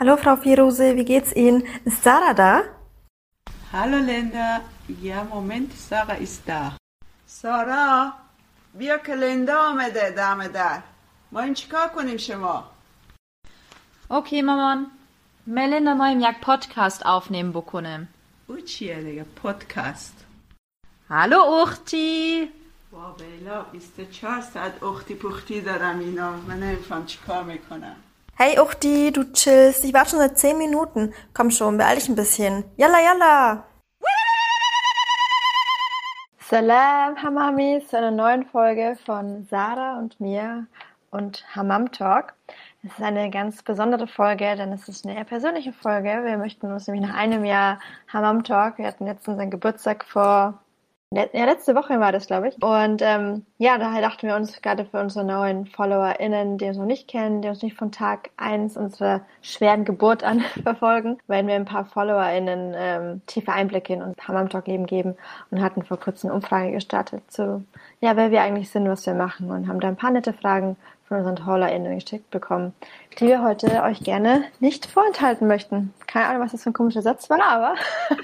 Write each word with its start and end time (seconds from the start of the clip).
Hallo 0.00 0.16
Frau 0.16 0.36
Firose, 0.36 0.96
wie 0.96 1.04
geht's 1.04 1.32
Ihnen? 1.32 1.62
Ist 1.84 2.02
Sarah 2.02 2.34
da? 2.34 2.62
Hallo 3.72 3.98
Linda. 3.98 4.62
Ja, 5.02 5.24
Moment, 5.24 5.72
Sarah 5.88 6.16
ist 6.26 6.42
da. 6.48 6.76
سارا 7.26 8.12
بیا 8.74 8.98
که 8.98 9.14
لندا 9.14 9.68
آمده 9.68 10.10
دم 10.10 10.46
در 10.48 10.82
ما 11.32 11.40
این 11.40 11.54
چیکار 11.54 11.88
کنیم 11.88 12.16
شما 12.16 12.64
Okay, 14.10 14.42
مامان. 14.44 14.86
Melinda 15.46 15.94
moim 15.94 16.20
jak 16.20 16.40
podcast 16.40 17.02
aufnehmen 17.06 17.52
بکنم. 17.52 18.08
او 18.46 18.60
چیه 18.60 19.02
دیگه 19.02 19.24
پادکست 19.24 20.24
Hallo 21.10 21.66
Uchti. 21.66 22.48
وا 22.92 23.10
بیلا 23.18 23.62
24 23.62 24.40
ساعت 24.40 24.82
اختی 24.82 25.14
پختی 25.14 25.60
دارم 25.60 25.98
اینا 25.98 26.30
من 26.36 26.60
نمیفهم 26.60 27.06
چیکار 27.06 27.42
می‌کنم 27.44 27.96
Hey 28.42 28.58
Uchti, 28.58 29.12
du 29.12 29.30
chillst. 29.34 29.84
Ich 29.84 29.92
warte 29.92 30.12
schon 30.12 30.18
seit 30.18 30.38
10 30.38 30.56
Minuten. 30.56 31.12
Komm 31.34 31.50
schon, 31.50 31.76
beeil 31.76 31.96
dich 31.96 32.08
ein 32.08 32.14
bisschen. 32.14 32.64
Yalla, 32.78 32.98
yalla! 32.98 33.64
Salam, 36.48 37.22
Hamamis, 37.22 37.88
zu 37.88 37.98
einer 37.98 38.10
neuen 38.10 38.46
Folge 38.46 38.96
von 39.04 39.46
Sarah 39.50 39.98
und 39.98 40.18
mir 40.20 40.66
und 41.10 41.44
Hammam 41.54 41.92
Talk. 41.92 42.32
Es 42.82 42.92
ist 42.92 43.02
eine 43.02 43.28
ganz 43.28 43.62
besondere 43.62 44.06
Folge, 44.06 44.56
denn 44.56 44.72
es 44.72 44.88
ist 44.88 45.04
eine 45.04 45.18
eher 45.18 45.24
persönliche 45.24 45.74
Folge. 45.74 46.08
Wir 46.24 46.38
möchten 46.38 46.72
uns 46.72 46.86
nämlich 46.86 47.06
nach 47.06 47.14
einem 47.14 47.44
Jahr 47.44 47.78
Hammam 48.08 48.42
Talk, 48.42 48.78
wir 48.78 48.86
hatten 48.86 49.06
jetzt 49.06 49.28
unseren 49.28 49.50
Geburtstag 49.50 50.06
vor, 50.06 50.54
ja, 51.12 51.44
letzte 51.44 51.74
Woche 51.74 51.98
war 51.98 52.12
das, 52.12 52.28
glaube 52.28 52.48
ich. 52.48 52.62
Und 52.62 53.02
ähm, 53.02 53.44
ja, 53.58 53.78
daher 53.78 54.00
dachten 54.00 54.28
wir 54.28 54.36
uns, 54.36 54.62
gerade 54.62 54.84
für 54.84 55.00
unsere 55.00 55.24
neuen 55.24 55.66
FollowerInnen, 55.66 56.56
die 56.56 56.66
uns 56.66 56.76
noch 56.76 56.86
nicht 56.86 57.08
kennen, 57.08 57.42
die 57.42 57.48
uns 57.48 57.62
nicht 57.62 57.76
von 57.76 57.90
Tag 57.90 58.30
eins 58.36 58.76
unserer 58.76 59.22
schweren 59.42 59.84
Geburt 59.84 60.22
an 60.22 60.40
verfolgen, 60.62 61.18
werden 61.26 61.48
wir 61.48 61.56
ein 61.56 61.64
paar 61.64 61.84
FollowerInnen 61.84 62.74
ähm, 62.76 63.22
tiefe 63.26 63.52
Einblicke 63.52 63.94
in 63.94 64.02
unser 64.02 64.22
Hammam 64.28 64.50
Talk 64.50 64.68
Leben 64.68 64.86
geben 64.86 65.16
und 65.50 65.60
hatten 65.60 65.82
vor 65.82 65.98
kurzem 65.98 66.30
eine 66.30 66.36
Umfrage 66.36 66.70
gestartet 66.70 67.22
zu, 67.28 67.64
ja, 68.00 68.16
wer 68.16 68.30
wir 68.30 68.42
eigentlich 68.42 68.70
sind, 68.70 68.88
was 68.88 69.04
wir 69.04 69.14
machen 69.14 69.50
und 69.50 69.66
haben 69.66 69.80
da 69.80 69.88
ein 69.88 69.96
paar 69.96 70.12
nette 70.12 70.32
Fragen 70.32 70.76
von 71.10 71.18
unseren 71.18 71.44
HollerInnen 71.44 71.98
geschickt 71.98 72.30
bekommen, 72.30 72.72
die 73.18 73.26
wir 73.26 73.42
heute 73.42 73.82
euch 73.82 73.98
gerne 74.00 74.44
nicht 74.60 74.86
vorenthalten 74.86 75.48
möchten. 75.48 75.92
Keine 76.06 76.26
Ahnung, 76.26 76.42
was 76.42 76.52
das 76.52 76.62
für 76.62 76.70
ein 76.70 76.72
komischer 76.72 77.02
Satz 77.02 77.28
war, 77.28 77.42
aber 77.42 77.74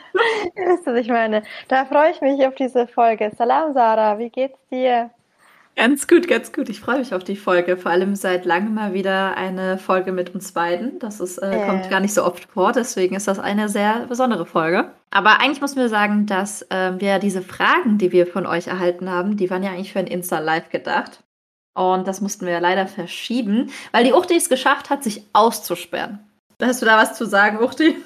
ihr 0.57 0.67
wisst, 0.69 0.87
was 0.87 0.95
ich 0.95 1.09
meine. 1.09 1.43
Da 1.67 1.85
freue 1.85 2.13
ich 2.13 2.21
mich 2.21 2.47
auf 2.47 2.55
diese 2.55 2.87
Folge. 2.87 3.33
Salam, 3.37 3.75
Sarah, 3.75 4.21
wie 4.21 4.31
geht's 4.31 4.59
dir? 4.71 5.11
Ganz 5.75 6.07
gut, 6.07 6.29
ganz 6.29 6.53
gut. 6.53 6.69
Ich 6.69 6.81
freue 6.81 6.99
mich 7.01 7.13
auf 7.13 7.25
die 7.25 7.35
Folge. 7.35 7.77
Vor 7.77 7.91
allem 7.91 8.15
seit 8.15 8.45
langem 8.45 8.75
mal 8.75 8.95
wieder 8.95 9.37
eine 9.37 9.79
Folge 9.79 10.13
mit 10.13 10.33
uns 10.33 10.53
beiden. 10.53 11.01
Das 11.01 11.19
ist, 11.19 11.39
äh, 11.39 11.51
Äh. 11.51 11.67
kommt 11.67 11.91
gar 11.91 11.99
nicht 12.01 12.15
so 12.15 12.25
oft 12.25 12.45
vor, 12.45 12.71
deswegen 12.71 13.17
ist 13.17 13.27
das 13.27 13.41
eine 13.41 13.69
sehr 13.69 14.07
besondere 14.07 14.47
Folge. 14.47 14.93
Aber 15.11 15.41
eigentlich 15.41 15.61
muss 15.61 15.75
wir 15.75 15.89
sagen, 15.89 16.27
dass 16.27 16.65
ähm, 16.71 17.01
wir 17.01 17.19
diese 17.19 17.43
Fragen, 17.43 17.99
die 17.99 18.13
wir 18.13 18.29
von 18.29 18.47
euch 18.47 18.69
erhalten 18.69 19.11
haben, 19.11 19.37
die 19.37 19.51
waren 19.51 19.65
ja 19.65 19.71
eigentlich 19.73 19.93
für 19.93 19.99
ein 19.99 20.07
Insta-Live 20.07 20.71
gedacht. 20.71 21.25
Und 21.77 22.09
das 22.09 22.23
mussten 22.23 22.47
wir 22.47 22.55
ja 22.55 22.59
leider 22.59 22.87
verschieben, 22.87 23.71
weil 23.93 24.05
die 24.05 24.15
Uchti 24.15 24.35
es 24.35 24.49
geschafft 24.49 24.89
hat, 24.89 25.05
sich 25.05 25.23
auszusperren. 25.35 26.21
Hast 26.61 26.81
du 26.81 26.87
da 26.87 26.97
was 26.97 27.15
zu 27.15 27.27
sagen, 27.27 27.63
Uchti? 27.63 28.03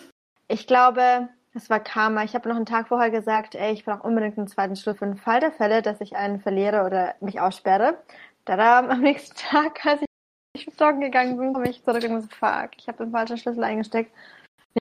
Ich 0.48 0.66
glaube, 0.66 1.28
das 1.54 1.70
war 1.70 1.78
Karma. 1.78 2.24
Ich 2.24 2.34
habe 2.34 2.48
noch 2.48 2.56
einen 2.56 2.66
Tag 2.66 2.88
vorher 2.88 3.10
gesagt, 3.10 3.54
ey, 3.54 3.72
ich 3.72 3.84
brauche 3.84 4.02
unbedingt 4.02 4.36
einen 4.36 4.48
zweiten 4.48 4.74
Schlüssel 4.74 4.98
für 4.98 5.06
den 5.06 5.16
Fall 5.16 5.38
der 5.38 5.52
Fälle, 5.52 5.82
dass 5.82 6.00
ich 6.00 6.16
einen 6.16 6.40
verliere 6.40 6.84
oder 6.84 7.14
mich 7.20 7.40
aussperre. 7.40 8.02
Da 8.44 8.78
am 8.90 9.00
nächsten 9.00 9.36
Tag, 9.36 9.86
als 9.86 10.02
ich 10.54 10.66
joggen 10.78 11.00
gegangen 11.00 11.38
bin, 11.38 11.52
komme 11.52 11.70
ich 11.70 11.84
zurück 11.84 12.02
und 12.02 12.22
so, 12.22 12.28
fuck, 12.28 12.70
ich 12.76 12.88
habe 12.88 13.04
den 13.04 13.12
falschen 13.12 13.38
Schlüssel 13.38 13.62
eingesteckt. 13.62 14.12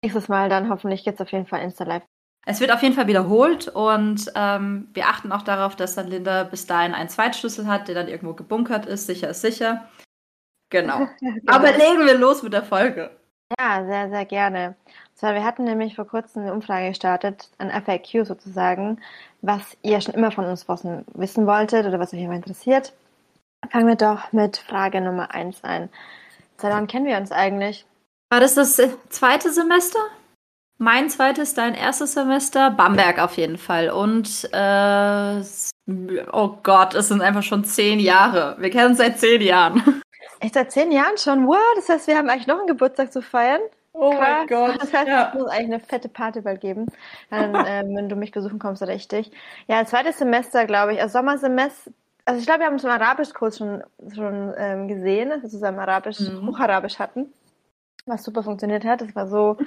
Nächstes 0.01 0.27
Mal 0.29 0.49
dann 0.49 0.69
hoffentlich 0.69 1.03
geht's 1.03 1.21
auf 1.21 1.31
jeden 1.31 1.45
Fall 1.45 1.61
Insta-Live. 1.61 2.03
Es 2.49 2.59
wird 2.59 2.71
auf 2.71 2.81
jeden 2.81 2.95
Fall 2.95 3.05
wiederholt 3.05 3.67
und 3.67 4.31
ähm, 4.33 4.87
wir 4.95 5.05
achten 5.05 5.31
auch 5.31 5.43
darauf, 5.43 5.75
dass 5.75 5.93
dann 5.93 6.07
Linda 6.07 6.45
bis 6.45 6.65
dahin 6.65 6.95
einen 6.95 7.07
Zweitschlüssel 7.07 7.67
hat, 7.67 7.87
der 7.87 7.93
dann 7.93 8.07
irgendwo 8.07 8.33
gebunkert 8.33 8.87
ist. 8.87 9.05
Sicher 9.05 9.29
ist 9.29 9.41
sicher. 9.41 9.87
Genau. 10.71 11.07
Aber 11.45 11.71
legen 11.73 12.07
wir 12.07 12.15
los 12.15 12.41
mit 12.41 12.53
der 12.53 12.63
Folge. 12.63 13.11
Ja, 13.59 13.85
sehr, 13.85 14.09
sehr 14.09 14.25
gerne. 14.25 14.75
Und 14.87 15.17
zwar, 15.19 15.35
wir 15.35 15.43
hatten 15.43 15.63
nämlich 15.63 15.95
vor 15.95 16.07
kurzem 16.07 16.41
eine 16.41 16.53
Umfrage 16.53 16.89
gestartet, 16.89 17.51
ein 17.59 17.69
FAQ 17.69 18.25
sozusagen, 18.25 18.99
was 19.43 19.77
ihr 19.83 20.01
schon 20.01 20.15
immer 20.15 20.31
von 20.31 20.45
uns 20.45 20.67
wissen, 20.67 21.45
wolltet 21.45 21.85
oder 21.85 21.99
was 21.99 22.15
euch 22.15 22.21
immer 22.21 22.33
interessiert. 22.33 22.93
Fangen 23.69 23.87
wir 23.87 23.95
doch 23.95 24.31
mit 24.31 24.57
Frage 24.57 25.01
Nummer 25.01 25.35
eins 25.35 25.63
an. 25.63 25.89
Seit 26.57 26.73
wann 26.73 26.87
kennen 26.87 27.05
wir 27.05 27.17
uns 27.17 27.31
eigentlich? 27.31 27.85
War 28.31 28.39
das 28.39 28.55
das 28.55 28.79
äh, 28.79 28.89
zweite 29.09 29.53
Semester? 29.53 29.99
Mein 30.81 31.09
zweites, 31.09 31.53
dein 31.53 31.75
erstes 31.75 32.13
Semester? 32.13 32.71
Bamberg 32.71 33.19
auf 33.19 33.35
jeden 33.35 33.57
Fall. 33.57 33.89
Und, 33.89 34.47
äh, 34.53 35.41
oh 36.31 36.57
Gott, 36.63 36.95
es 36.95 37.09
sind 37.09 37.21
einfach 37.21 37.43
schon 37.43 37.65
zehn 37.65 37.99
Jahre. 37.99 38.55
Wir 38.59 38.69
kennen 38.69 38.91
uns 38.91 38.97
seit 38.97 39.19
zehn 39.19 39.41
Jahren. 39.41 40.01
Echt 40.39 40.53
seit 40.53 40.71
zehn 40.71 40.93
Jahren 40.93 41.17
schon? 41.17 41.45
Wow, 41.45 41.57
das 41.75 41.89
heißt, 41.89 42.07
wir 42.07 42.17
haben 42.17 42.29
eigentlich 42.29 42.47
noch 42.47 42.59
einen 42.59 42.67
Geburtstag 42.67 43.11
zu 43.11 43.21
feiern. 43.21 43.59
Oh 43.91 44.11
Krass. 44.11 44.77
Das 44.79 44.93
heißt, 44.93 45.09
es 45.09 45.33
muss 45.33 45.49
eigentlich 45.49 45.65
eine 45.65 45.79
fette 45.81 46.07
Party 46.07 46.39
bald 46.39 46.61
geben, 46.61 46.85
dann, 47.29 47.53
ähm, 47.67 47.97
wenn 47.97 48.07
du 48.07 48.15
mich 48.15 48.31
besuchen 48.31 48.57
kommst, 48.57 48.81
richtig. 48.83 49.31
Ja, 49.67 49.83
zweites 49.85 50.17
Semester, 50.19 50.65
glaube 50.65 50.93
ich. 50.93 51.01
Also 51.01 51.19
Sommersemester. 51.19 51.91
Also 52.23 52.39
ich 52.39 52.45
glaube, 52.45 52.61
wir 52.61 52.67
haben 52.67 52.75
uns 52.75 52.85
im 52.85 52.91
Arabischkurs 52.91 53.57
schon, 53.57 53.83
schon 54.15 54.53
ähm, 54.57 54.87
gesehen, 54.87 55.29
dass 55.31 55.41
wir 55.41 55.49
zusammen 55.49 55.79
Arabisch, 55.79 56.21
Mhm. 56.21 56.47
Hocharabisch 56.47 56.99
hatten, 56.99 57.33
was 58.05 58.23
super 58.23 58.43
funktioniert 58.43 58.85
hat. 58.85 59.01
Das 59.01 59.13
war 59.15 59.27
so, 59.27 59.57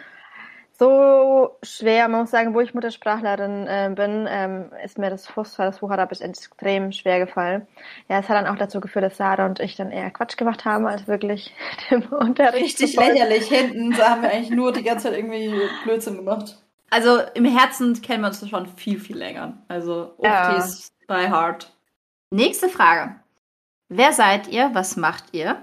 so 0.78 1.56
schwer. 1.62 2.08
Man 2.08 2.22
muss 2.22 2.30
sagen, 2.30 2.54
wo 2.54 2.60
ich 2.60 2.74
Muttersprachlerin 2.74 3.66
äh, 3.66 3.92
bin, 3.94 4.26
ähm, 4.28 4.70
ist 4.84 4.98
mir 4.98 5.10
das 5.10 5.26
Fußball, 5.28 5.66
das 5.66 5.80
Hocharabisch 5.80 6.20
extrem 6.20 6.92
schwer 6.92 7.18
gefallen. 7.18 7.66
Ja, 8.08 8.18
es 8.18 8.28
hat 8.28 8.36
dann 8.36 8.46
auch 8.46 8.58
dazu 8.58 8.80
geführt, 8.80 9.04
dass 9.04 9.16
Sarah 9.16 9.46
und 9.46 9.60
ich 9.60 9.76
dann 9.76 9.90
eher 9.90 10.10
Quatsch 10.10 10.36
gemacht 10.36 10.64
haben, 10.64 10.86
als 10.86 11.06
wirklich 11.06 11.54
dem 11.90 12.02
Unterricht 12.12 12.78
zu 12.78 12.88
folgen. 12.88 13.12
lächerlich. 13.12 13.48
Hinten 13.48 13.92
da 13.92 14.10
haben 14.10 14.22
wir 14.22 14.30
eigentlich 14.30 14.50
nur 14.50 14.72
die 14.72 14.82
ganze 14.82 15.08
Zeit 15.08 15.18
irgendwie 15.18 15.52
Blödsinn 15.84 16.16
gemacht. 16.16 16.58
Also 16.90 17.20
im 17.34 17.44
Herzen 17.44 18.00
kennen 18.02 18.22
wir 18.22 18.28
uns 18.28 18.46
schon 18.48 18.66
viel, 18.66 18.98
viel 19.00 19.16
länger. 19.16 19.54
Also 19.68 20.14
Ja. 20.22 20.50
Uchtis 20.50 20.92
by 21.06 21.28
heart. 21.28 21.72
Nächste 22.30 22.68
Frage. 22.68 23.16
Wer 23.88 24.12
seid 24.12 24.48
ihr? 24.48 24.70
Was 24.74 24.96
macht 24.96 25.24
ihr? 25.32 25.62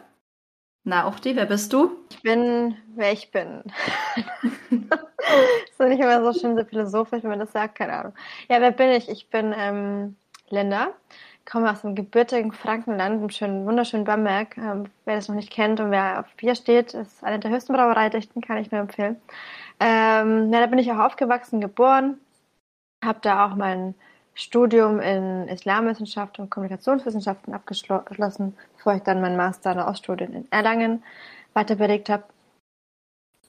Na, 0.89 1.07
Uchti, 1.07 1.35
wer 1.35 1.45
bist 1.45 1.72
du? 1.72 1.91
Ich 2.09 2.23
bin, 2.23 2.75
wer 2.95 3.11
ich 3.11 3.29
bin. 3.29 3.61
ist 4.72 5.79
doch 5.79 5.88
nicht 5.88 6.00
immer 6.00 6.23
so 6.23 6.39
schön 6.39 6.57
so 6.57 6.66
philosophisch, 6.66 7.22
wenn 7.22 7.29
man 7.29 7.38
das 7.38 7.51
sagt, 7.51 7.75
keine 7.75 7.94
Ahnung. 7.94 8.13
Ja, 8.50 8.59
wer 8.59 8.72
bin 8.72 8.89
ich? 8.89 9.07
Ich 9.07 9.29
bin 9.29 9.53
ähm, 9.55 10.16
Linda, 10.50 10.88
komme 11.45 11.69
aus 11.69 11.81
dem 11.81 11.94
gebürtigen 11.94 12.51
Frankenland, 12.51 13.22
im 13.22 13.29
schönen, 13.29 13.67
wunderschönen 13.67 14.03
Bamberg. 14.03 14.57
Ähm, 14.57 14.85
wer 15.05 15.17
das 15.17 15.27
noch 15.27 15.35
nicht 15.35 15.51
kennt 15.51 15.79
und 15.79 15.91
wer 15.91 16.22
auf 16.22 16.35
Bier 16.38 16.55
steht, 16.55 16.95
ist 16.95 17.23
eine 17.23 17.38
der 17.38 17.51
höchsten 17.51 17.73
Brauereidichten, 17.73 18.41
kann 18.41 18.57
ich 18.57 18.71
nur 18.71 18.81
empfehlen. 18.81 19.17
Ähm, 19.79 20.51
ja, 20.51 20.59
da 20.59 20.66
bin 20.66 20.79
ich 20.79 20.91
auch 20.91 20.97
aufgewachsen, 20.97 21.61
geboren, 21.61 22.19
habe 23.06 23.19
da 23.21 23.45
auch 23.45 23.56
mein 23.56 23.94
Studium 24.39 25.00
in 25.00 25.47
Islamwissenschaft 25.47 26.39
und 26.39 26.50
Kommunikationswissenschaften 26.50 27.53
abgeschlossen, 27.53 28.55
bevor 28.77 28.95
ich 28.95 29.03
dann 29.03 29.22
meinen 29.22 29.38
Master 29.38 29.73
in 29.73 29.79
Oststudien 29.79 30.33
in 30.33 30.51
Erlangen 30.51 31.03
weiter 31.53 31.77
habe. 31.77 32.23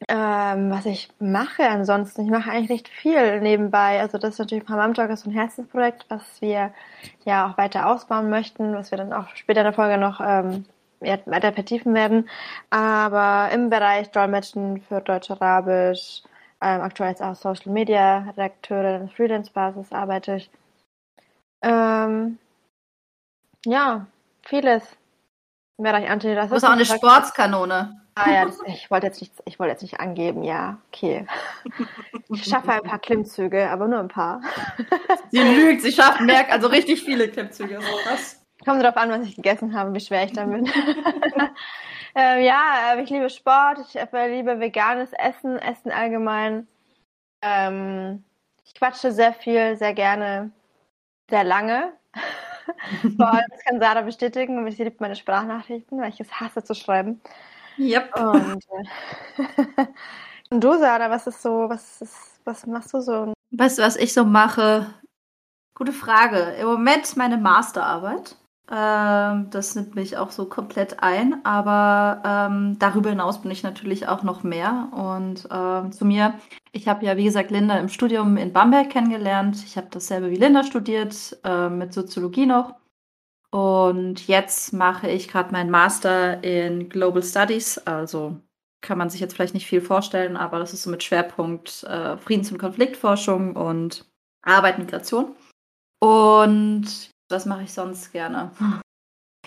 Ähm, 0.09 0.71
was 0.71 0.87
ich 0.87 1.11
mache 1.21 1.63
ansonsten, 1.69 2.25
ich 2.25 2.31
mache 2.31 2.51
eigentlich 2.51 2.71
recht 2.71 2.89
viel 2.89 3.41
nebenbei. 3.41 4.01
Also 4.01 4.19
das 4.19 4.35
ist 4.35 4.39
natürlich 4.39 4.67
Hammam 4.69 4.95
Talk 4.95 5.11
ist 5.11 5.27
ein 5.27 5.33
Herzensprojekt, 5.33 6.07
was 6.09 6.41
wir 6.41 6.73
ja 7.25 7.47
auch 7.47 7.59
weiter 7.59 7.87
ausbauen 7.87 8.31
möchten, 8.31 8.75
was 8.75 8.91
wir 8.91 8.99
dann 8.99 9.13
auch 9.13 9.29
später 9.37 9.61
in 9.61 9.67
der 9.67 9.75
Folge 9.75 9.99
noch 9.99 10.21
ähm, 10.21 10.65
weiter 11.01 11.53
vertiefen 11.53 11.95
werden. 11.95 12.29
Aber 12.71 13.51
im 13.53 13.69
Bereich 13.71 14.11
Dolmetschen 14.11 14.81
für 14.89 15.01
Deutsch-Arabisch, 15.03 16.23
ähm, 16.63 16.81
aktuell 16.81 17.11
als 17.11 17.23
auch 17.23 17.35
Social 17.35 17.73
Media 17.73 18.19
Redakteurin, 18.31 19.09
Freelance-Basis 19.11 19.93
arbeite 19.93 20.37
ich. 20.37 20.51
Ähm, 21.63 22.39
ja, 23.67 24.07
vieles 24.43 24.85
im 25.79 25.85
Bereich 25.85 26.05
Du 26.05 26.11
Antirassismus. 26.11 26.61
bist 26.61 26.67
auch 26.67 26.75
eine 26.75 26.85
Sportskanone. 26.87 28.01
Ah 28.15 28.31
ja, 28.31 28.45
das, 28.45 28.59
ich 28.67 28.91
wollte 28.91 29.07
jetzt 29.07 29.21
nicht, 29.21 29.33
ich 29.47 29.59
wollte 29.59 29.73
jetzt 29.73 29.83
nicht 29.83 30.01
angeben, 30.01 30.43
ja, 30.43 30.79
okay. 30.89 31.27
Ich 32.29 32.45
schaffe 32.45 32.73
ein 32.73 32.83
paar 32.83 32.99
Klimmzüge, 32.99 33.71
aber 33.71 33.89
nur 33.89 33.99
ein 34.01 34.09
paar. 34.09 34.43
Sie 35.31 35.39
lügt, 35.39 35.83
sie 35.83 35.93
schafft 35.93 36.21
mehr, 36.21 36.51
also 36.53 36.69
richtig 36.69 37.03
viele 37.03 37.29
Klimmzüge. 37.29 37.79
Krass. 37.79 38.45
Kommt 38.65 38.83
darauf 38.83 38.97
an, 38.97 39.11
was 39.11 39.23
ich 39.27 39.37
gegessen 39.37 39.75
habe, 39.75 39.95
wie 39.95 40.01
schwer 40.01 40.25
ich 40.25 40.33
dann 40.33 40.51
bin. 40.51 40.67
ähm, 42.15 42.45
ja, 42.45 42.95
äh, 42.95 43.03
ich 43.03 43.09
liebe 43.09 43.31
Sport, 43.31 43.79
ich 43.89 43.97
äh, 43.97 44.37
liebe 44.37 44.61
veganes 44.61 45.13
Essen, 45.13 45.59
Essen 45.59 45.91
allgemein. 45.91 46.69
Ähm, 47.43 48.25
ich 48.65 48.75
quatsche 48.75 49.13
sehr 49.13 49.33
viel, 49.33 49.77
sehr 49.77 49.95
gerne, 49.95 50.51
sehr 51.31 51.45
lange. 51.45 51.93
Vor 53.17 53.33
allem, 53.33 53.47
das 53.51 53.65
kann 53.65 53.81
Sarah 53.81 54.03
bestätigen, 54.03 54.71
sie 54.71 54.85
liebt 54.85 55.01
meine 55.01 55.17
Sprachnachrichten, 55.17 56.01
weil 56.01 56.11
ich 56.11 56.21
es 56.21 56.33
hasse 56.33 56.63
zu 56.63 56.75
schreiben. 56.75 57.21
Yep. 57.79 58.17
Und, 58.19 58.65
äh, 59.39 59.87
und 60.51 60.63
du, 60.63 60.79
Sarah, 60.79 61.11
was 61.11 61.27
ist 61.27 61.41
so, 61.41 61.69
was 61.69 62.03
ist, 62.03 62.41
was 62.45 62.67
machst 62.67 62.93
du 62.93 63.01
so? 63.01 63.33
Weißt 63.53 63.79
du, 63.79 63.83
was 63.83 63.97
ich 63.97 64.13
so 64.13 64.25
mache? 64.25 64.95
Gute 65.75 65.93
Frage. 65.93 66.57
Im 66.61 66.67
Moment 66.67 67.17
meine 67.17 67.39
Masterarbeit. 67.39 68.37
Ähm, 68.71 69.51
das 69.51 69.75
nimmt 69.75 69.97
mich 69.97 70.17
auch 70.17 70.31
so 70.31 70.47
komplett 70.47 71.03
ein, 71.03 71.45
aber 71.45 72.23
ähm, 72.25 72.79
darüber 72.79 73.11
hinaus 73.11 73.43
bin 73.43 73.51
ich 73.51 73.65
natürlich 73.65 74.07
auch 74.07 74.23
noch 74.23 74.45
mehr. 74.45 74.89
Und 74.93 75.49
ähm, 75.51 75.91
zu 75.93 76.05
mir, 76.05 76.35
ich 76.73 76.87
habe 76.87 77.05
ja, 77.05 77.17
wie 77.17 77.25
gesagt, 77.25 77.51
Linda 77.51 77.77
im 77.79 77.89
Studium 77.89 78.37
in 78.37 78.53
Bamberg 78.53 78.91
kennengelernt. 78.91 79.57
Ich 79.65 79.77
habe 79.77 79.89
dasselbe 79.91 80.31
wie 80.31 80.37
Linda 80.37 80.63
studiert, 80.63 81.37
äh, 81.45 81.69
mit 81.69 81.93
Soziologie 81.93 82.47
noch. 82.47 82.75
Und 83.51 84.29
jetzt 84.29 84.73
mache 84.73 85.11
ich 85.11 85.27
gerade 85.27 85.51
meinen 85.51 85.71
Master 85.71 86.45
in 86.45 86.89
Global 86.89 87.23
Studies, 87.23 87.79
also 87.79 88.41
kann 88.81 88.97
man 88.97 89.11
sich 89.11 89.21
jetzt 89.21 89.35
vielleicht 89.35 89.55
nicht 89.55 89.67
viel 89.67 89.81
vorstellen, 89.81 90.37
aber 90.37 90.59
das 90.61 90.73
ist 90.73 90.85
so 90.85 90.91
mit 90.91 91.03
Schwerpunkt 91.03 91.83
äh, 91.85 92.17
Friedens- 92.17 92.53
und 92.53 92.59
Konfliktforschung 92.59 93.57
und 93.57 94.09
Arbeit, 94.43 94.79
Migration. 94.79 95.35
Und 95.99 97.11
was 97.31 97.47
mache 97.47 97.63
ich 97.63 97.73
sonst 97.73 98.13
gerne? 98.13 98.51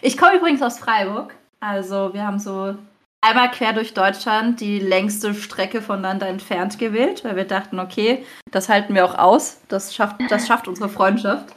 Ich 0.02 0.18
komme 0.18 0.38
übrigens 0.38 0.62
aus 0.62 0.80
Freiburg. 0.80 1.34
Also 1.60 2.14
wir 2.14 2.26
haben 2.26 2.40
so 2.40 2.76
einmal 3.22 3.50
quer 3.52 3.74
durch 3.74 3.94
Deutschland 3.94 4.60
die 4.60 4.80
längste 4.80 5.34
Strecke 5.34 5.82
voneinander 5.82 6.28
entfernt 6.28 6.78
gewählt, 6.78 7.24
weil 7.24 7.36
wir 7.36 7.46
dachten, 7.46 7.80
okay, 7.80 8.26
das 8.52 8.70
halten 8.70 8.94
wir 8.94 9.06
auch 9.06 9.18
aus. 9.18 9.62
Das 9.70 9.96
schafft, 9.96 10.18
das 10.30 10.48
schafft 10.48 10.68
unsere 10.68 10.90
Freundschaft. 10.90 11.56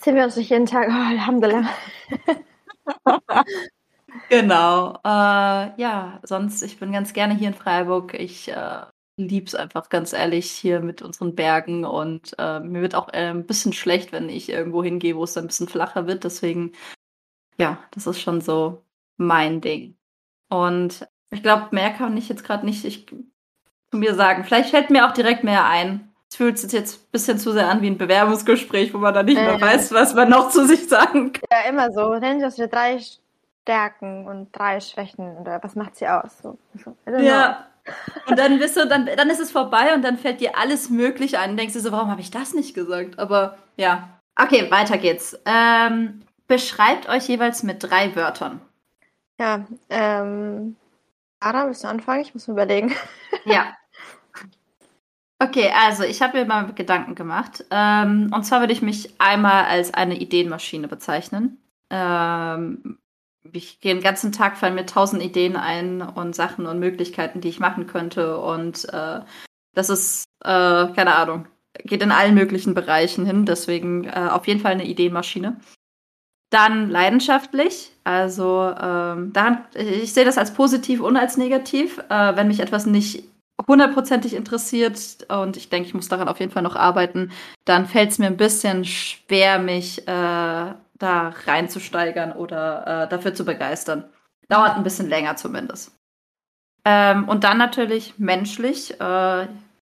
Sehen 0.00 0.16
wir 0.16 0.24
uns 0.24 0.36
nicht 0.36 0.50
jeden 0.50 0.66
Tag. 0.66 0.88
Oh, 0.88 0.92
Alhamdulillah. 0.92 1.70
genau. 4.28 4.98
Äh, 5.02 5.80
ja, 5.80 6.20
sonst, 6.22 6.62
ich 6.62 6.78
bin 6.78 6.92
ganz 6.92 7.14
gerne 7.14 7.34
hier 7.34 7.48
in 7.48 7.54
Freiburg. 7.54 8.12
Ich 8.12 8.48
äh, 8.48 8.82
liebe 9.16 9.46
es 9.46 9.54
einfach 9.54 9.88
ganz 9.88 10.12
ehrlich 10.12 10.50
hier 10.50 10.80
mit 10.80 11.02
unseren 11.02 11.34
Bergen 11.34 11.84
und 11.84 12.34
äh, 12.38 12.60
mir 12.60 12.82
wird 12.82 12.94
auch 12.94 13.08
äh, 13.12 13.30
ein 13.30 13.46
bisschen 13.46 13.72
schlecht, 13.72 14.12
wenn 14.12 14.28
ich 14.28 14.48
irgendwo 14.48 14.82
hingehe, 14.82 15.16
wo 15.16 15.24
es 15.24 15.34
dann 15.34 15.44
ein 15.44 15.48
bisschen 15.48 15.68
flacher 15.68 16.06
wird. 16.06 16.24
Deswegen, 16.24 16.72
ja, 17.58 17.78
das 17.92 18.06
ist 18.06 18.20
schon 18.20 18.40
so 18.40 18.82
mein 19.16 19.60
Ding. 19.60 19.96
Und 20.48 21.06
ich 21.30 21.42
glaube, 21.42 21.68
mehr 21.70 21.90
kann 21.90 22.16
ich 22.16 22.28
jetzt 22.28 22.44
gerade 22.44 22.66
nicht 22.66 22.84
ich, 22.84 23.06
zu 23.06 23.96
mir 23.96 24.14
sagen. 24.14 24.44
Vielleicht 24.44 24.70
fällt 24.70 24.90
mir 24.90 25.06
auch 25.06 25.12
direkt 25.12 25.44
mehr 25.44 25.64
ein. 25.66 26.12
Es 26.30 26.36
fühlt 26.36 26.58
sich 26.58 26.72
jetzt 26.72 27.00
ein 27.00 27.10
bisschen 27.12 27.38
zu 27.38 27.52
sehr 27.52 27.68
an 27.68 27.82
wie 27.82 27.86
ein 27.86 27.98
Bewerbungsgespräch, 27.98 28.92
wo 28.92 28.98
man 28.98 29.14
dann 29.14 29.26
nicht 29.26 29.36
mehr 29.36 29.60
weiß, 29.60 29.92
was 29.92 30.14
man 30.14 30.30
noch 30.30 30.50
zu 30.50 30.66
sich 30.66 30.88
sagen 30.88 31.32
kann. 31.32 31.42
Ja, 31.52 31.68
immer 31.68 31.92
so. 31.92 32.14
Nennen 32.18 32.40
Sie 32.40 32.58
das 32.58 32.70
drei 32.70 32.98
Stärken 33.62 34.26
und 34.26 34.50
drei 34.50 34.80
Schwächen 34.80 35.36
oder 35.38 35.62
was 35.62 35.76
macht 35.76 35.96
sie 35.96 36.08
aus? 36.08 36.38
So, 36.42 36.58
so, 36.84 36.96
ja. 37.06 37.68
Und 38.26 38.38
dann 38.38 38.58
bist 38.58 38.76
du, 38.76 38.86
dann, 38.86 39.06
dann 39.06 39.30
ist 39.30 39.40
es 39.40 39.50
vorbei 39.50 39.94
und 39.94 40.02
dann 40.02 40.16
fällt 40.16 40.40
dir 40.40 40.56
alles 40.58 40.90
Mögliche 40.90 41.38
ein 41.38 41.50
und 41.50 41.56
denkst 41.56 41.74
dir 41.74 41.80
so, 41.80 41.92
warum 41.92 42.10
habe 42.10 42.20
ich 42.20 42.30
das 42.30 42.54
nicht 42.54 42.74
gesagt? 42.74 43.18
Aber 43.18 43.58
ja. 43.76 44.20
Okay, 44.36 44.70
weiter 44.70 44.98
geht's. 44.98 45.38
Ähm, 45.44 46.20
beschreibt 46.46 47.08
euch 47.08 47.28
jeweils 47.28 47.62
mit 47.62 47.82
drei 47.82 48.16
Wörtern. 48.16 48.60
Ja, 49.38 49.66
ähm, 49.90 50.76
Ara, 51.40 51.66
willst 51.66 51.84
du 51.84 51.88
anfangen? 51.88 52.22
Ich 52.22 52.34
muss 52.34 52.48
mir 52.48 52.54
überlegen. 52.54 52.94
Ja. 53.44 53.76
Okay, 55.38 55.70
also 55.76 56.04
ich 56.04 56.22
habe 56.22 56.38
mir 56.38 56.46
mal 56.46 56.72
Gedanken 56.72 57.14
gemacht. 57.14 57.64
Ähm, 57.70 58.30
und 58.32 58.44
zwar 58.44 58.60
würde 58.60 58.72
ich 58.72 58.80
mich 58.80 59.20
einmal 59.20 59.64
als 59.64 59.92
eine 59.92 60.16
Ideenmaschine 60.16 60.88
bezeichnen. 60.88 61.58
Ähm, 61.90 62.98
ich 63.52 63.80
gehe 63.80 63.94
den 63.94 64.02
ganzen 64.02 64.32
Tag, 64.32 64.56
fallen 64.56 64.74
mir 64.74 64.86
tausend 64.86 65.22
Ideen 65.22 65.56
ein 65.56 66.02
und 66.02 66.34
Sachen 66.34 66.66
und 66.66 66.78
Möglichkeiten, 66.78 67.40
die 67.40 67.48
ich 67.48 67.60
machen 67.60 67.86
könnte. 67.86 68.38
Und 68.38 68.88
äh, 68.92 69.20
das 69.74 69.90
ist, 69.90 70.24
äh, 70.42 70.48
keine 70.48 71.14
Ahnung, 71.16 71.46
geht 71.84 72.02
in 72.02 72.12
allen 72.12 72.34
möglichen 72.34 72.74
Bereichen 72.74 73.26
hin. 73.26 73.44
Deswegen 73.44 74.04
äh, 74.04 74.28
auf 74.30 74.46
jeden 74.46 74.60
Fall 74.60 74.72
eine 74.72 74.86
Ideenmaschine. 74.86 75.60
Dann 76.50 76.88
leidenschaftlich. 76.88 77.92
Also 78.04 78.72
ähm, 78.80 79.32
daran, 79.32 79.64
ich 79.74 80.12
sehe 80.14 80.24
das 80.24 80.38
als 80.38 80.54
positiv 80.54 81.00
und 81.00 81.16
als 81.16 81.36
negativ. 81.36 81.98
Äh, 82.08 82.36
wenn 82.36 82.48
mich 82.48 82.60
etwas 82.60 82.86
nicht 82.86 83.24
hundertprozentig 83.66 84.34
interessiert 84.34 85.26
und 85.28 85.56
ich 85.56 85.68
denke, 85.68 85.88
ich 85.88 85.94
muss 85.94 86.08
daran 86.08 86.28
auf 86.28 86.40
jeden 86.40 86.52
Fall 86.52 86.62
noch 86.62 86.76
arbeiten, 86.76 87.30
dann 87.64 87.86
fällt 87.86 88.10
es 88.10 88.18
mir 88.18 88.26
ein 88.26 88.36
bisschen 88.36 88.84
schwer, 88.84 89.58
mich 89.58 90.06
äh, 90.06 90.74
da 90.98 91.32
reinzusteigern 91.46 92.32
oder 92.32 93.04
äh, 93.04 93.08
dafür 93.08 93.34
zu 93.34 93.44
begeistern. 93.44 94.04
Dauert 94.48 94.76
ein 94.76 94.82
bisschen 94.82 95.08
länger 95.08 95.36
zumindest. 95.36 95.92
Ähm, 96.84 97.28
und 97.28 97.44
dann 97.44 97.56
natürlich 97.56 98.18
menschlich 98.18 99.00
äh, 99.00 99.48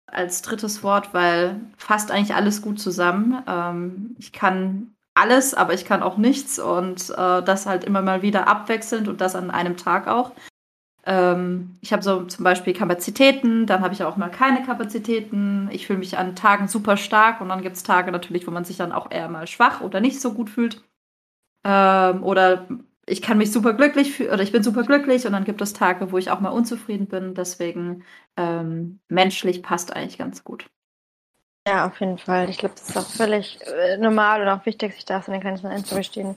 als 0.08 0.42
drittes 0.42 0.84
Wort, 0.84 1.14
weil 1.14 1.60
fast 1.78 2.12
eigentlich 2.12 2.36
alles 2.36 2.62
gut 2.62 2.80
zusammen. 2.80 3.44
Ähm, 3.48 4.16
ich 4.18 4.34
kann 4.34 4.96
alles, 5.14 5.54
aber 5.54 5.74
ich 5.74 5.86
kann 5.86 6.02
auch 6.02 6.18
nichts 6.18 6.60
und 6.60 7.10
äh, 7.12 7.44
das 7.44 7.66
halt 7.66 7.84
immer 7.84 8.02
mal 8.02 8.22
wieder 8.22 8.48
abwechselnd 8.48 9.08
und 9.08 9.22
das 9.22 9.36
an 9.36 9.52
einem 9.52 9.78
Tag 9.78 10.08
auch. 10.08 10.32
Ähm, 11.10 11.78
ich 11.82 11.92
habe 11.92 12.04
so 12.04 12.26
zum 12.26 12.44
Beispiel 12.44 12.74
Kapazitäten, 12.74 13.66
dann 13.66 13.82
habe 13.82 13.96
ich 13.96 14.04
auch 14.04 14.16
mal 14.16 14.30
keine 14.30 14.64
Kapazitäten. 14.64 15.68
Ich 15.72 15.88
fühle 15.88 15.98
mich 15.98 16.20
an 16.20 16.36
Tagen 16.36 16.68
super 16.68 16.98
stark 16.98 17.42
und 17.42 17.50
dann 17.50 17.64
gibt 17.64 17.76
es 17.76 17.84
Tage 17.84 18.12
natürlich, 18.12 18.46
wo 18.46 18.52
man 18.52 18.64
sich 18.64 18.78
dann 18.78 18.92
auch 18.92 19.10
eher 19.10 19.28
mal 19.28 19.48
schwach 19.48 19.82
oder 19.82 20.02
nicht 20.02 20.22
so 20.22 20.34
gut 20.34 20.52
fühlt. 20.52 20.84
Ähm, 21.66 22.24
oder 22.24 22.68
ich 23.08 23.24
kann 23.24 23.40
mich 23.40 23.52
super 23.52 23.74
glücklich 23.74 24.12
fühlen 24.12 24.32
oder 24.32 24.44
ich 24.44 24.52
bin 24.52 24.62
super 24.62 24.84
glücklich 24.84 25.26
und 25.26 25.34
dann 25.34 25.46
gibt 25.46 25.62
es 25.62 25.74
Tage, 25.74 26.12
wo 26.12 26.20
ich 26.20 26.30
auch 26.30 26.42
mal 26.42 26.50
unzufrieden 26.50 27.08
bin. 27.08 27.34
Deswegen 27.34 28.04
ähm, 28.38 29.00
menschlich 29.08 29.64
passt 29.64 29.96
eigentlich 29.96 30.20
ganz 30.20 30.44
gut. 30.44 30.70
Ja, 31.68 31.88
auf 31.88 32.00
jeden 32.00 32.20
Fall. 32.20 32.52
Ich 32.52 32.60
glaube, 32.60 32.76
das 32.76 32.90
ist 32.90 32.98
auch 32.98 33.10
völlig 33.10 33.60
äh, 33.66 33.98
normal 33.98 34.44
und 34.44 34.48
auch 34.50 34.66
wichtig, 34.68 34.94
sich 34.94 35.06
da 35.06 35.24
so 35.24 35.32
den 35.32 35.42
Grenzen 35.42 35.66
einzugestehen. 35.66 36.36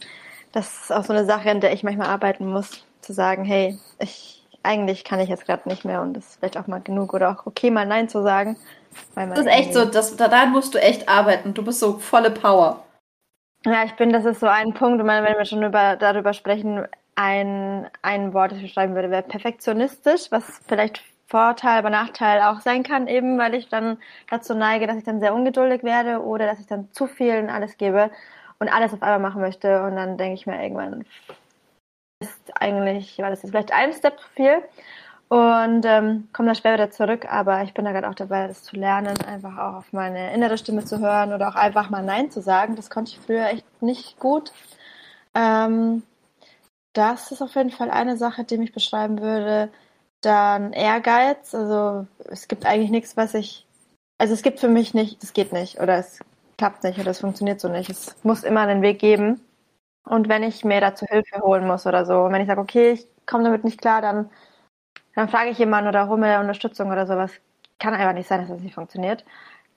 Das 0.52 0.84
ist 0.84 0.92
auch 0.92 1.04
so 1.04 1.12
eine 1.12 1.26
Sache, 1.26 1.50
in 1.50 1.60
der 1.60 1.74
ich 1.74 1.82
manchmal 1.82 2.08
arbeiten 2.08 2.46
muss, 2.46 2.86
zu 3.02 3.12
sagen, 3.12 3.44
hey, 3.44 3.78
ich 3.98 4.41
eigentlich 4.62 5.04
kann 5.04 5.20
ich 5.20 5.28
jetzt 5.28 5.46
gerade 5.46 5.68
nicht 5.68 5.84
mehr 5.84 6.02
und 6.02 6.14
das 6.14 6.26
ist 6.26 6.38
vielleicht 6.38 6.56
auch 6.56 6.66
mal 6.66 6.80
genug 6.80 7.14
oder 7.14 7.30
auch 7.30 7.46
okay, 7.46 7.70
mal 7.70 7.86
Nein 7.86 8.08
zu 8.08 8.22
sagen. 8.22 8.56
das 9.14 9.40
ist 9.40 9.46
echt 9.46 9.74
so, 9.74 9.84
das, 9.84 10.16
daran 10.16 10.52
musst 10.52 10.74
du 10.74 10.78
echt 10.78 11.08
arbeiten. 11.08 11.54
Du 11.54 11.64
bist 11.64 11.80
so 11.80 11.98
volle 11.98 12.30
Power. 12.30 12.84
Ja, 13.64 13.84
ich 13.84 13.92
bin, 13.92 14.12
das 14.12 14.24
ist 14.24 14.40
so 14.40 14.46
ein 14.46 14.74
Punkt, 14.74 15.00
und 15.00 15.06
wenn 15.06 15.24
wir 15.24 15.44
schon 15.44 15.62
über, 15.62 15.96
darüber 15.96 16.32
sprechen, 16.32 16.84
ein, 17.14 17.88
ein 18.02 18.34
Wort, 18.34 18.50
das 18.50 18.58
ich 18.58 18.64
beschreiben 18.64 18.94
würde, 18.94 19.10
wäre 19.10 19.22
perfektionistisch, 19.22 20.30
was 20.30 20.60
vielleicht 20.66 21.02
Vorteil, 21.26 21.78
aber 21.78 21.90
Nachteil 21.90 22.42
auch 22.42 22.60
sein 22.60 22.82
kann, 22.82 23.08
eben 23.08 23.38
weil 23.38 23.54
ich 23.54 23.68
dann 23.68 23.96
dazu 24.30 24.54
neige, 24.54 24.86
dass 24.86 24.98
ich 24.98 25.04
dann 25.04 25.20
sehr 25.20 25.34
ungeduldig 25.34 25.82
werde 25.82 26.22
oder 26.22 26.46
dass 26.46 26.60
ich 26.60 26.66
dann 26.66 26.90
zu 26.92 27.06
viel 27.06 27.34
in 27.34 27.48
alles 27.48 27.78
gebe 27.78 28.10
und 28.58 28.68
alles 28.68 28.92
auf 28.92 29.02
einmal 29.02 29.18
machen 29.18 29.40
möchte 29.40 29.82
und 29.84 29.96
dann 29.96 30.18
denke 30.18 30.34
ich 30.34 30.46
mir 30.46 30.62
irgendwann, 30.62 31.06
eigentlich, 32.60 33.18
war 33.18 33.30
das 33.30 33.42
jetzt 33.42 33.50
vielleicht 33.50 33.72
ein 33.72 33.92
Step 33.92 34.18
zu 34.20 34.28
viel 34.34 34.62
und 35.28 35.86
ähm, 35.86 36.28
komme 36.32 36.48
da 36.48 36.54
später 36.54 36.74
wieder 36.74 36.90
zurück, 36.90 37.26
aber 37.26 37.62
ich 37.62 37.72
bin 37.72 37.86
da 37.86 37.92
gerade 37.92 38.08
auch 38.08 38.14
dabei, 38.14 38.48
das 38.48 38.64
zu 38.64 38.76
lernen, 38.76 39.16
einfach 39.26 39.56
auch 39.56 39.74
auf 39.78 39.92
meine 39.92 40.34
innere 40.34 40.58
Stimme 40.58 40.84
zu 40.84 41.00
hören 41.00 41.32
oder 41.32 41.48
auch 41.48 41.54
einfach 41.54 41.88
mal 41.88 42.02
Nein 42.02 42.30
zu 42.30 42.42
sagen. 42.42 42.76
Das 42.76 42.90
konnte 42.90 43.12
ich 43.12 43.18
früher 43.18 43.46
echt 43.46 43.64
nicht 43.82 44.18
gut. 44.18 44.52
Ähm, 45.34 46.02
das 46.92 47.32
ist 47.32 47.40
auf 47.40 47.54
jeden 47.54 47.70
Fall 47.70 47.90
eine 47.90 48.16
Sache, 48.18 48.44
die 48.44 48.58
mich 48.58 48.72
beschreiben 48.72 49.20
würde. 49.20 49.70
Dann 50.20 50.72
Ehrgeiz. 50.72 51.54
Also 51.54 52.06
es 52.26 52.46
gibt 52.48 52.66
eigentlich 52.66 52.90
nichts, 52.90 53.16
was 53.16 53.34
ich. 53.34 53.66
Also 54.18 54.34
es 54.34 54.42
gibt 54.42 54.60
für 54.60 54.68
mich 54.68 54.94
nicht, 54.94 55.22
das 55.22 55.32
geht 55.32 55.52
nicht 55.52 55.80
oder 55.80 55.96
es 55.96 56.20
klappt 56.58 56.84
nicht 56.84 56.98
oder 56.98 57.10
es 57.10 57.20
funktioniert 57.20 57.60
so 57.60 57.68
nicht. 57.68 57.88
Es 57.90 58.14
muss 58.22 58.44
immer 58.44 58.60
einen 58.60 58.82
Weg 58.82 58.98
geben. 58.98 59.40
Und 60.04 60.28
wenn 60.28 60.42
ich 60.42 60.64
mir 60.64 60.80
dazu 60.80 61.06
Hilfe 61.06 61.40
holen 61.40 61.66
muss 61.66 61.86
oder 61.86 62.04
so, 62.04 62.28
wenn 62.30 62.40
ich 62.40 62.48
sage, 62.48 62.60
okay, 62.60 62.92
ich 62.92 63.06
komme 63.26 63.44
damit 63.44 63.64
nicht 63.64 63.80
klar, 63.80 64.02
dann 64.02 64.30
dann 65.14 65.28
frage 65.28 65.50
ich 65.50 65.58
jemanden 65.58 65.88
oder 65.88 66.08
hole 66.08 66.20
mir 66.20 66.40
Unterstützung 66.40 66.90
oder 66.90 67.06
sowas. 67.06 67.32
Kann 67.78 67.94
einfach 67.94 68.14
nicht 68.14 68.28
sein, 68.28 68.40
dass 68.40 68.48
das 68.48 68.60
nicht 68.60 68.74
funktioniert. 68.74 69.24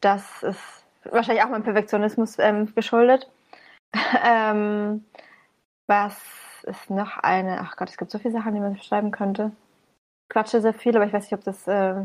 Das 0.01 0.43
ist 0.43 0.85
wahrscheinlich 1.03 1.43
auch 1.43 1.49
meinem 1.49 1.63
Perfektionismus 1.63 2.39
ähm, 2.39 2.73
geschuldet. 2.73 3.29
ähm, 4.23 5.05
was 5.87 6.17
ist 6.63 6.89
noch 6.89 7.17
eine? 7.17 7.59
Ach 7.61 7.75
Gott, 7.75 7.89
es 7.89 7.97
gibt 7.97 8.11
so 8.11 8.19
viele 8.19 8.33
Sachen, 8.33 8.53
die 8.53 8.59
man 8.59 8.75
beschreiben 8.75 9.11
könnte. 9.11 9.51
Ich 10.23 10.29
quatsche 10.29 10.61
sehr 10.61 10.73
viel, 10.73 10.95
aber 10.95 11.05
ich 11.05 11.13
weiß 11.13 11.23
nicht, 11.23 11.33
ob 11.33 11.43
das 11.43 11.67
äh, 11.67 11.95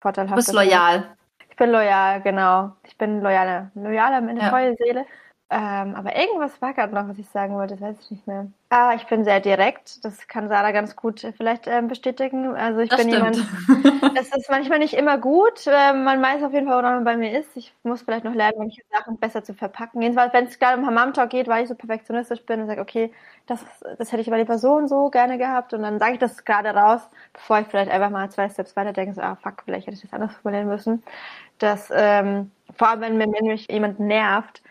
vorteilhaft 0.00 0.38
ist. 0.38 0.48
Du 0.48 0.52
bist 0.52 0.70
loyal. 0.70 1.16
Ich 1.48 1.56
bin 1.56 1.70
loyal, 1.70 2.20
genau. 2.20 2.72
Ich 2.84 2.96
bin 2.98 3.20
loyale, 3.22 3.70
loyale, 3.74 4.16
eine 4.16 4.38
ja. 4.38 4.50
treue 4.50 4.76
Seele. 4.76 5.06
Ähm, 5.48 5.94
aber 5.94 6.16
irgendwas 6.16 6.60
war 6.60 6.74
gerade 6.74 6.92
noch, 6.92 7.08
was 7.08 7.18
ich 7.18 7.28
sagen 7.28 7.54
wollte, 7.54 7.76
das 7.76 7.80
weiß 7.80 8.00
ich 8.00 8.10
nicht 8.10 8.26
mehr. 8.26 8.48
Ah, 8.68 8.94
ich 8.96 9.06
bin 9.06 9.22
sehr 9.22 9.38
direkt. 9.38 10.04
Das 10.04 10.26
kann 10.26 10.48
Sarah 10.48 10.72
ganz 10.72 10.96
gut 10.96 11.22
äh, 11.22 11.32
vielleicht 11.32 11.68
ähm, 11.68 11.86
bestätigen. 11.86 12.56
Also 12.56 12.80
ich 12.80 12.90
Das 12.90 12.98
bin 12.98 13.12
stimmt. 13.12 13.36
jemand, 13.36 14.16
es 14.18 14.34
ist 14.34 14.50
manchmal 14.50 14.80
nicht 14.80 14.94
immer 14.94 15.18
gut. 15.18 15.64
Ähm, 15.68 16.02
man 16.02 16.20
weiß 16.20 16.42
auf 16.42 16.52
jeden 16.52 16.66
Fall, 16.66 16.78
woran 16.78 16.96
man 16.96 17.04
bei 17.04 17.16
mir 17.16 17.38
ist. 17.38 17.56
Ich 17.56 17.72
muss 17.84 18.02
vielleicht 18.02 18.24
noch 18.24 18.34
lernen, 18.34 18.58
manche 18.58 18.82
Sachen 18.90 19.18
besser 19.20 19.44
zu 19.44 19.54
verpacken. 19.54 20.02
Jedenfalls, 20.02 20.32
wenn 20.32 20.46
es 20.46 20.58
gerade 20.58 20.78
um 20.80 20.86
Hammam-Talk 20.86 21.30
geht, 21.30 21.46
weil 21.46 21.62
ich 21.62 21.68
so 21.68 21.76
perfektionistisch 21.76 22.44
bin 22.44 22.60
und 22.62 22.66
sage, 22.66 22.80
okay, 22.80 23.12
das, 23.46 23.64
das 23.98 24.10
hätte 24.10 24.22
ich 24.22 24.30
bei 24.30 24.38
der 24.38 24.46
Person 24.46 24.88
so 24.88 25.10
gerne 25.10 25.38
gehabt 25.38 25.72
und 25.72 25.82
dann 25.82 26.00
sage 26.00 26.14
ich 26.14 26.18
das 26.18 26.44
gerade 26.44 26.70
raus, 26.70 27.02
bevor 27.32 27.60
ich 27.60 27.68
vielleicht 27.68 27.92
einfach 27.92 28.10
mal 28.10 28.28
zwei 28.30 28.48
Steps 28.48 28.74
weiter 28.74 28.92
denke, 28.92 29.14
so, 29.14 29.20
ah 29.22 29.36
fuck, 29.36 29.62
vielleicht 29.64 29.86
hätte 29.86 29.94
ich 29.96 30.02
das 30.02 30.12
anders 30.12 30.34
formulieren 30.42 30.66
müssen. 30.68 31.04
Das, 31.58 31.90
ähm, 31.94 32.50
vor 32.76 32.88
allem, 32.88 33.00
wenn 33.02 33.16
mir 33.16 33.26
wenn 33.38 33.46
mich 33.46 33.68
jemand 33.70 34.00
nervt, 34.00 34.62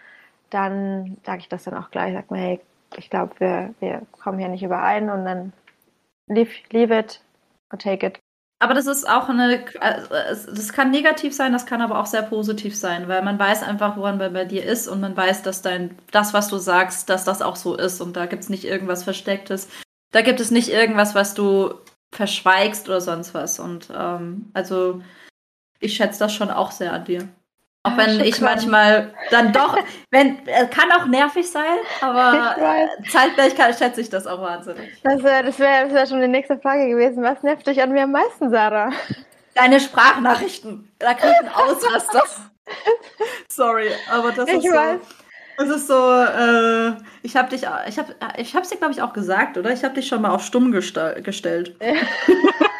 dann 0.49 1.17
sage 1.25 1.39
ich 1.39 1.49
das 1.49 1.63
dann 1.63 1.75
auch 1.75 1.91
gleich, 1.91 2.13
sag 2.13 2.31
mal, 2.31 2.39
hey, 2.39 2.59
ich 2.97 3.09
glaube, 3.09 3.33
wir, 3.39 3.73
wir 3.79 4.01
kommen 4.11 4.39
hier 4.39 4.47
nicht 4.47 4.63
überein 4.63 5.09
und 5.09 5.25
dann 5.25 5.53
leave, 6.27 6.51
leave 6.71 6.97
it 6.97 7.21
or 7.71 7.79
take 7.79 8.05
it. 8.05 8.19
Aber 8.59 8.73
das 8.73 8.87
ist 8.87 9.07
auch 9.07 9.27
eine, 9.27 9.65
also 9.81 10.51
das 10.51 10.71
kann 10.71 10.89
negativ 10.89 11.35
sein, 11.35 11.51
das 11.51 11.65
kann 11.65 11.81
aber 11.81 11.99
auch 11.99 12.05
sehr 12.05 12.21
positiv 12.23 12.75
sein, 12.75 13.09
weil 13.09 13.21
man 13.21 13.37
weiß 13.37 13.63
einfach, 13.63 13.97
woran 13.97 14.17
man 14.17 14.31
bei 14.31 14.45
dir 14.45 14.63
ist 14.63 14.87
und 14.87 15.01
man 15.01 15.15
weiß, 15.15 15.43
dass 15.43 15.61
dein, 15.61 15.97
das, 16.11 16.33
was 16.33 16.47
du 16.47 16.57
sagst, 16.57 17.09
dass 17.09 17.25
das 17.25 17.41
auch 17.41 17.57
so 17.57 17.75
ist 17.75 17.99
und 17.99 18.15
da 18.15 18.27
gibt 18.27 18.43
es 18.43 18.49
nicht 18.49 18.63
irgendwas 18.63 19.03
Verstecktes. 19.03 19.67
Da 20.11 20.21
gibt 20.21 20.39
es 20.39 20.51
nicht 20.51 20.69
irgendwas, 20.69 21.15
was 21.15 21.33
du 21.33 21.73
verschweigst 22.13 22.87
oder 22.87 23.01
sonst 23.01 23.33
was. 23.33 23.59
Und 23.59 23.91
ähm, 23.93 24.49
also 24.53 25.01
ich 25.79 25.95
schätze 25.95 26.19
das 26.19 26.33
schon 26.33 26.49
auch 26.49 26.71
sehr 26.71 26.93
an 26.93 27.03
dir. 27.05 27.27
Auch 27.85 27.97
wenn 27.97 28.19
ich 28.19 28.41
manchmal 28.41 29.13
dann 29.29 29.53
doch, 29.53 29.77
wenn, 30.11 30.39
äh, 30.47 30.65
kann 30.67 30.91
auch 30.91 31.05
nervig 31.05 31.49
sein, 31.49 31.77
aber 32.01 32.55
zeitgleich 33.09 33.55
kann, 33.55 33.73
schätze 33.73 34.01
ich 34.01 34.09
das 34.09 34.25
auch 34.25 34.41
wahnsinnig. 34.41 34.89
Das 35.03 35.21
wäre 35.23 35.43
das 35.43 35.59
wär, 35.59 35.83
das 35.85 35.93
wär 35.93 36.07
schon 36.07 36.21
die 36.21 36.27
nächste 36.27 36.57
Frage 36.57 36.87
gewesen. 36.89 37.21
Was 37.23 37.43
nervt 37.43 37.67
dich 37.67 37.81
an 37.81 37.91
mir 37.91 38.03
am 38.03 38.11
meisten, 38.11 38.49
Sarah? 38.49 38.89
Deine 39.53 39.79
Sprachnachrichten, 39.79 40.91
da 40.99 41.13
krieg 41.13 41.31
ich 41.31 41.39
einen 41.39 41.49
Ausraster. 41.55 42.23
Sorry, 43.47 43.89
aber 44.11 44.31
das 44.31 44.49
Ich 44.49 44.55
ist 44.55 44.63
so. 44.63 44.71
weiß. 44.75 44.99
Das 45.57 45.69
ist 45.69 45.87
so, 45.87 45.93
äh, 46.21 46.93
ich 47.21 47.37
habe 47.37 47.49
dich, 47.49 47.61
ich 47.87 47.97
habe, 47.97 48.13
ich 48.37 48.55
habe 48.55 48.67
dir 48.67 48.75
glaube 48.77 48.91
ich 48.93 49.01
auch 49.01 49.13
gesagt, 49.13 49.57
oder? 49.57 49.71
Ich 49.71 49.83
habe 49.85 49.93
dich 49.93 50.07
schon 50.07 50.21
mal 50.21 50.31
auf 50.31 50.43
stumm 50.43 50.71
gestell, 50.71 51.21
gestellt. 51.21 51.77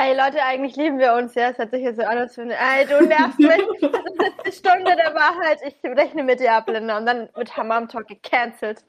Ey, 0.00 0.16
Leute, 0.16 0.42
eigentlich 0.42 0.76
lieben 0.76 0.98
wir 0.98 1.14
uns, 1.14 1.34
ja. 1.34 1.50
Es 1.50 1.58
hat 1.58 1.70
sich 1.70 1.82
jetzt 1.82 1.96
so 1.96 2.02
an, 2.02 2.18
als 2.18 2.36
wenn, 2.38 2.50
ey, 2.50 2.86
du 2.86 3.04
nervst 3.04 3.38
mich. 3.38 3.48
Das 3.80 3.90
ist 4.04 4.22
jetzt 4.22 4.46
die 4.46 4.52
Stunde 4.52 4.94
der 4.96 5.14
Wahrheit. 5.14 5.58
Ich 5.66 5.74
rechne 5.84 6.22
mit 6.22 6.40
dir 6.40 6.52
ab, 6.52 6.68
Linda. 6.68 6.98
Und 6.98 7.06
dann 7.06 7.28
wird 7.34 7.56
Hammam 7.56 7.88
Talk 7.88 8.06
gecancelt. 8.06 8.84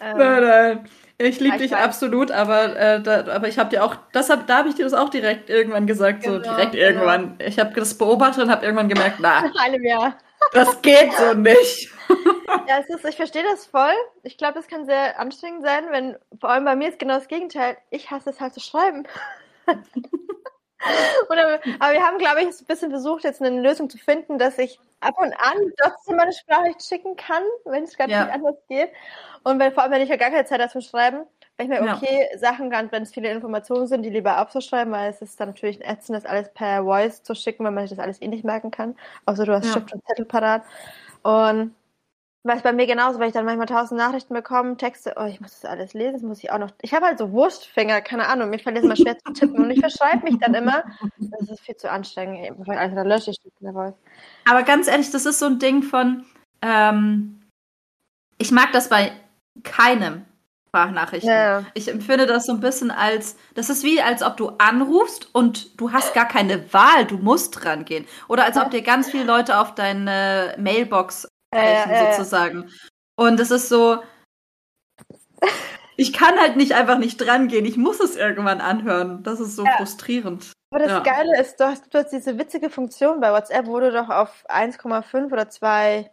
Ähm, 0.00 0.16
Nein, 0.16 0.42
nein. 0.42 0.88
Ich 1.20 1.40
liebe 1.40 1.56
Ich 1.56 1.62
dich 1.62 1.76
absolut, 1.76 2.30
aber, 2.30 2.76
äh, 2.76 3.02
da, 3.02 3.26
aber 3.26 3.48
ich 3.48 3.58
habe 3.58 3.70
dir 3.70 3.82
auch, 3.84 3.96
das 4.12 4.30
hab, 4.30 4.46
da 4.46 4.58
habe 4.58 4.68
ich 4.68 4.76
dir 4.76 4.84
das 4.84 4.94
auch 4.94 5.08
direkt 5.08 5.50
irgendwann 5.50 5.86
gesagt, 5.88 6.22
so 6.22 6.38
Genau, 6.38 6.42
direkt 6.54 6.72
genau. 6.72 6.84
irgendwann. 6.84 7.38
Ich 7.40 7.58
habe 7.58 7.74
das 7.74 7.98
beobachtet 7.98 8.44
und 8.44 8.50
habe 8.50 8.64
irgendwann 8.64 8.88
gemerkt, 8.88 9.16
na, 9.18 9.40
nach 9.52 9.64
einem 9.64 9.84
Jahr. 9.84 10.16
das 10.52 10.80
geht 10.80 11.12
so 11.12 11.34
nicht. 11.34 11.90
Ja, 12.66 12.78
es 12.80 12.88
ist, 12.88 13.04
ich 13.04 13.16
verstehe 13.16 13.42
das 13.42 13.66
voll. 13.66 13.92
Ich 14.22 14.38
glaube, 14.38 14.54
das 14.54 14.68
kann 14.68 14.86
sehr 14.86 15.18
anstrengend 15.20 15.62
sein, 15.62 15.84
wenn, 15.90 16.16
vor 16.40 16.48
allem 16.50 16.64
bei 16.64 16.76
mir 16.76 16.88
ist 16.88 16.98
genau 16.98 17.14
das 17.14 17.28
Gegenteil. 17.28 17.76
Ich 17.90 18.10
hasse 18.10 18.30
es 18.30 18.40
halt 18.40 18.54
zu 18.54 18.60
schreiben. 18.60 19.06
Oder, 21.30 21.60
aber 21.80 21.92
wir 21.92 22.02
haben, 22.02 22.18
glaube 22.18 22.40
ich, 22.42 22.46
ein 22.46 22.66
bisschen 22.66 22.90
versucht, 22.90 23.24
jetzt 23.24 23.42
eine 23.42 23.60
Lösung 23.60 23.90
zu 23.90 23.98
finden, 23.98 24.38
dass 24.38 24.58
ich 24.58 24.78
ab 25.00 25.14
und 25.18 25.32
an 25.34 25.72
trotzdem 25.80 26.16
meine 26.16 26.32
Sprachnachricht 26.32 26.82
schicken 26.82 27.16
kann, 27.16 27.42
wenn 27.64 27.84
es 27.84 27.96
gerade 27.96 28.12
Ja. 28.12 28.24
nicht 28.24 28.34
anders 28.34 28.56
geht. 28.68 28.90
Und 29.44 29.58
wenn, 29.58 29.72
vor 29.72 29.82
allem, 29.84 29.92
wenn 29.92 30.02
ich 30.02 30.08
ja 30.08 30.16
gar 30.16 30.30
keine 30.30 30.44
Zeit 30.44 30.60
dazu 30.60 30.80
schreiben, 30.80 31.24
wenn 31.56 31.70
ich 31.72 31.78
mir, 31.80 31.84
Ja. 31.86 31.94
okay, 31.96 32.28
Sachen, 32.36 32.70
wenn 32.70 33.02
es 33.02 33.12
viele 33.12 33.30
Informationen 33.30 33.86
sind, 33.86 34.02
die 34.02 34.10
lieber 34.10 34.40
aufzuschreiben, 34.40 34.92
weil 34.92 35.10
es 35.10 35.22
ist 35.22 35.40
dann 35.40 35.48
natürlich 35.48 35.80
ätzend, 35.84 36.16
das 36.16 36.24
alles 36.26 36.52
per 36.54 36.84
Voice 36.84 37.22
zu 37.22 37.34
schicken, 37.34 37.64
weil 37.64 37.72
man 37.72 37.86
sich 37.86 37.96
das 37.96 38.04
alles 38.04 38.22
eh 38.22 38.28
nicht 38.28 38.44
merken 38.44 38.70
kann. 38.70 38.96
Außer 39.26 39.44
du 39.46 39.52
hast 39.54 39.66
Ja. 39.66 39.72
Stift 39.72 39.92
und 39.92 40.06
Zettel 40.06 40.24
parat. 40.26 40.62
Und 41.22 41.74
es 42.56 42.62
bei 42.62 42.72
mir 42.72 42.86
genauso, 42.86 43.18
weil 43.18 43.28
ich 43.28 43.34
dann 43.34 43.44
manchmal 43.44 43.66
tausend 43.66 43.98
Nachrichten 43.98 44.34
bekomme, 44.34 44.76
Texte, 44.76 45.14
oh, 45.16 45.24
ich 45.24 45.40
muss 45.40 45.60
das 45.60 45.70
alles 45.70 45.94
lesen, 45.94 46.14
das 46.14 46.22
muss 46.22 46.38
ich 46.38 46.50
auch 46.50 46.58
noch. 46.58 46.70
Ich 46.82 46.94
habe 46.94 47.06
halt 47.06 47.18
so 47.18 47.32
Wurstfinger, 47.32 48.00
keine 48.00 48.26
Ahnung, 48.26 48.50
mir 48.50 48.58
fällt 48.58 48.78
es 48.78 48.84
immer 48.84 48.96
schwer 48.96 49.18
zu 49.18 49.32
tippen 49.32 49.64
und 49.64 49.70
ich 49.70 49.80
verschreibe 49.80 50.24
mich 50.24 50.38
dann 50.38 50.54
immer. 50.54 50.84
Das 51.18 51.48
ist 51.48 51.60
viel 51.60 51.76
zu 51.76 51.90
anstrengend, 51.90 52.58
bevor 52.58 52.74
ich 52.74 52.80
alles 52.80 52.94
dann 52.94 53.06
lösche, 53.06 53.30
ich 53.30 53.38
der. 53.60 53.94
Aber 54.48 54.62
ganz 54.62 54.88
ehrlich, 54.88 55.10
das 55.10 55.26
ist 55.26 55.38
so 55.38 55.46
ein 55.46 55.58
Ding 55.58 55.82
von, 55.82 56.24
ähm, 56.62 57.42
ich 58.38 58.50
mag 58.50 58.72
das 58.72 58.88
bei 58.88 59.12
keinem 59.64 60.24
Sprachnachrichten. 60.68 61.30
Ja. 61.30 61.64
Ich 61.74 61.88
empfinde 61.88 62.26
das 62.26 62.46
so 62.46 62.52
ein 62.52 62.60
bisschen 62.60 62.90
als, 62.90 63.36
das 63.54 63.70
ist 63.70 63.84
wie, 63.84 64.00
als 64.00 64.22
ob 64.22 64.36
du 64.36 64.50
anrufst 64.58 65.34
und 65.34 65.80
du 65.80 65.92
hast 65.92 66.14
gar 66.14 66.28
keine 66.28 66.72
Wahl, 66.72 67.06
du 67.06 67.16
musst 67.16 67.64
rangehen. 67.64 68.06
Oder 68.28 68.44
als 68.44 68.56
ob 68.56 68.70
dir 68.70 68.82
ganz 68.82 69.10
viele 69.10 69.24
Leute 69.24 69.58
auf 69.58 69.74
deine 69.74 70.54
Mailbox 70.58 71.26
Äh, 71.54 71.74
äh, 71.74 72.10
sozusagen. 72.16 72.70
Und 73.16 73.40
es 73.40 73.50
ist 73.50 73.68
so, 73.68 74.02
ich 75.96 76.12
kann 76.12 76.38
halt 76.38 76.56
nicht 76.56 76.72
einfach 76.72 76.98
nicht 76.98 77.16
drangehen, 77.18 77.64
ich 77.64 77.76
muss 77.76 78.00
es 78.00 78.16
irgendwann 78.16 78.60
anhören. 78.60 79.22
Das 79.22 79.40
ist 79.40 79.56
so 79.56 79.64
Ja. 79.64 79.72
frustrierend. 79.76 80.52
Aber 80.70 80.80
das 80.84 80.92
Ja. 80.92 81.00
Geile 81.00 81.40
ist, 81.40 81.58
du 81.58 81.64
hast, 81.64 81.92
du 81.92 81.98
hast 81.98 82.10
diese 82.10 82.38
witzige 82.38 82.70
Funktion 82.70 83.20
bei 83.20 83.32
WhatsApp, 83.32 83.66
wo 83.66 83.80
du 83.80 83.90
doch 83.90 84.08
auf 84.10 84.44
1,5 84.48 85.32
oder 85.32 85.48
2, 85.48 86.10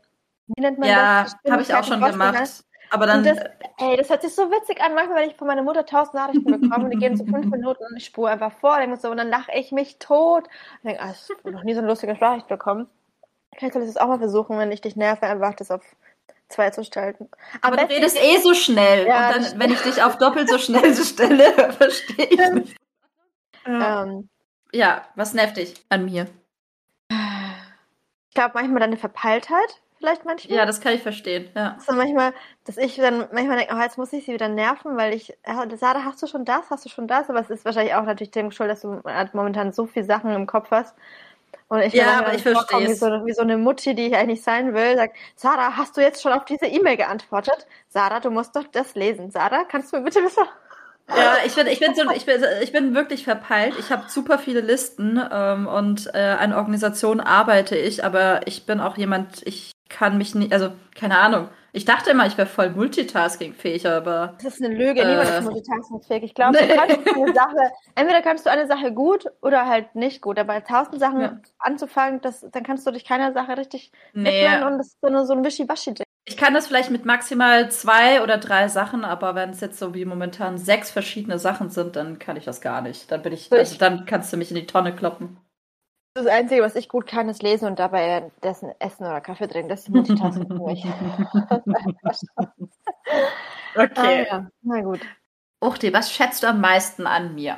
wie 0.47 0.61
nennt 0.61 0.79
man 0.79 0.89
Ja, 0.89 1.23
das? 1.23 1.35
habe 1.51 1.61
ich 1.61 1.73
auch 1.73 1.83
schon 1.83 2.01
gemacht. 2.01 2.37
hast. 2.39 2.65
Aber 2.91 3.07
dann, 3.07 3.23
das, 3.23 3.37
ey, 3.77 3.97
das 3.97 4.09
hört 4.09 4.21
sich 4.21 4.33
so 4.33 4.49
witzig 4.51 4.79
an. 4.81 4.93
Manchmal, 4.93 5.23
wenn 5.23 5.29
ich 5.29 5.35
von 5.35 5.47
meiner 5.47 5.63
Mutter 5.63 5.85
tausend 5.85 6.13
Nachrichten 6.13 6.61
bekomme 6.61 6.85
und 6.85 6.91
die 6.91 6.97
gehen 6.97 7.17
so 7.17 7.25
fünf 7.25 7.45
Minuten 7.51 7.83
und 7.83 7.97
ich 7.97 8.05
spule 8.05 8.31
einfach 8.31 8.53
vor, 8.53 8.77
so, 8.97 9.09
und 9.09 9.17
dann 9.17 9.29
lache 9.29 9.51
ich 9.53 9.71
mich 9.71 9.97
tot. 9.99 10.45
Und 10.45 10.83
denke, 10.83 11.01
ah, 11.01 11.11
ich 11.11 11.29
habe 11.37 11.51
noch 11.51 11.63
nie 11.63 11.73
so 11.73 11.79
eine 11.79 11.87
lustige 11.87 12.15
Sprachnachricht 12.15 12.47
bekommen. 12.47 12.87
Vielleicht 13.57 13.74
soll 13.74 13.83
ich 13.83 13.88
das 13.88 13.97
auch 13.97 14.07
mal 14.07 14.17
versuchen, 14.17 14.57
wenn 14.57 14.71
ich 14.71 14.81
dich 14.81 14.95
nerve, 14.95 15.24
einfach 15.24 15.53
das 15.55 15.71
auf 15.71 15.83
zwei 16.50 16.69
zu 16.69 16.83
stellen. 16.83 17.15
Am 17.62 17.74
aber 17.74 17.77
du 17.77 17.93
redest 17.93 18.17
eh 18.21 18.38
so 18.38 18.53
schnell. 18.53 19.07
Ja, 19.07 19.29
und 19.29 19.35
dann, 19.35 19.59
wenn 19.59 19.71
ich 19.71 19.81
dich 19.81 20.01
auf 20.01 20.17
doppelt 20.17 20.50
so 20.50 20.57
schnell 20.57 20.93
stelle, 21.05 21.51
verstehe 21.74 22.25
ich 22.25 22.51
nicht. 22.51 22.77
Ja. 23.65 24.03
ähm, 24.03 24.29
ja, 24.71 25.05
was 25.15 25.33
nervt 25.33 25.57
dich 25.57 25.74
an 25.89 26.05
mir? 26.05 26.27
ich 27.09 28.35
glaube, 28.35 28.51
manchmal 28.55 28.81
deine 28.81 28.97
Verpeiltheit, 28.97 29.81
vielleicht 29.97 30.25
manchmal. 30.25 30.57
Ja, 30.57 30.65
das 30.65 30.81
kann 30.81 30.93
ich 30.93 31.01
verstehen. 31.01 31.50
Ja. 31.55 31.77
So 31.79 31.93
manchmal, 31.93 32.33
dass 32.65 32.75
ich 32.75 32.97
dann 32.97 33.29
manchmal 33.31 33.57
denke, 33.57 33.74
oh, 33.74 33.81
jetzt 33.81 33.97
muss 33.97 34.12
ich 34.12 34.25
sie 34.25 34.33
wieder 34.33 34.50
nerven, 34.50 34.97
weil 34.97 35.13
ich, 35.13 35.33
Sarah, 35.75 36.03
hast 36.03 36.21
du 36.21 36.27
schon 36.27 36.43
das, 36.43 36.69
hast 36.69 36.83
du 36.83 36.89
schon 36.89 37.07
das? 37.07 37.29
Aber 37.29 37.39
es 37.39 37.50
ist 37.50 37.63
wahrscheinlich 37.63 37.95
auch 37.95 38.03
natürlich 38.03 38.31
dem 38.31 38.51
schuld, 38.51 38.69
dass 38.69 38.81
du 38.81 39.01
halt 39.05 39.33
momentan 39.33 39.71
so 39.71 39.85
viele 39.85 40.05
Sachen 40.05 40.31
im 40.31 40.47
Kopf 40.47 40.69
hast. 40.69 40.95
Und 41.67 41.81
ich 41.81 41.93
Ja, 41.93 42.19
aber 42.19 42.33
ich 42.33 42.43
vorkomme 42.43 42.88
Wie 42.88 42.93
so, 42.93 43.07
wie 43.25 43.33
so 43.33 43.41
eine 43.41 43.57
Mutti, 43.57 43.95
die 43.95 44.07
ich 44.07 44.15
eigentlich 44.15 44.43
sein 44.43 44.74
will, 44.74 44.95
sagt, 44.95 45.15
Sarah, 45.35 45.75
hast 45.75 45.97
du 45.97 46.01
jetzt 46.01 46.21
schon 46.21 46.33
auf 46.33 46.45
diese 46.45 46.65
E-Mail 46.65 46.97
geantwortet? 46.97 47.67
Sarah, 47.89 48.19
du 48.19 48.29
musst 48.29 48.55
doch 48.55 48.65
das 48.71 48.95
lesen. 48.95 49.31
Sarah, 49.31 49.63
kannst 49.63 49.91
du 49.91 49.97
mir 49.97 50.03
bitte 50.03 50.21
das 50.21 50.35
Ja, 51.09 51.38
ich 51.45 51.55
bin, 51.55 51.67
ich 51.67 51.79
bin, 51.79 51.95
so, 51.95 52.09
ich 52.12 52.25
bin, 52.25 52.43
ich 52.62 52.71
bin 52.71 52.95
wirklich 52.95 53.24
verpeilt. 53.24 53.75
Ich 53.79 53.91
habe 53.91 54.05
super 54.09 54.39
viele 54.39 54.62
Listen 54.62 55.21
ähm, 55.31 55.67
und 55.67 56.09
äh, 56.13 56.19
an 56.19 56.53
Organisationen 56.53 57.21
arbeite 57.21 57.75
ich, 57.77 58.03
aber 58.03 58.47
ich 58.47 58.65
bin 58.65 58.79
auch 58.79 58.97
jemand, 58.97 59.41
ich 59.45 59.71
kann 59.89 60.17
mich 60.17 60.35
nicht, 60.35 60.53
also 60.53 60.71
keine 60.95 61.17
Ahnung. 61.17 61.50
Ich 61.75 61.84
dachte 61.84 62.10
immer, 62.12 62.25
ich 62.25 62.38
wäre 62.38 62.48
voll 62.48 62.70
multitaskingfähig, 62.70 63.86
aber 63.88 64.36
Das 64.41 64.55
ist 64.55 64.63
eine 64.63 64.74
Lüge, 64.74 65.01
Äh. 65.01 65.08
niemand 65.10 65.29
ist 65.29 65.41
multitaskingfähig. 65.44 66.24
Ich 66.24 66.34
glaube, 66.34 66.58
Nee. 66.60 66.67
du 66.67 66.75
kannst 66.75 66.98
eine 67.17 67.34
Sache, 67.34 67.72
entweder 67.96 68.22
kannst 68.22 68.46
du 68.46 68.50
eine 68.50 68.65
Sache 68.67 68.94
gut 68.94 69.25
oder 69.41 69.65
halt 69.67 69.94
nicht 69.94 70.22
gut. 70.22 70.39
Aber 70.39 70.63
tausend 70.63 71.00
Sachen 71.00 71.22
Ja. 71.22 71.38
anzufangen, 71.60 72.22
das, 72.22 72.46
dann 72.51 72.63
kannst 72.63 72.88
du 72.88 72.91
dich 72.91 73.03
keiner 73.05 73.34
Sache 73.34 73.58
richtig 73.58 73.91
nee. 74.13 74.48
und 74.63 74.77
das 74.77 74.88
ist 74.88 74.98
so, 75.01 75.08
eine, 75.08 75.25
so 75.25 75.34
ein 75.34 75.44
Wischiwaschi-Ding. 75.44 76.05
Ich 76.27 76.38
kann 76.38 76.53
das 76.55 76.65
vielleicht 76.67 76.89
mit 76.89 77.05
maximal 77.05 77.70
zwei 77.70 78.24
oder 78.24 78.38
drei 78.38 78.67
Sachen, 78.67 79.05
aber 79.05 79.36
wenn 79.36 79.51
es 79.51 79.60
jetzt 79.62 79.77
so 79.77 79.94
wie 79.94 80.05
momentan 80.05 80.58
sechs 80.58 80.89
verschiedene 80.89 81.38
Sachen 81.38 81.70
sind, 81.70 81.96
dann 81.98 82.17
kann 82.20 82.36
ich 82.38 82.46
das 82.46 82.62
gar 82.62 82.82
nicht. 82.82 83.12
Dann 83.12 83.22
bin 83.22 83.32
ich, 83.34 83.50
So, 83.50 83.55
also 83.58 83.74
ich- 83.74 83.77
dann 83.77 84.05
kannst 84.05 84.34
du 84.34 84.38
mich 84.38 84.50
in 84.50 84.55
die 84.55 84.65
Tonne 84.65 84.96
kloppen. 84.96 85.38
Das 86.17 86.27
Einzige, 86.27 86.62
was 86.62 86.75
ich 86.75 86.88
gut 86.88 87.07
kann, 87.07 87.27
ist 87.27 87.43
lesen 87.43 87.67
und 87.67 87.77
dabei 87.77 88.31
dessen 88.41 88.72
Essen 88.79 89.03
oder 89.03 89.19
Kaffee 89.19 89.48
trinken. 89.48 89.67
Das 89.67 89.81
ist 89.81 89.89
Multitasking 89.89 90.48
für 90.48 90.63
mich. 90.63 90.86
Okay. 93.77 93.91
Ah, 93.95 94.38
ja. 94.38 94.48
Na 94.62 94.79
gut. 94.79 95.01
Uchti, 95.60 95.91
was 95.91 96.10
schätzt 96.10 96.43
du 96.43 96.48
am 96.48 96.62
meisten 96.62 97.05
an 97.07 97.36
mir? 97.36 97.57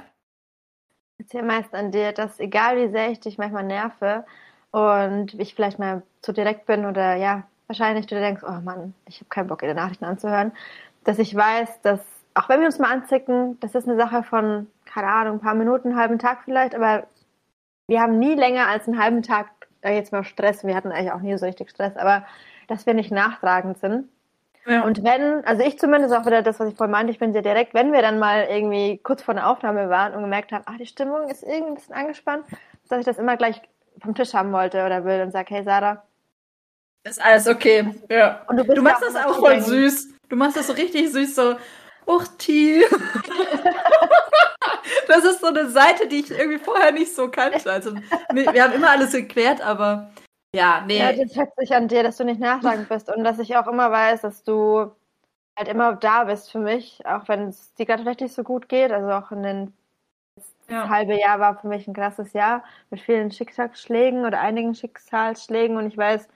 Ich 1.19 1.25
erzähle 1.25 1.43
meist 1.43 1.75
an 1.75 1.91
dir, 1.91 2.11
dass 2.11 2.39
egal 2.39 2.75
wie 2.77 2.89
sehr 2.89 3.11
ich 3.11 3.19
dich 3.19 3.37
manchmal 3.37 3.63
nerve 3.63 4.25
und 4.71 5.35
ich 5.39 5.53
vielleicht 5.53 5.77
mal 5.77 6.01
zu 6.23 6.33
direkt 6.33 6.65
bin 6.65 6.87
oder 6.87 7.13
ja, 7.13 7.43
wahrscheinlich 7.67 8.07
du 8.07 8.15
dir 8.15 8.21
denkst, 8.21 8.41
oh 8.43 8.61
Mann, 8.63 8.95
ich 9.05 9.19
habe 9.19 9.29
keinen 9.29 9.47
Bock, 9.47 9.61
ihre 9.61 9.75
Nachrichten 9.75 10.05
anzuhören, 10.05 10.51
dass 11.03 11.19
ich 11.19 11.35
weiß, 11.35 11.81
dass 11.83 11.99
auch 12.33 12.49
wenn 12.49 12.61
wir 12.61 12.65
uns 12.65 12.79
mal 12.79 12.91
anzicken, 12.91 13.59
das 13.59 13.75
ist 13.75 13.87
eine 13.87 13.97
Sache 13.97 14.23
von, 14.23 14.65
keine 14.85 15.09
Ahnung, 15.09 15.37
ein 15.37 15.41
paar 15.41 15.53
Minuten, 15.53 15.89
einen 15.89 15.99
halben 15.99 16.17
Tag 16.17 16.39
vielleicht, 16.45 16.73
aber 16.73 17.05
wir 17.87 18.01
haben 18.01 18.19
nie 18.19 18.35
länger 18.35 18.67
als 18.67 18.87
einen 18.87 19.01
halben 19.01 19.23
Tag 19.23 19.47
jetzt 19.83 20.11
mal 20.11 20.23
Stress. 20.23 20.65
Wir 20.65 20.75
hatten 20.75 20.91
eigentlich 20.91 21.11
auch 21.11 21.21
nie 21.21 21.37
so 21.37 21.45
richtig 21.45 21.69
Stress, 21.69 21.95
aber 21.95 22.25
dass 22.67 22.85
wir 22.85 22.93
nicht 22.93 23.11
nachtragend 23.11 23.79
sind. 23.79 24.09
Ja. 24.65 24.81
Und 24.81 25.01
wenn, 25.03 25.45
also 25.45 25.63
ich 25.63 25.79
zumindest 25.79 26.13
auch 26.13 26.25
wieder 26.25 26.41
das, 26.41 26.59
was 26.59 26.69
ich 26.69 26.75
vorhin 26.75 26.91
meinte, 26.91 27.11
ich 27.11 27.19
bin 27.19 27.31
sehr 27.31 27.41
direkt, 27.41 27.73
wenn 27.73 27.93
wir 27.93 28.01
dann 28.01 28.19
mal 28.19 28.47
irgendwie 28.49 28.97
kurz 28.97 29.21
vor 29.21 29.33
der 29.33 29.49
Aufnahme 29.49 29.89
waren 29.89 30.13
und 30.13 30.21
gemerkt 30.21 30.51
haben, 30.51 30.63
ach, 30.65 30.77
die 30.77 30.85
Stimmung 30.85 31.29
ist 31.29 31.43
irgendwie 31.43 31.67
ein 31.67 31.75
bisschen 31.75 31.95
angespannt, 31.95 32.45
dass 32.89 32.99
ich 32.99 33.05
das 33.05 33.17
immer 33.17 33.37
gleich 33.37 33.61
vom 34.01 34.13
Tisch 34.13 34.33
haben 34.33 34.51
wollte 34.51 34.85
oder 34.85 35.05
will 35.05 35.21
und 35.21 35.31
sage, 35.31 35.55
hey 35.55 35.63
Sarah. 35.63 36.03
Ist 37.05 37.23
alles 37.23 37.47
okay. 37.47 37.95
Ja. 38.09 38.41
Und 38.47 38.57
du, 38.57 38.63
Du 38.65 38.81
machst 38.81 39.01
ja 39.01 39.07
das 39.07 39.25
auch 39.25 39.39
voll 39.39 39.61
süß. 39.61 40.09
Du 40.27 40.35
machst 40.35 40.57
das 40.57 40.67
so 40.67 40.73
richtig 40.73 41.13
süß, 41.13 41.33
so, 41.33 41.55
Uchti. 42.05 42.83
das 45.07 45.23
ist 45.23 45.41
so 45.41 45.47
eine 45.47 45.69
Seite, 45.69 46.07
die 46.07 46.19
ich 46.19 46.31
irgendwie 46.31 46.59
vorher 46.59 46.91
nicht 46.91 47.15
so 47.15 47.29
kannte. 47.29 47.71
Also, 47.71 47.93
wir 48.33 48.63
haben 48.63 48.73
immer 48.73 48.89
alles 48.89 49.11
geklärt, 49.11 49.61
aber 49.61 50.11
ja, 50.55 50.83
nee. 50.85 50.99
Ja, 50.99 51.11
das 51.11 51.33
schätze 51.33 51.61
ich 51.61 51.75
an 51.75 51.87
dir, 51.87 52.03
dass 52.03 52.17
du 52.17 52.23
nicht 52.23 52.39
nachtragend 52.39 52.89
bist 52.89 53.09
und 53.09 53.23
dass 53.23 53.39
ich 53.39 53.55
auch 53.57 53.67
immer 53.67 53.91
weiß, 53.91 54.21
dass 54.21 54.43
du 54.43 54.91
halt 55.57 55.67
immer 55.67 55.95
da 55.95 56.25
bist 56.25 56.51
für 56.51 56.59
mich, 56.59 57.05
auch 57.05 57.27
wenn 57.27 57.49
es 57.49 57.73
dir 57.73 57.85
gerade 57.85 58.03
vielleicht 58.03 58.21
nicht 58.21 58.35
so 58.35 58.43
gut 58.43 58.69
geht. 58.69 58.91
Also 58.91 59.09
auch 59.11 59.31
in 59.31 59.43
den 59.43 59.73
Ja. 60.69 60.81
das 60.81 60.89
halbe 60.89 61.19
Jahr 61.19 61.39
war 61.39 61.59
für 61.59 61.67
mich 61.67 61.87
ein 61.87 61.93
krasses 61.93 62.33
Jahr 62.33 62.63
mit 62.89 62.99
vielen 63.01 63.31
Schicksalsschlägen 63.31 64.25
oder 64.25 64.39
einigen 64.39 64.75
Schicksalsschlägen 64.75 65.77
und 65.77 65.87
ich 65.87 65.97
weiß, 65.97 66.27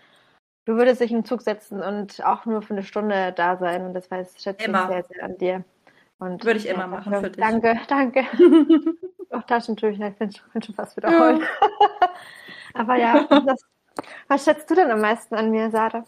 du 0.66 0.76
würdest 0.76 1.02
dich 1.02 1.12
den 1.12 1.26
Zug 1.26 1.42
setzen 1.42 1.82
und 1.82 2.24
auch 2.26 2.46
nur 2.46 2.62
für 2.62 2.74
eine 2.74 2.84
Stunde 2.84 3.34
da 3.34 3.58
sein 3.58 3.86
und 3.86 3.94
das 3.94 4.10
weiß 4.10 4.42
schätze 4.42 4.72
ich 4.72 4.78
sehr, 4.78 5.04
sehr 5.04 5.24
an 5.24 5.38
dir. 5.38 5.64
Und 6.22 6.46
Würde 6.46 6.60
ich 6.60 6.68
immer 6.68 6.86
machen 6.86 7.16
für 7.16 7.32
dich. 7.32 7.44
Danke, 7.44 7.80
danke. 7.88 8.24
auch 9.32 9.42
Taschentücher, 9.42 10.10
ich 10.10 10.16
bin 10.18 10.32
schon, 10.32 10.48
bin 10.54 10.62
schon 10.62 10.76
fast 10.76 10.96
wiederholt. 10.96 11.42
Aber 12.76 12.96
ja, 12.96 13.24
das, 13.24 13.66
was 14.28 14.46
schätzt 14.46 14.70
du 14.70 14.76
denn 14.76 14.92
am 14.92 15.02
meisten 15.02 15.34
an 15.34 15.50
mir, 15.50 15.72
Sarah? 15.72 16.06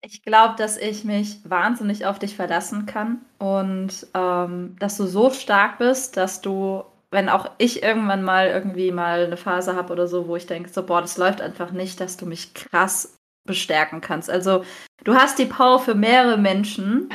Ich 0.00 0.22
glaube, 0.22 0.54
dass 0.56 0.78
ich 0.78 1.04
mich 1.04 1.38
wahnsinnig 1.44 2.06
auf 2.06 2.18
dich 2.18 2.34
verlassen 2.34 2.86
kann 2.86 3.26
und 3.38 4.06
ähm, 4.14 4.74
dass 4.78 4.96
du 4.96 5.04
so 5.04 5.28
stark 5.28 5.76
bist, 5.76 6.16
dass 6.16 6.40
du, 6.40 6.84
wenn 7.10 7.28
auch 7.28 7.50
ich 7.58 7.82
irgendwann 7.82 8.22
mal 8.22 8.46
irgendwie 8.46 8.90
mal 8.90 9.26
eine 9.26 9.36
Phase 9.36 9.76
habe 9.76 9.92
oder 9.92 10.06
so, 10.06 10.28
wo 10.28 10.36
ich 10.36 10.46
denke, 10.46 10.70
so, 10.70 10.82
boah, 10.82 11.02
das 11.02 11.18
läuft 11.18 11.42
einfach 11.42 11.72
nicht, 11.72 12.00
dass 12.00 12.16
du 12.16 12.24
mich 12.24 12.54
krass 12.54 13.18
bestärken 13.44 14.00
kannst. 14.00 14.30
Also 14.30 14.64
du 15.04 15.14
hast 15.14 15.38
die 15.38 15.44
Power 15.44 15.78
für 15.78 15.94
mehrere 15.94 16.38
Menschen. 16.38 17.10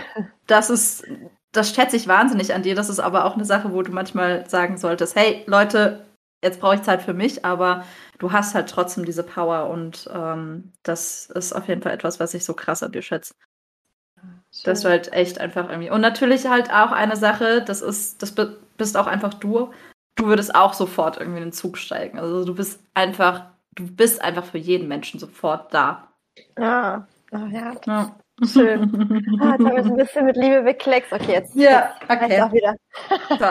Das 0.45 0.69
ist, 0.69 1.03
das 1.51 1.73
schätze 1.75 1.95
ich 1.97 2.07
wahnsinnig 2.07 2.53
an 2.53 2.63
dir. 2.63 2.75
Das 2.75 2.89
ist 2.89 2.99
aber 2.99 3.25
auch 3.25 3.35
eine 3.35 3.45
Sache, 3.45 3.71
wo 3.73 3.81
du 3.81 3.91
manchmal 3.91 4.47
sagen 4.49 4.77
solltest, 4.77 5.15
hey 5.15 5.43
Leute, 5.47 6.05
jetzt 6.43 6.59
brauche 6.59 6.75
ich 6.75 6.81
Zeit 6.83 7.01
für 7.03 7.13
mich, 7.13 7.45
aber 7.45 7.85
du 8.19 8.31
hast 8.31 8.55
halt 8.55 8.69
trotzdem 8.69 9.05
diese 9.05 9.23
Power 9.23 9.69
und 9.69 10.09
ähm, 10.13 10.71
das 10.83 11.27
ist 11.27 11.53
auf 11.53 11.67
jeden 11.67 11.81
Fall 11.81 11.93
etwas, 11.93 12.19
was 12.19 12.33
ich 12.33 12.45
so 12.45 12.53
krass 12.53 12.83
an 12.83 12.91
dir 12.91 13.01
schätze. 13.01 13.33
Das 14.63 14.83
war 14.83 14.91
halt 14.91 15.11
echt 15.13 15.39
einfach 15.39 15.69
irgendwie. 15.69 15.89
Und 15.89 16.01
natürlich 16.01 16.45
halt 16.47 16.69
auch 16.71 16.91
eine 16.91 17.15
Sache, 17.15 17.63
das 17.63 17.81
ist, 17.81 18.21
das 18.21 18.33
bi- 18.33 18.55
bist 18.77 18.97
auch 18.97 19.07
einfach 19.07 19.33
du. 19.33 19.71
Du 20.15 20.25
würdest 20.27 20.53
auch 20.53 20.73
sofort 20.73 21.17
irgendwie 21.17 21.37
in 21.39 21.45
den 21.45 21.53
Zug 21.53 21.77
steigen. 21.77 22.19
Also 22.19 22.45
du 22.45 22.53
bist 22.53 22.79
einfach, 22.93 23.45
du 23.75 23.87
bist 23.87 24.21
einfach 24.21 24.43
für 24.45 24.57
jeden 24.57 24.87
Menschen 24.87 25.19
sofort 25.19 25.73
da. 25.73 26.09
Ah, 26.57 27.05
ah 27.31 27.47
ja, 27.51 27.73
Ja. 27.85 28.20
Schön. 28.45 29.39
Ah, 29.41 29.51
jetzt 29.51 29.65
haben 29.65 29.65
wir 29.65 29.77
es 29.77 29.85
ein 29.85 29.95
bisschen 29.95 30.25
mit 30.25 30.35
Liebe 30.37 30.65
wegkleckst. 30.65 31.13
Okay, 31.13 31.33
jetzt, 31.33 31.55
Ja, 31.55 31.93
jetzt 32.09 32.23
okay. 32.23 32.41
auch 32.41 32.51
wieder. 32.53 32.75
So. 33.39 33.45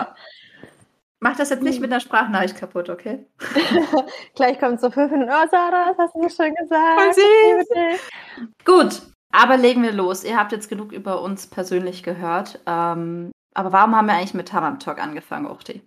Mach 1.22 1.36
das 1.36 1.50
jetzt 1.50 1.62
nicht 1.62 1.80
mit 1.82 1.92
einer 1.92 2.00
Sprachnachricht 2.00 2.56
kaputt, 2.56 2.88
okay? 2.88 3.26
Gleich 4.34 4.58
kommt 4.58 4.80
so 4.80 4.90
fünf 4.90 5.12
Minuten. 5.12 5.30
Oh, 5.30 5.46
Sarah, 5.50 5.88
das 5.88 5.98
hast 5.98 6.14
du 6.14 6.22
so 6.22 6.28
schön 6.30 6.54
gesagt. 6.54 6.98
Voll 6.98 7.10
Ich 7.10 7.68
süß. 7.68 8.54
Gut, 8.64 9.02
aber 9.30 9.58
legen 9.58 9.82
wir 9.82 9.92
los. 9.92 10.24
Ihr 10.24 10.38
habt 10.38 10.52
jetzt 10.52 10.70
genug 10.70 10.92
über 10.92 11.20
uns 11.20 11.46
persönlich 11.46 12.02
gehört. 12.02 12.60
Ähm, 12.66 13.32
aber 13.52 13.70
warum 13.72 13.94
haben 13.94 14.06
wir 14.06 14.14
eigentlich 14.14 14.32
mit 14.32 14.48
Tamam 14.48 14.78
Talk 14.78 14.98
angefangen, 14.98 15.46
Uchti? 15.50 15.82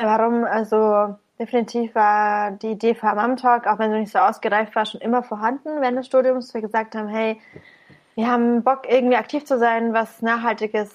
Warum? 0.00 0.44
Also, 0.44 1.16
definitiv 1.38 1.94
war 1.94 2.52
die 2.52 2.68
Idee 2.72 2.94
für 2.94 3.14
Mom 3.14 3.36
Talk, 3.36 3.66
auch 3.66 3.78
wenn 3.78 3.90
sie 3.92 3.98
nicht 3.98 4.12
so 4.12 4.20
ausgereift 4.20 4.74
war, 4.74 4.86
schon 4.86 5.02
immer 5.02 5.22
vorhanden 5.22 5.82
während 5.82 5.98
des 5.98 6.06
Studiums. 6.06 6.54
Wir 6.54 6.62
gesagt 6.62 6.94
haben, 6.94 7.08
hey, 7.08 7.40
wir 8.18 8.26
haben 8.26 8.64
Bock, 8.64 8.82
irgendwie 8.88 9.14
aktiv 9.14 9.44
zu 9.44 9.60
sein, 9.60 9.92
was 9.92 10.22
Nachhaltiges 10.22 10.92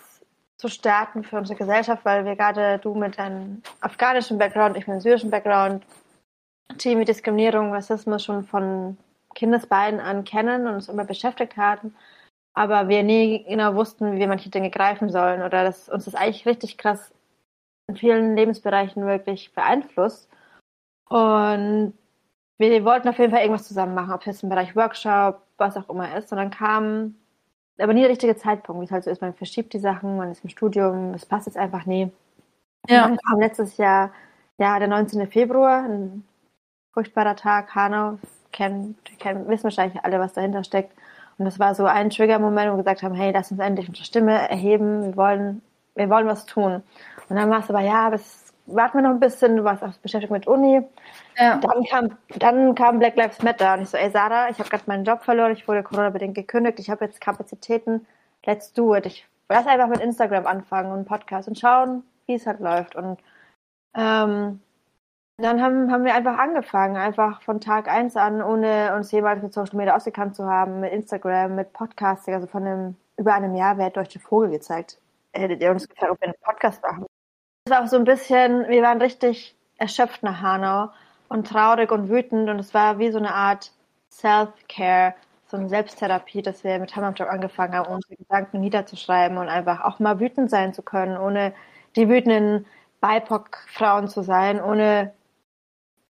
zu 0.58 0.68
starten 0.68 1.24
für 1.24 1.38
unsere 1.38 1.58
Gesellschaft, 1.58 2.04
weil 2.04 2.26
wir 2.26 2.36
gerade, 2.36 2.80
du 2.80 2.96
mit 2.96 3.18
deinem 3.18 3.62
afghanischen 3.80 4.38
Background, 4.38 4.76
ich 4.76 4.88
mit 4.88 4.96
einem 4.96 5.00
syrischen 5.00 5.32
Background, 5.32 5.86
Themen 6.78 7.00
wie 7.00 7.06
Diskriminierung, 7.06 7.74
Rassismus 7.74 8.26
schon 8.26 8.44
von 8.44 8.98
Kindesbeinen 9.36 10.02
an 10.02 10.26
kennen 10.26 10.68
und 10.68 10.74
uns 10.74 10.90
immer 10.90 11.06
beschäftigt 11.06 11.56
hatten, 11.56 11.96
aber 12.54 12.90
wir 12.90 13.04
nie 13.04 13.46
genau 13.46 13.74
wussten, 13.76 14.12
wie 14.12 14.20
wir 14.20 14.28
manche 14.28 14.50
Dinge 14.50 14.70
greifen 14.70 15.10
sollen 15.10 15.44
oder 15.44 15.64
dass 15.64 15.88
uns 15.88 16.04
das 16.04 16.16
eigentlich 16.16 16.46
richtig 16.46 16.78
krass 16.78 17.14
in 17.88 17.96
vielen 17.96 18.36
Lebensbereichen 18.36 19.06
wirklich 19.06 19.54
beeinflusst. 19.54 20.30
Und 21.08 21.94
wir 22.58 22.84
wollten 22.84 23.08
auf 23.08 23.18
jeden 23.18 23.32
Fall 23.32 23.44
irgendwas 23.44 23.68
zusammen 23.68 23.96
machen, 23.96 24.12
ob 24.12 24.20
es 24.20 24.26
jetzt 24.26 24.44
im 24.44 24.50
Bereich 24.50 24.76
Workshop, 24.76 25.42
was 25.64 25.78
auch 25.78 25.90
immer 25.90 26.16
ist. 26.18 26.32
Und 26.32 26.38
dann 26.38 26.52
kam 26.52 27.16
aber 27.80 27.94
nie 27.94 28.02
der 28.02 28.10
richtige 28.10 28.36
Zeitpunkt, 28.36 28.82
wie 28.82 28.86
es 28.86 28.92
halt 28.92 29.04
so 29.04 29.10
ist. 29.10 29.22
Man 29.22 29.34
verschiebt 29.34 29.74
die 29.74 29.80
Sachen, 29.80 30.18
man 30.18 30.32
ist 30.32 30.44
im 30.44 30.50
Studium, 30.50 31.14
es 31.14 31.26
passt 31.26 31.48
jetzt 31.48 31.58
einfach 31.58 31.86
nie. 31.86 32.12
Ja. 32.88 33.06
Und 33.06 33.12
dann 33.12 33.18
kam 33.18 33.40
letztes 33.40 33.78
Jahr, 33.78 34.12
ja, 34.58 34.78
der 34.78 34.88
19. 34.88 35.28
Februar, 35.28 35.84
ein 35.84 36.24
furchtbarer 36.94 37.36
Tag, 37.36 37.74
Hanau, 37.74 38.20
kennen, 38.52 38.98
kennen, 39.20 39.48
wissen 39.48 39.64
wahrscheinlich 39.64 40.04
alle, 40.04 40.20
was 40.20 40.34
dahinter 40.34 40.64
steckt. 40.64 40.94
Und 41.38 41.46
das 41.46 41.60
war 41.60 41.74
so 41.74 41.86
ein 41.86 42.12
Trigger-Moment, 42.12 42.72
wo 42.72 42.76
wir 42.76 42.84
gesagt 42.84 43.02
haben, 43.02 43.16
hey, 43.16 43.32
lass 43.32 43.52
uns 43.52 43.60
endlich 43.60 43.88
unsere 43.88 44.06
Stimme 44.06 44.50
erheben, 44.50 45.04
wir 45.04 45.18
wollen, 45.18 45.62
wir 45.96 46.10
wollen 46.10 46.28
was 46.28 46.46
tun. 46.46 46.84
Und 47.30 47.36
dann 47.36 47.50
war 47.50 47.60
es 47.60 47.70
aber, 47.70 47.82
ja, 47.82 48.10
bis, 48.12 48.43
warten 48.66 48.98
wir 48.98 49.02
noch 49.02 49.12
ein 49.12 49.20
bisschen, 49.20 49.58
du 49.58 49.64
warst 49.64 49.84
auch 49.84 49.94
beschäftigt 49.98 50.32
mit 50.32 50.48
Uni. 50.48 50.82
Ja. 51.38 51.58
Dann 51.58 51.84
kam, 51.86 52.18
dann 52.38 52.76
kam 52.76 53.00
Black 53.00 53.16
Lives 53.16 53.42
Matter 53.42 53.74
und 53.74 53.82
ich 53.82 53.90
so, 53.90 53.98
ey 53.98 54.10
Sarah, 54.10 54.50
ich 54.50 54.60
habe 54.60 54.70
gerade 54.70 54.84
meinen 54.88 55.06
Job 55.06 55.24
verloren, 55.24 55.52
ich 55.52 55.68
wurde 55.68 55.84
Corona-bedingt 55.84 56.36
gekündigt, 56.36 56.80
ich 56.80 56.90
habe 56.90 57.06
jetzt 57.06 57.22
Kapazitäten, 57.22 58.06
let's 58.46 58.74
do 58.74 58.96
it. 58.96 59.06
Ich 59.06 59.28
lass 59.50 59.68
einfach 59.68 59.88
mit 59.88 60.00
Instagram 60.00 60.46
anfangen 60.48 60.92
und 60.92 61.06
Podcast 61.06 61.48
und 61.48 61.60
schauen, 61.60 62.04
wie 62.26 62.36
es 62.36 62.48
halt 62.48 62.60
läuft. 62.60 62.96
Und 62.96 63.20
ähm, 63.96 64.62
dann 65.38 65.62
haben, 65.62 65.92
haben 65.92 66.06
wir 66.06 66.16
einfach 66.16 66.38
angefangen, 66.38 66.96
einfach 66.96 67.42
von 67.42 67.60
Tag 67.60 67.88
eins 67.88 68.16
an, 68.16 68.42
ohne 68.42 68.96
uns 68.96 69.12
jemals 69.12 69.42
mit 69.42 69.54
Social 69.54 69.76
Media 69.76 69.96
ausgekannt 69.96 70.36
zu 70.36 70.46
haben, 70.46 70.80
mit 70.80 70.94
Instagram, 70.94 71.56
mit 71.56 71.74
Podcasting, 71.74 72.36
also 72.36 72.48
von 72.48 72.64
einem, 72.64 72.96
über 73.18 73.34
einem 73.34 73.56
Jahr, 73.56 73.78
wer 73.78 73.96
euch 73.98 74.10
den 74.10 74.22
Vogel 74.22 74.52
gezeigt? 74.52 75.00
Hättet 75.34 75.62
ihr 75.62 75.72
uns 75.72 75.90
gefragt, 75.90 76.12
ob 76.12 76.22
wir 76.22 76.28
einen 76.28 76.36
Podcast 76.44 76.82
machen? 76.84 77.06
Es 77.66 77.72
war 77.72 77.84
auch 77.84 77.88
so 77.88 77.96
ein 77.96 78.04
bisschen, 78.04 78.68
wir 78.68 78.82
waren 78.82 79.02
richtig 79.02 79.56
erschöpft 79.78 80.22
nach 80.22 80.42
Hanau 80.42 80.90
und 81.30 81.48
traurig 81.48 81.92
und 81.94 82.10
wütend 82.10 82.50
und 82.50 82.60
es 82.60 82.74
war 82.74 83.00
wie 83.00 83.10
so 83.10 83.18
eine 83.18 83.34
Art 83.34 83.72
Self-Care, 84.12 85.16
so 85.48 85.56
eine 85.56 85.70
Selbsttherapie, 85.70 86.42
dass 86.42 86.66
wir 86.66 86.78
mit 86.80 86.94
Hammerjob 86.94 87.30
angefangen 87.30 87.74
haben, 87.74 87.94
unsere 87.94 88.18
Gedanken 88.18 88.60
niederzuschreiben 88.60 89.38
und 89.38 89.48
einfach 89.48 89.80
auch 89.86 90.00
mal 90.00 90.20
wütend 90.20 90.50
sein 90.50 90.74
zu 90.74 90.82
können, 90.82 91.16
ohne 91.16 91.54
die 91.96 92.10
wütenden 92.10 92.66
BIPOC-Frauen 93.00 94.10
zu 94.10 94.24
sein, 94.24 94.62
ohne 94.62 95.14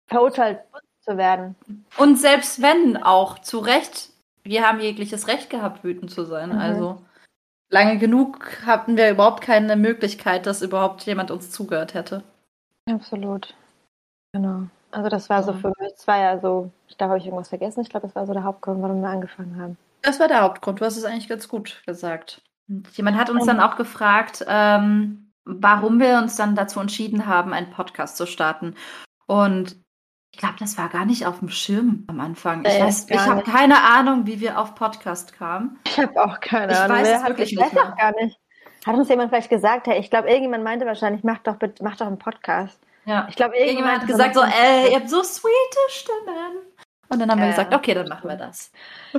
verurteilt 0.07 0.61
zu 1.03 1.19
werden. 1.19 1.55
Und 1.99 2.19
selbst 2.19 2.63
wenn 2.63 2.97
auch 2.97 3.39
zu 3.41 3.59
Recht, 3.59 4.09
wir 4.43 4.67
haben 4.67 4.81
jegliches 4.81 5.29
Recht 5.29 5.51
gehabt, 5.51 5.85
wütend 5.85 6.11
zu 6.11 6.25
sein. 6.25 6.51
Mhm. 6.51 6.59
Also 6.59 7.03
lange 7.73 7.99
genug 7.99 8.65
hatten 8.65 8.97
wir 8.97 9.11
überhaupt 9.11 9.43
keine 9.43 9.77
Möglichkeit, 9.77 10.47
dass 10.47 10.63
überhaupt 10.63 11.03
jemand 11.03 11.31
uns 11.31 11.51
zugehört 11.51 11.95
hätte. 11.95 12.23
Absolut. 12.89 13.55
Genau. 14.33 14.69
Also 14.93 15.09
das 15.09 15.31
war 15.31 15.43
so 15.43 15.55
für 15.55 15.73
mich, 15.81 15.93
es 15.97 16.07
war 16.07 16.19
ja 16.19 16.39
so, 16.39 16.71
ich 16.87 16.99
glaube, 16.99 17.13
habe 17.13 17.19
ich 17.19 17.25
irgendwas 17.25 17.49
vergessen? 17.49 17.81
Ich 17.81 17.89
glaube, 17.89 18.07
das 18.07 18.15
war 18.15 18.27
so 18.27 18.35
der 18.35 18.45
Hauptgrund, 18.45 18.83
warum 18.83 19.01
wir 19.01 19.09
angefangen 19.09 19.61
haben. 19.61 19.79
Das 20.03 20.21
war 20.21 20.29
der 20.29 20.43
Hauptgrund. 20.43 20.81
Du 20.81 20.85
hast 20.85 20.97
es 20.97 21.05
eigentlich 21.05 21.29
ganz 21.29 21.49
gut 21.49 21.83
gesagt. 21.87 22.43
Jemand 22.93 23.17
hat 23.17 23.31
uns 23.31 23.47
dann 23.47 23.61
auch 23.61 23.77
gefragt, 23.77 24.45
ähm, 24.47 25.33
warum 25.45 25.99
wir 25.99 26.19
uns 26.19 26.37
dann 26.37 26.55
dazu 26.55 26.79
entschieden 26.81 27.27
haben, 27.27 27.53
einen 27.53 27.71
Podcast 27.71 28.17
zu 28.17 28.27
starten. 28.27 28.75
Und 29.27 29.77
ich 30.33 30.39
glaube, 30.39 30.55
das 30.59 30.79
war 30.79 30.89
gar 30.89 31.05
nicht 31.05 31.27
auf 31.27 31.39
dem 31.41 31.51
Schirm 31.51 32.05
am 32.09 32.19
Anfang. 32.21 32.65
Ich 32.65 32.81
weiß, 32.81 33.07
gar 33.07 33.17
ich 33.17 33.27
habe 33.31 33.43
keine 33.43 33.83
Ahnung, 33.83 34.27
wie 34.27 34.41
wir 34.41 34.59
auf 34.59 34.75
Podcast 34.75 35.35
kamen. 35.35 35.79
Ich 35.87 35.99
habe 35.99 36.23
auch 36.25 36.41
keine 36.41 36.73
Ich 36.73 36.79
Ahnung. 36.79 36.97
weiß 36.97 37.09
es 37.09 37.27
wirklich 37.29 37.53
ich 37.53 37.59
nicht 37.59 37.75
weiß 37.77 37.83
auch 37.85 37.97
gar 37.97 38.13
nicht. 38.23 38.39
Hat 38.87 38.97
uns 38.97 39.09
jemand 39.09 39.31
vielleicht 39.31 39.51
gesagt, 39.51 39.87
hey, 39.87 40.01
ich 40.01 40.11
glaube, 40.11 40.29
irgendjemand 40.29 40.65
meinte 40.65 40.87
wahrscheinlich, 40.87 41.23
mach 41.23 41.39
doch, 41.39 41.57
mach 41.83 41.97
doch 41.97 42.07
einen 42.07 42.19
Podcast. 42.19 42.81
Ja. 43.05 43.27
Ich 43.29 43.37
glaube, 43.37 43.57
Irgendjemand 43.57 44.01
hat 44.01 44.07
gesagt 44.09 44.35
so, 44.35 44.41
ey, 44.43 44.91
ihr 44.91 44.97
habt 44.97 45.11
so 45.11 45.23
sweete 45.23 45.79
Stimmen. 45.91 46.57
Und 47.09 47.19
dann 47.21 47.31
haben 47.31 47.39
wir 47.39 47.47
Ja. 47.47 47.51
gesagt, 47.53 47.75
okay, 47.75 47.95
dann 47.95 48.09
machen 48.09 48.29
wir 48.29 48.37
das. 48.37 48.73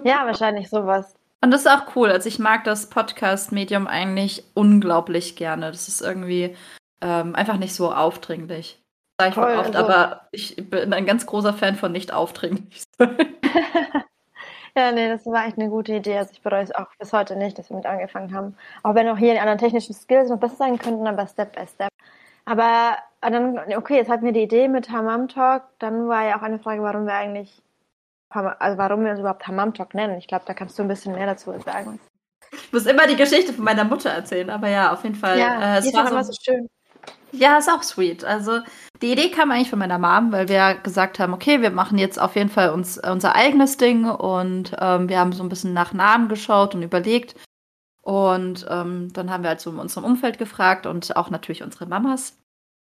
Ja, 0.04 0.26
wahrscheinlich 0.26 0.69
sowas. 0.69 1.13
Und 1.41 1.52
das 1.52 1.62
ist 1.62 1.67
auch 1.71 1.95
cool. 1.95 2.10
Also 2.10 2.28
ich 2.28 2.39
mag 2.39 2.63
das 2.63 2.89
Podcast-Medium 2.89 3.88
eigentlich 3.88 4.43
unglaublich 4.54 5.36
gerne. 5.36 5.71
Das 5.71 5.88
ist 5.88 6.02
irgendwie 6.02 6.56
ähm, 7.02 7.36
einfach 7.36 7.58
nicht 7.58 7.76
so 7.76 7.93
aufdringlich. 7.93 8.82
Ich 9.28 9.36
Voll, 9.36 9.56
oft, 9.58 9.76
also- 9.76 9.90
aber 9.92 10.28
ich 10.32 10.56
bin 10.70 10.94
ein 10.94 11.06
ganz 11.06 11.26
großer 11.26 11.54
Fan 11.54 11.76
von 11.76 11.92
nicht 11.92 12.14
aufdringlich. 12.14 12.84
Ja, 14.76 14.92
nee, 14.92 15.08
das 15.08 15.26
war 15.28 15.46
echt 15.46 15.60
eine 15.60 15.70
gute 15.70 15.94
Idee. 15.94 16.18
Also 16.18 16.32
ich 16.34 16.42
bereue 16.42 16.64
es 16.64 16.74
auch 16.74 16.88
bis 16.98 17.14
heute 17.14 17.36
nicht, 17.36 17.60
dass 17.60 17.70
wir 17.70 17.78
mit 17.78 17.86
angefangen 17.86 18.34
haben. 18.34 18.58
Auch 18.82 18.96
wenn 18.96 19.08
auch 19.08 19.18
hier 19.18 19.34
die 19.34 19.40
anderen 19.40 19.60
technischen 19.60 19.94
Skills 19.94 20.30
noch 20.30 20.40
besser 20.40 20.56
sein 20.56 20.80
könnten, 20.80 21.06
aber 21.06 21.28
Step 21.28 21.56
by 21.56 21.68
Step. 21.68 21.90
Aber 22.46 22.98
dann, 23.22 23.60
okay, 23.76 23.98
jetzt 23.98 24.10
hatten 24.10 24.26
wir 24.26 24.32
die 24.32 24.42
Idee 24.42 24.68
mit 24.68 24.90
Hammam 24.90 25.28
Talk. 25.28 25.64
Dann 25.80 26.08
war 26.08 26.24
ja 26.26 26.38
auch 26.38 26.42
eine 26.42 26.58
Frage, 26.60 26.82
warum 26.82 27.06
wir 27.06 27.14
eigentlich, 27.14 27.62
also 28.30 28.78
warum 28.80 29.04
wir 29.04 29.12
uns 29.12 29.20
überhaupt 29.20 29.48
Hammam 29.48 29.76
Talk 29.76 29.94
nennen. 29.94 30.18
Ich 30.18 30.28
glaube, 30.28 30.46
da 30.48 30.56
kannst 30.56 30.78
du 30.80 30.82
ein 30.82 30.88
bisschen 30.88 31.14
mehr 31.14 31.28
dazu 31.28 31.54
sagen. 31.60 32.00
Ich 32.52 32.74
muss 32.74 32.86
immer 32.88 33.06
die 33.06 33.16
Geschichte 33.16 33.54
von 33.54 33.66
meiner 33.66 33.84
Mutter 33.84 34.10
erzählen, 34.10 34.50
aber 34.50 34.70
ja, 34.70 34.92
auf 34.92 35.04
jeden 35.04 35.16
Fall. 35.16 35.40
Ja, 35.40 35.76
äh, 35.76 35.80
es 35.80 35.94
war 35.94 36.08
so, 36.08 36.32
so 36.32 36.38
schön. 36.44 36.68
Ja, 37.36 37.58
ist 37.58 37.69
auch 37.69 37.82
sweet. 37.82 38.24
Also 38.24 38.60
die 39.02 39.12
Idee 39.12 39.32
kam 39.32 39.50
eigentlich 39.50 39.69
von 39.69 39.80
meiner 39.80 39.98
Mom, 39.98 40.32
weil 40.32 40.50
wir 40.50 40.76
gesagt 40.76 41.17
haben, 41.17 41.34
okay, 41.34 41.62
wir 41.62 41.72
machen 41.72 41.98
jetzt 41.98 42.22
auf 42.22 42.36
jeden 42.36 42.50
Fall 42.50 42.69
uns 42.69 43.00
unser 43.00 43.36
eigenes 43.36 43.78
Ding 43.78 44.06
und 44.06 44.76
ähm, 44.80 45.10
wir 45.10 45.19
haben 45.19 45.34
so 45.34 45.41
ein 45.41 45.50
bisschen 45.50 45.74
nach 45.74 45.93
Namen 45.93 46.30
geschaut 46.30 46.76
und 46.76 46.84
überlegt. 46.84 47.36
Und 48.04 48.67
ähm, 48.69 49.12
dann 49.13 49.32
haben 49.32 49.43
wir 49.43 49.50
halt 49.50 49.62
so 49.62 49.72
in 49.72 49.80
unserem 49.80 50.06
Umfeld 50.06 50.38
gefragt 50.38 50.86
und 50.86 51.15
auch 51.15 51.32
natürlich 51.32 51.63
unsere 51.63 51.88
Mamas. 51.88 52.38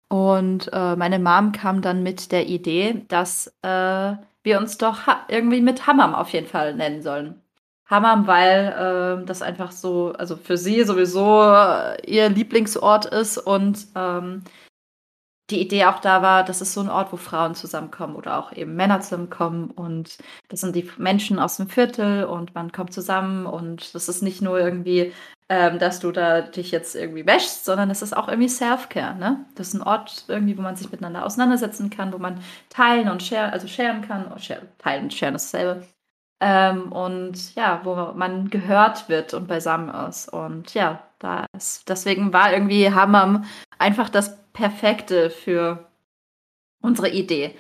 Und 0.08 0.70
äh, 0.72 0.94
meine 0.94 1.18
Mom 1.18 1.52
kam 1.52 1.82
dann 1.82 2.02
mit 2.02 2.30
der 2.30 2.46
Idee, 2.46 3.04
dass 3.08 3.48
äh, 3.62 4.16
wir 4.44 4.58
uns 4.58 4.78
doch 4.78 5.00
irgendwie 5.28 5.60
mit 5.60 5.86
Hammam 5.86 6.14
auf 6.14 6.30
jeden 6.30 6.46
Fall 6.46 6.74
nennen 6.74 7.02
sollen. 7.02 7.42
Hammam, 7.88 8.26
weil 8.26 9.20
äh, 9.22 9.26
das 9.26 9.42
einfach 9.42 9.72
so, 9.72 10.12
also 10.12 10.36
für 10.36 10.56
sie 10.58 10.82
sowieso 10.84 11.42
äh, 11.42 11.96
ihr 12.06 12.28
Lieblingsort 12.28 13.06
ist 13.06 13.38
und 13.38 13.86
ähm, 13.94 14.44
die 15.50 15.60
Idee 15.62 15.86
auch 15.86 15.98
da 16.00 16.20
war, 16.20 16.44
das 16.44 16.60
ist 16.60 16.74
so 16.74 16.80
ein 16.80 16.90
Ort, 16.90 17.12
wo 17.12 17.16
Frauen 17.16 17.54
zusammenkommen 17.54 18.16
oder 18.16 18.38
auch 18.38 18.52
eben 18.52 18.74
Männer 18.76 19.00
zusammenkommen 19.00 19.70
und 19.70 20.18
das 20.48 20.60
sind 20.60 20.76
die 20.76 20.90
Menschen 20.98 21.38
aus 21.38 21.56
dem 21.56 21.68
Viertel 21.68 22.24
und 22.24 22.54
man 22.54 22.70
kommt 22.72 22.92
zusammen 22.92 23.46
und 23.46 23.94
das 23.94 24.08
ist 24.08 24.22
nicht 24.22 24.42
nur 24.42 24.60
irgendwie, 24.60 25.12
ähm, 25.48 25.78
dass 25.78 26.00
du 26.00 26.12
da 26.12 26.42
dich 26.42 26.70
jetzt 26.70 26.94
irgendwie 26.94 27.26
wäschst, 27.26 27.64
sondern 27.64 27.88
es 27.90 28.02
ist 28.02 28.14
auch 28.14 28.28
irgendwie 28.28 28.50
Self-Care, 28.50 29.14
ne? 29.16 29.46
Das 29.54 29.68
ist 29.68 29.74
ein 29.74 29.82
Ort 29.82 30.26
irgendwie, 30.28 30.58
wo 30.58 30.62
man 30.62 30.76
sich 30.76 30.90
miteinander 30.90 31.24
auseinandersetzen 31.24 31.88
kann, 31.88 32.12
wo 32.12 32.18
man 32.18 32.42
teilen 32.68 33.08
und 33.08 33.22
share, 33.22 33.50
also 33.52 33.66
sharen 33.68 34.02
kann, 34.02 34.38
share, 34.38 34.68
teilen 34.78 35.04
und 35.04 35.14
sharen 35.14 35.34
ist 35.34 35.54
dasselbe, 35.54 35.86
ähm, 36.40 36.92
und 36.92 37.54
ja, 37.54 37.80
wo 37.84 37.94
man 38.14 38.50
gehört 38.50 39.08
wird 39.08 39.34
und 39.34 39.48
beisammen 39.48 39.88
ist. 40.08 40.28
Und 40.32 40.74
ja, 40.74 41.02
da 41.18 41.46
ist, 41.56 41.88
deswegen 41.88 42.32
war 42.32 42.52
irgendwie 42.52 42.92
Hammam 42.92 43.44
einfach 43.78 44.08
das 44.08 44.38
Perfekte 44.52 45.30
für 45.30 45.88
unsere 46.80 47.08
Idee. 47.08 47.56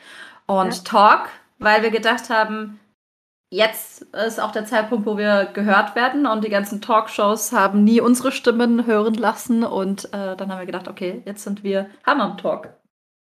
Und 0.46 0.74
ja. 0.76 0.82
Talk, 0.84 1.28
weil 1.58 1.82
wir 1.82 1.90
gedacht 1.90 2.30
haben, 2.30 2.78
jetzt 3.50 4.02
ist 4.14 4.40
auch 4.40 4.52
der 4.52 4.64
Zeitpunkt, 4.64 5.06
wo 5.06 5.18
wir 5.18 5.46
gehört 5.46 5.96
werden 5.96 6.26
und 6.26 6.44
die 6.44 6.50
ganzen 6.50 6.80
Talkshows 6.80 7.52
haben 7.52 7.82
nie 7.82 8.00
unsere 8.00 8.30
Stimmen 8.30 8.86
hören 8.86 9.14
lassen. 9.14 9.64
Und 9.64 10.12
äh, 10.14 10.36
dann 10.36 10.50
haben 10.50 10.58
wir 10.60 10.66
gedacht, 10.66 10.88
okay, 10.88 11.22
jetzt 11.24 11.42
sind 11.42 11.64
wir 11.64 11.90
Hammam 12.06 12.38
Talk. 12.38 12.68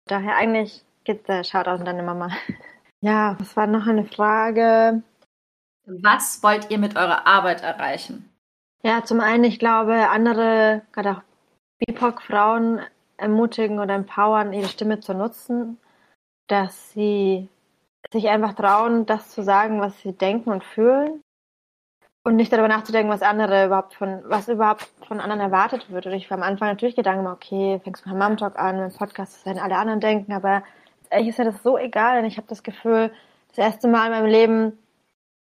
Daher 0.05 0.35
eigentlich 0.35 0.83
geht 1.05 1.27
der 1.27 1.43
Shoutout 1.43 1.71
an 1.71 1.85
deine 1.85 2.03
Mama. 2.03 2.29
Ja, 3.01 3.37
was 3.39 3.55
war 3.55 3.65
noch 3.65 3.87
eine 3.87 4.03
Frage? 4.03 5.01
Was 6.01 6.43
wollt 6.43 6.69
ihr 6.69 6.77
mit 6.77 6.95
eurer 6.95 7.25
Arbeit 7.25 7.63
erreichen? 7.63 8.29
Ja, 8.83 9.03
zum 9.03 9.19
einen, 9.19 9.43
ich 9.43 9.59
glaube, 9.59 10.09
andere, 10.09 10.83
gerade 10.91 11.11
auch 11.11 11.21
BIPOC-Frauen 11.79 12.79
ermutigen 13.17 13.79
oder 13.79 13.95
empowern, 13.95 14.53
ihre 14.53 14.67
Stimme 14.67 14.99
zu 14.99 15.13
nutzen, 15.13 15.77
dass 16.47 16.91
sie 16.91 17.49
sich 18.11 18.29
einfach 18.29 18.53
trauen, 18.53 19.05
das 19.05 19.31
zu 19.31 19.43
sagen, 19.43 19.81
was 19.81 19.99
sie 20.01 20.13
denken 20.13 20.51
und 20.51 20.63
fühlen 20.63 21.21
und 22.23 22.35
nicht 22.35 22.51
darüber 22.53 22.67
nachzudenken, 22.67 23.11
was 23.11 23.21
andere 23.21 23.65
überhaupt 23.65 23.95
von, 23.95 24.21
was 24.25 24.47
überhaupt 24.47 24.89
von 25.07 25.19
anderen 25.19 25.41
erwartet 25.41 25.91
wird. 25.91 26.05
Und 26.05 26.13
ich 26.13 26.29
war 26.29 26.37
am 26.37 26.43
Anfang 26.43 26.69
natürlich 26.69 26.95
Gedanken, 26.95 27.27
okay, 27.27 27.81
fängst 27.83 28.05
du 28.05 28.09
mit 28.09 28.17
Mom 28.17 28.37
Talk 28.37 28.57
an, 28.57 28.79
mit 28.79 28.97
Podcast, 28.97 29.35
das 29.35 29.45
werden 29.45 29.59
alle 29.59 29.77
anderen 29.77 29.99
denken, 29.99 30.33
aber 30.33 30.63
eigentlich 31.09 31.29
ist 31.29 31.39
ja 31.39 31.45
das 31.45 31.63
so 31.63 31.77
egal, 31.77 32.17
denn 32.17 32.25
ich 32.25 32.37
habe 32.37 32.47
das 32.47 32.63
Gefühl, 32.63 33.11
das 33.49 33.57
erste 33.57 33.87
Mal 33.87 34.05
in 34.07 34.11
meinem 34.11 34.27
Leben 34.27 34.77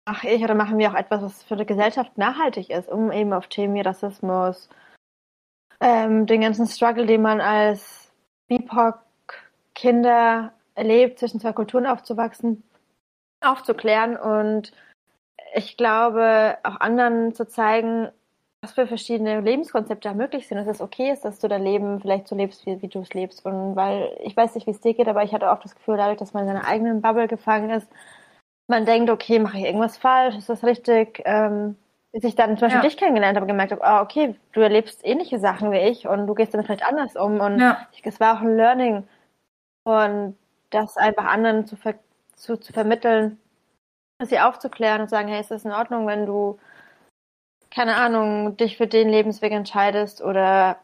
mache 0.08 0.28
ich 0.28 0.42
oder 0.42 0.54
machen 0.54 0.78
wir 0.78 0.90
auch 0.90 0.94
etwas, 0.94 1.22
was 1.22 1.42
für 1.42 1.56
die 1.56 1.66
Gesellschaft 1.66 2.16
nachhaltig 2.16 2.70
ist, 2.70 2.88
um 2.88 3.12
eben 3.12 3.34
auf 3.34 3.48
Themen 3.48 3.74
wie 3.74 3.82
Rassismus, 3.82 4.70
ähm, 5.80 6.24
den 6.26 6.40
ganzen 6.40 6.66
Struggle, 6.66 7.04
den 7.04 7.20
man 7.20 7.42
als 7.42 8.10
BIPOC-Kinder 8.48 10.54
erlebt, 10.74 11.18
zwischen 11.18 11.40
zwei 11.40 11.52
Kulturen 11.52 11.86
aufzuwachsen, 11.86 12.62
aufzuklären 13.44 14.16
und 14.16 14.72
ich 15.54 15.76
glaube, 15.76 16.56
auch 16.62 16.80
anderen 16.80 17.34
zu 17.34 17.46
zeigen, 17.46 18.08
was 18.62 18.72
für 18.72 18.86
verschiedene 18.86 19.40
Lebenskonzepte 19.40 20.14
möglich 20.14 20.48
sind, 20.48 20.56
dass 20.56 20.66
es 20.66 20.80
okay 20.80 21.12
ist, 21.12 21.24
dass 21.24 21.38
du 21.38 21.48
dein 21.48 21.62
Leben 21.62 22.00
vielleicht 22.00 22.28
so 22.28 22.34
lebst, 22.34 22.66
wie, 22.66 22.82
wie 22.82 22.88
du 22.88 23.00
es 23.00 23.14
lebst. 23.14 23.44
Und 23.44 23.76
weil 23.76 24.10
ich 24.24 24.36
weiß 24.36 24.54
nicht, 24.54 24.66
wie 24.66 24.72
es 24.72 24.80
dir 24.80 24.94
geht, 24.94 25.08
aber 25.08 25.22
ich 25.22 25.32
hatte 25.32 25.52
auch 25.52 25.60
das 25.60 25.74
Gefühl, 25.74 25.96
dadurch, 25.96 26.18
dass 26.18 26.32
man 26.32 26.42
in 26.42 26.48
seiner 26.48 26.66
eigenen 26.66 27.00
Bubble 27.00 27.28
gefangen 27.28 27.70
ist, 27.70 27.88
man 28.68 28.84
denkt, 28.84 29.10
okay, 29.10 29.38
mache 29.38 29.58
ich 29.58 29.64
irgendwas 29.64 29.96
falsch, 29.96 30.36
ist 30.36 30.48
das 30.48 30.62
richtig? 30.62 31.22
Ähm, 31.24 31.76
bis 32.12 32.24
ich 32.24 32.34
dann 32.34 32.56
zum 32.56 32.66
Beispiel 32.66 32.82
ja. 32.82 32.88
dich 32.88 32.96
kennengelernt 32.96 33.36
habe, 33.36 33.46
gemerkt 33.46 33.72
habe, 33.72 33.84
ah, 33.84 34.00
okay, 34.00 34.34
du 34.52 34.60
erlebst 34.60 35.04
ähnliche 35.04 35.38
Sachen 35.38 35.72
wie 35.72 35.78
ich 35.78 36.06
und 36.06 36.26
du 36.26 36.34
gehst 36.34 36.54
damit 36.54 36.66
vielleicht 36.66 36.86
anders 36.86 37.16
um. 37.16 37.40
Und 37.40 37.58
ja. 37.58 37.86
es 38.02 38.20
war 38.20 38.36
auch 38.36 38.40
ein 38.40 38.56
Learning. 38.56 39.06
Und 39.84 40.36
das 40.70 40.96
einfach 40.96 41.24
anderen 41.24 41.66
zu, 41.66 41.76
ver 41.76 41.94
zu, 42.34 42.56
zu 42.56 42.72
vermitteln, 42.72 43.38
sie 44.22 44.40
aufzuklären 44.40 45.02
und 45.02 45.10
sagen, 45.10 45.28
hey, 45.28 45.40
ist 45.40 45.50
das 45.50 45.64
in 45.64 45.72
Ordnung, 45.72 46.06
wenn 46.06 46.26
du, 46.26 46.58
keine 47.70 47.96
Ahnung, 47.96 48.56
dich 48.56 48.76
für 48.76 48.86
den 48.86 49.08
Lebensweg 49.08 49.52
entscheidest 49.52 50.22
oder 50.22 50.78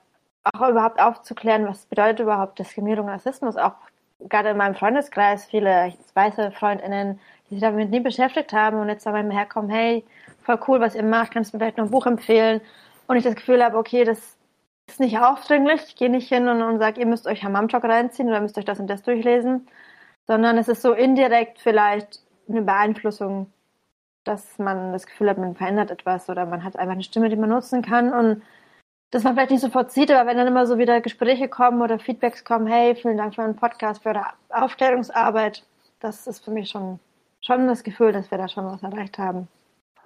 auch 0.44 0.68
überhaupt 0.68 1.00
aufzuklären, 1.00 1.66
was 1.66 1.86
bedeutet 1.86 2.20
überhaupt 2.20 2.58
Diskriminierung, 2.58 3.08
Rassismus, 3.08 3.56
auch 3.56 3.74
gerade 4.28 4.50
in 4.50 4.56
meinem 4.56 4.74
Freundeskreis, 4.74 5.46
viele 5.46 5.92
weiße 6.14 6.50
FreundInnen, 6.52 7.18
die 7.48 7.54
sich 7.54 7.62
damit 7.62 7.90
nie 7.90 8.00
beschäftigt 8.00 8.52
haben 8.52 8.78
und 8.78 8.88
jetzt 8.88 9.06
aber 9.06 9.22
mir 9.22 9.34
herkommen, 9.34 9.70
hey, 9.70 10.04
voll 10.42 10.58
cool, 10.68 10.80
was 10.80 10.94
ihr 10.94 11.02
macht, 11.02 11.32
kannst 11.32 11.52
du 11.52 11.56
mir 11.56 11.60
vielleicht 11.64 11.78
noch 11.78 11.86
ein 11.86 11.90
Buch 11.90 12.06
empfehlen? 12.06 12.60
Und 13.06 13.16
ich 13.16 13.24
das 13.24 13.34
Gefühl 13.34 13.62
habe, 13.62 13.76
okay, 13.76 14.04
das 14.04 14.36
ist 14.86 15.00
nicht 15.00 15.18
aufdringlich, 15.18 15.82
ich 15.88 15.96
gehe 15.96 16.10
nicht 16.10 16.28
hin 16.28 16.48
und, 16.48 16.62
und 16.62 16.78
sage, 16.78 17.00
ihr 17.00 17.06
müsst 17.06 17.26
euch 17.26 17.42
Hammam 17.44 17.68
Talk 17.68 17.84
reinziehen 17.84 18.28
oder 18.28 18.40
müsst 18.40 18.58
euch 18.58 18.64
das 18.64 18.80
und 18.80 18.88
das 18.88 19.02
durchlesen, 19.02 19.68
sondern 20.26 20.58
es 20.58 20.68
ist 20.68 20.82
so 20.82 20.92
indirekt 20.92 21.58
vielleicht 21.60 22.22
eine 22.48 22.62
Beeinflussung, 22.62 23.50
dass 24.24 24.58
man 24.58 24.92
das 24.92 25.06
Gefühl 25.06 25.28
hat, 25.30 25.38
man 25.38 25.54
verändert 25.54 25.90
etwas 25.90 26.28
oder 26.28 26.46
man 26.46 26.64
hat 26.64 26.76
einfach 26.76 26.94
eine 26.94 27.02
Stimme, 27.02 27.28
die 27.28 27.36
man 27.36 27.50
nutzen 27.50 27.82
kann 27.82 28.12
und 28.12 28.42
dass 29.10 29.22
man 29.22 29.34
vielleicht 29.34 29.52
nicht 29.52 29.60
sofort 29.60 29.92
sieht, 29.92 30.10
aber 30.10 30.28
wenn 30.28 30.36
dann 30.36 30.48
immer 30.48 30.66
so 30.66 30.78
wieder 30.78 31.00
Gespräche 31.00 31.48
kommen 31.48 31.82
oder 31.82 31.98
Feedbacks 31.98 32.44
kommen, 32.44 32.66
hey, 32.66 32.96
vielen 32.96 33.16
Dank 33.16 33.34
für 33.34 33.42
euren 33.42 33.56
Podcast, 33.56 34.02
für 34.02 34.08
eure 34.10 34.26
Aufklärungsarbeit, 34.48 35.64
das 36.00 36.26
ist 36.26 36.44
für 36.44 36.50
mich 36.50 36.70
schon 36.70 36.98
schon 37.44 37.66
das 37.66 37.82
Gefühl, 37.82 38.12
dass 38.12 38.30
wir 38.30 38.38
da 38.38 38.48
schon 38.48 38.66
was 38.66 38.82
erreicht 38.82 39.18
haben. 39.18 39.48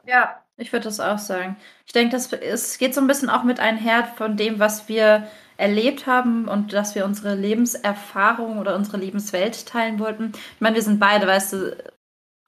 Ja, 0.07 0.43
ich 0.57 0.73
würde 0.73 0.85
das 0.85 1.01
auch 1.01 1.19
sagen. 1.19 1.57
Ich 1.87 1.93
denke, 1.93 2.13
das 2.13 2.33
es 2.33 2.79
geht 2.79 2.95
so 2.95 3.01
ein 3.01 3.07
bisschen 3.07 3.31
auch 3.31 3.45
mit 3.45 3.61
einher 3.61 4.05
von 4.05 4.37
dem, 4.37 4.59
was 4.59 4.89
wir 4.89 5.29
erlebt 5.57 6.07
haben 6.07 6.49
und 6.49 6.73
dass 6.73 6.95
wir 6.95 7.05
unsere 7.05 7.35
Lebenserfahrung 7.35 8.59
oder 8.59 8.75
unsere 8.77 8.97
Lebenswelt 8.97 9.67
teilen 9.67 9.99
wollten. 9.99 10.33
Ich 10.35 10.61
meine, 10.61 10.77
wir 10.77 10.83
sind 10.83 11.01
beide, 11.01 11.27
weißt 11.27 11.53
du, 11.53 11.77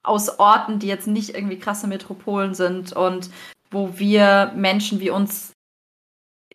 aus 0.03 0.39
Orten, 0.39 0.79
die 0.79 0.87
jetzt 0.87 1.07
nicht 1.07 1.35
irgendwie 1.35 1.59
krasse 1.59 1.87
Metropolen 1.87 2.55
sind 2.55 2.93
und 2.93 3.29
wo 3.69 3.99
wir 3.99 4.51
Menschen 4.55 4.99
wie 4.99 5.11
uns 5.11 5.53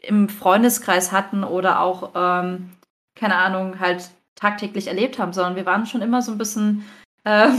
im 0.02 0.28
Freundeskreis 0.28 1.12
hatten 1.12 1.44
oder 1.44 1.80
auch, 1.80 2.12
ähm, 2.14 2.72
keine 3.14 3.36
Ahnung, 3.36 3.80
halt 3.80 4.10
tagtäglich 4.34 4.88
erlebt 4.88 5.18
haben, 5.18 5.32
sondern 5.32 5.56
wir 5.56 5.66
waren 5.66 5.86
schon 5.86 6.02
immer 6.02 6.22
so 6.22 6.32
ein 6.32 6.38
bisschen 6.38 6.84
äh, 7.24 7.50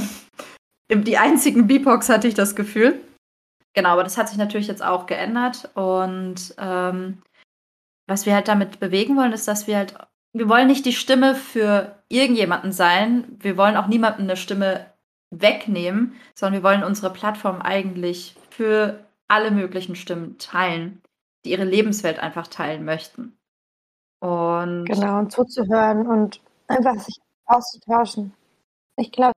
die 0.89 1.17
einzigen 1.17 1.67
BIPOX 1.67 2.09
hatte 2.09 2.27
ich 2.27 2.33
das 2.33 2.55
Gefühl. 2.55 2.99
Genau, 3.73 3.89
aber 3.89 4.03
das 4.03 4.17
hat 4.17 4.29
sich 4.29 4.37
natürlich 4.37 4.67
jetzt 4.67 4.83
auch 4.83 5.05
geändert. 5.05 5.69
Und 5.75 6.55
ähm, 6.57 7.21
was 8.07 8.25
wir 8.25 8.33
halt 8.33 8.47
damit 8.47 8.79
bewegen 8.79 9.17
wollen, 9.17 9.33
ist, 9.33 9.47
dass 9.47 9.67
wir 9.67 9.77
halt, 9.77 9.95
wir 10.33 10.49
wollen 10.49 10.67
nicht 10.67 10.85
die 10.85 10.93
Stimme 10.93 11.35
für 11.35 12.01
irgendjemanden 12.09 12.71
sein. 12.71 13.25
Wir 13.39 13.57
wollen 13.57 13.77
auch 13.77 13.87
niemandem 13.87 14.23
eine 14.23 14.37
Stimme 14.37 14.87
wegnehmen, 15.29 16.15
sondern 16.33 16.61
wir 16.61 16.67
wollen 16.67 16.83
unsere 16.83 17.11
Plattform 17.11 17.61
eigentlich 17.61 18.35
für 18.49 19.05
alle 19.27 19.51
möglichen 19.51 19.95
Stimmen 19.95 20.37
teilen, 20.37 21.01
die 21.43 21.51
ihre 21.51 21.65
Lebenswelt 21.65 22.19
einfach 22.19 22.47
teilen 22.47 22.85
möchten. 22.85 23.37
Und 24.19 24.85
genau, 24.85 25.19
und 25.19 25.31
zuzuhören 25.31 26.07
und 26.07 26.41
einfach 26.67 26.95
sich 26.95 27.17
auszutauschen. 27.45 28.33
Ich 28.95 29.11
glaube, 29.11 29.36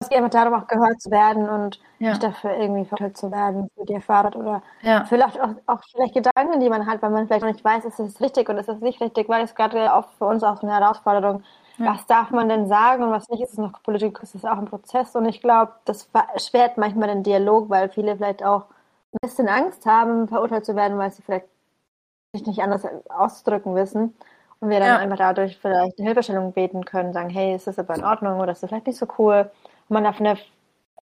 es 0.00 0.08
geht 0.08 0.16
einfach 0.16 0.30
darum, 0.30 0.54
auch 0.54 0.66
gehört 0.66 1.00
zu 1.00 1.10
werden 1.10 1.48
und 1.48 1.78
ja. 1.98 2.10
nicht 2.10 2.22
dafür 2.22 2.56
irgendwie 2.56 2.86
verurteilt 2.86 3.18
zu 3.18 3.30
werden, 3.30 3.68
für 3.76 3.84
die 3.84 3.94
erfordert 3.94 4.34
oder 4.34 4.62
ja. 4.80 5.04
vielleicht 5.04 5.38
auch, 5.38 5.50
auch, 5.66 5.80
vielleicht 5.92 6.14
Gedanken, 6.14 6.58
die 6.58 6.70
man 6.70 6.86
hat, 6.86 7.02
weil 7.02 7.10
man 7.10 7.26
vielleicht 7.26 7.42
noch 7.42 7.52
nicht 7.52 7.64
weiß, 7.64 7.84
ist 7.84 7.98
es 7.98 8.20
richtig 8.20 8.48
und 8.48 8.56
ist 8.56 8.70
es 8.70 8.80
nicht 8.80 9.00
richtig, 9.00 9.28
weil 9.28 9.44
es 9.44 9.54
gerade 9.54 9.92
auch 9.92 10.08
für 10.18 10.24
uns 10.24 10.42
auch 10.42 10.62
eine 10.62 10.72
Herausforderung. 10.72 11.42
was 11.76 12.06
darf 12.06 12.30
man 12.30 12.48
denn 12.48 12.66
sagen 12.66 13.04
und 13.04 13.10
was 13.10 13.28
nicht, 13.28 13.42
ist 13.42 13.52
es 13.52 13.58
noch 13.58 13.82
Politik, 13.82 14.18
ist 14.22 14.34
es 14.34 14.44
auch 14.44 14.58
ein 14.58 14.66
Prozess 14.66 15.14
und 15.16 15.26
ich 15.26 15.40
glaube, 15.40 15.72
das 15.84 16.08
erschwert 16.32 16.78
manchmal 16.78 17.08
den 17.08 17.22
Dialog, 17.22 17.68
weil 17.68 17.90
viele 17.90 18.16
vielleicht 18.16 18.42
auch 18.42 18.64
ein 19.12 19.18
bisschen 19.22 19.48
Angst 19.48 19.84
haben, 19.86 20.28
verurteilt 20.28 20.64
zu 20.64 20.76
werden, 20.76 20.98
weil 20.98 21.10
sie 21.10 21.22
vielleicht 21.22 21.46
sich 22.32 22.46
nicht 22.46 22.62
anders 22.62 22.86
auszudrücken 23.08 23.74
wissen 23.74 24.14
und 24.60 24.70
wir 24.70 24.78
dann 24.78 24.88
ja. 24.88 24.98
einfach 24.98 25.16
dadurch 25.18 25.58
vielleicht 25.58 25.98
eine 25.98 26.06
Hilfestellung 26.06 26.52
beten 26.52 26.84
können, 26.84 27.12
sagen, 27.12 27.30
hey, 27.30 27.54
ist 27.54 27.66
das 27.66 27.78
aber 27.78 27.96
in 27.96 28.04
Ordnung 28.04 28.40
oder 28.40 28.52
ist 28.52 28.62
das 28.62 28.68
vielleicht 28.70 28.86
nicht 28.86 28.98
so 28.98 29.06
cool 29.18 29.50
man 29.90 30.06
auf 30.06 30.20
einer, 30.20 30.38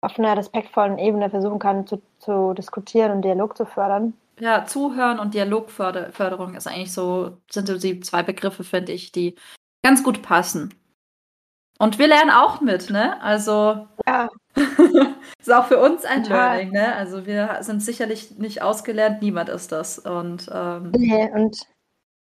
auf 0.00 0.18
einer 0.18 0.36
respektvollen 0.36 0.98
Ebene 0.98 1.30
versuchen 1.30 1.58
kann 1.58 1.86
zu, 1.86 2.02
zu 2.18 2.54
diskutieren 2.54 3.12
und 3.12 3.22
Dialog 3.22 3.56
zu 3.56 3.66
fördern. 3.66 4.14
Ja, 4.40 4.64
Zuhören 4.66 5.18
und 5.18 5.34
Dialogförderung 5.34 6.54
ist 6.54 6.68
eigentlich 6.68 6.92
so, 6.92 7.38
sind 7.50 7.66
so 7.66 7.76
die 7.76 8.00
zwei 8.00 8.22
Begriffe, 8.22 8.62
finde 8.62 8.92
ich, 8.92 9.10
die 9.10 9.34
ganz 9.82 10.04
gut 10.04 10.22
passen. 10.22 10.74
Und 11.78 11.98
wir 11.98 12.08
lernen 12.08 12.30
auch 12.30 12.60
mit, 12.60 12.90
ne? 12.90 13.20
Also 13.22 13.86
ja. 14.06 14.28
ist 15.38 15.52
auch 15.52 15.66
für 15.66 15.78
uns 15.78 16.04
ein 16.04 16.24
Total. 16.24 16.56
Learning, 16.56 16.72
ne? 16.72 16.94
Also 16.94 17.24
wir 17.26 17.58
sind 17.60 17.82
sicherlich 17.82 18.38
nicht 18.38 18.62
ausgelernt, 18.62 19.22
niemand 19.22 19.48
ist 19.48 19.70
das. 19.70 19.98
Und 19.98 20.50
ähm, 20.52 20.90
nee, 20.96 21.30
und 21.32 21.66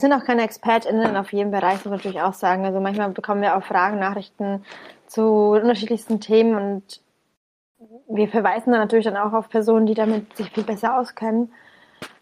sind 0.01 0.13
auch 0.13 0.23
keine 0.23 0.43
ExpertInnen 0.43 1.15
auf 1.15 1.31
jedem 1.31 1.51
Bereich, 1.51 1.75
muss 1.75 1.85
man 1.85 1.95
natürlich 1.95 2.21
auch 2.21 2.33
sagen. 2.33 2.65
Also 2.65 2.79
manchmal 2.79 3.09
bekommen 3.11 3.41
wir 3.41 3.55
auch 3.55 3.63
Fragen, 3.63 3.99
Nachrichten 3.99 4.65
zu 5.13 5.21
unterschiedlichsten 5.21 6.19
Themen 6.19 6.55
und 6.55 7.01
wir 8.09 8.27
verweisen 8.27 8.71
dann 8.71 8.81
natürlich 8.81 9.05
dann 9.05 9.17
auch 9.17 9.33
auf 9.33 9.47
Personen, 9.47 9.85
die 9.85 9.93
damit 9.93 10.35
sich 10.35 10.49
viel 10.49 10.63
besser 10.63 10.97
auskennen. 10.97 11.53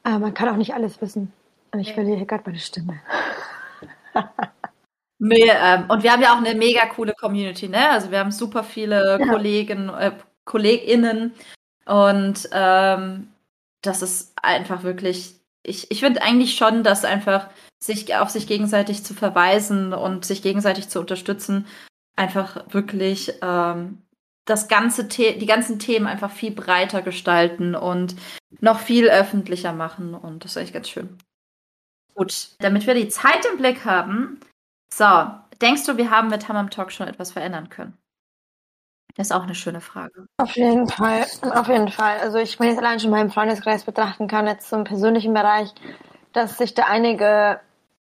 Aber 0.04 0.20
man 0.20 0.34
kann 0.34 0.50
auch 0.50 0.58
nicht 0.58 0.74
alles 0.74 1.02
wissen. 1.02 1.32
Und 1.72 1.80
ich 1.80 1.94
verliere 1.94 2.26
gerade 2.26 2.44
meine 2.46 2.60
Stimme. 2.60 3.00
Nee, 5.24 5.52
ähm, 5.52 5.86
und 5.88 6.02
wir 6.02 6.12
haben 6.12 6.24
ja 6.24 6.34
auch 6.34 6.44
eine 6.44 6.56
mega 6.56 6.84
coole 6.88 7.14
Community, 7.14 7.70
ne? 7.70 7.92
Also 7.92 8.10
wir 8.10 8.18
haben 8.18 8.32
super 8.32 8.64
viele 8.64 9.20
ja. 9.20 9.28
Kollegen, 9.28 9.90
äh, 9.90 10.14
KollegInnen 10.46 11.36
und 11.86 12.50
ähm, 12.52 13.28
das 13.84 14.02
ist 14.02 14.34
einfach 14.42 14.82
wirklich, 14.82 15.36
ich, 15.62 15.92
ich 15.92 16.00
finde 16.00 16.24
eigentlich 16.24 16.56
schon, 16.56 16.84
dass 16.84 17.06
einfach 17.06 17.50
sich 17.80 18.16
auf 18.16 18.32
sich 18.32 18.48
gegenseitig 18.48 19.04
zu 19.04 19.14
verweisen 19.14 19.94
und 19.94 20.26
sich 20.26 20.42
gegenseitig 20.42 20.90
zu 20.90 21.00
unterstützen, 21.00 21.68
einfach 22.15 22.74
wirklich 22.74 23.34
ähm, 23.41 24.02
das 24.45 24.67
ganze 24.67 25.08
The 25.10 25.38
die 25.38 25.45
ganzen 25.45 25.80
Themen 25.80 26.08
einfach 26.08 26.32
viel 26.32 26.52
breiter 26.52 27.02
gestalten 27.02 27.76
und 27.76 28.15
noch 28.60 28.80
viel 28.80 29.10
öffentlicher 29.10 29.74
machen. 29.74 30.13
Und 30.13 30.43
das 30.43 30.52
ist 30.52 30.58
eigentlich 30.58 30.74
ganz 30.74 30.89
schön. 30.89 31.17
Gut, 32.15 32.50
damit 32.60 32.86
wir 32.88 32.93
die 32.93 33.08
Zeit 33.08 33.45
im 33.52 33.58
Blick 33.58 33.86
haben, 33.86 34.39
so, 34.93 35.06
denkst 35.62 35.86
du, 35.86 35.97
wir 35.97 36.12
haben 36.12 36.30
mit 36.30 36.47
Hammam 36.47 36.69
Talk 36.69 36.91
schon 36.91 37.08
etwas 37.08 37.32
verändern 37.32 37.69
können? 37.69 37.97
Das 39.15 39.28
ist 39.28 39.32
auch 39.32 39.43
eine 39.43 39.56
schöne 39.56 39.82
Frage. 39.82 40.26
Auf 40.38 40.56
jeden 40.56 40.88
Fall, 40.88 41.26
auf 41.41 41.67
jeden 41.67 41.89
Fall. 41.89 42.19
Also 42.19 42.38
ich, 42.38 42.60
wenn 42.60 42.71
ich 42.71 42.78
allein 42.78 43.00
schon 43.00 43.12
meinen 43.12 43.30
Freundeskreis 43.30 43.84
betrachten 43.84 44.28
kann, 44.28 44.47
jetzt 44.47 44.71
im 44.71 44.84
persönlichen 44.84 45.34
Bereich, 45.34 45.74
dass 46.34 46.58
sich 46.58 46.74
da 46.74 46.84
einige 46.84 47.60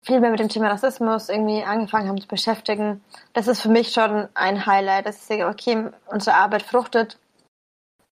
viel 0.06 0.20
mehr 0.20 0.30
mit 0.30 0.40
dem 0.40 0.50
Thema 0.50 0.70
Rassismus 0.70 1.30
irgendwie 1.30 1.64
angefangen 1.64 2.08
haben 2.08 2.22
zu 2.22 2.28
beschäftigen. 2.28 3.04
Das 3.34 3.48
ist 3.48 3.62
für 3.62 3.70
mich 3.70 3.92
schon 3.92 4.30
ein 4.36 4.66
Highlight, 4.66 5.08
dass 5.08 5.18
ich 5.18 5.24
sehe, 5.24 5.48
okay, 5.48 5.90
unsere 6.06 6.36
Arbeit 6.36 6.62
fruchtet. 6.62 7.18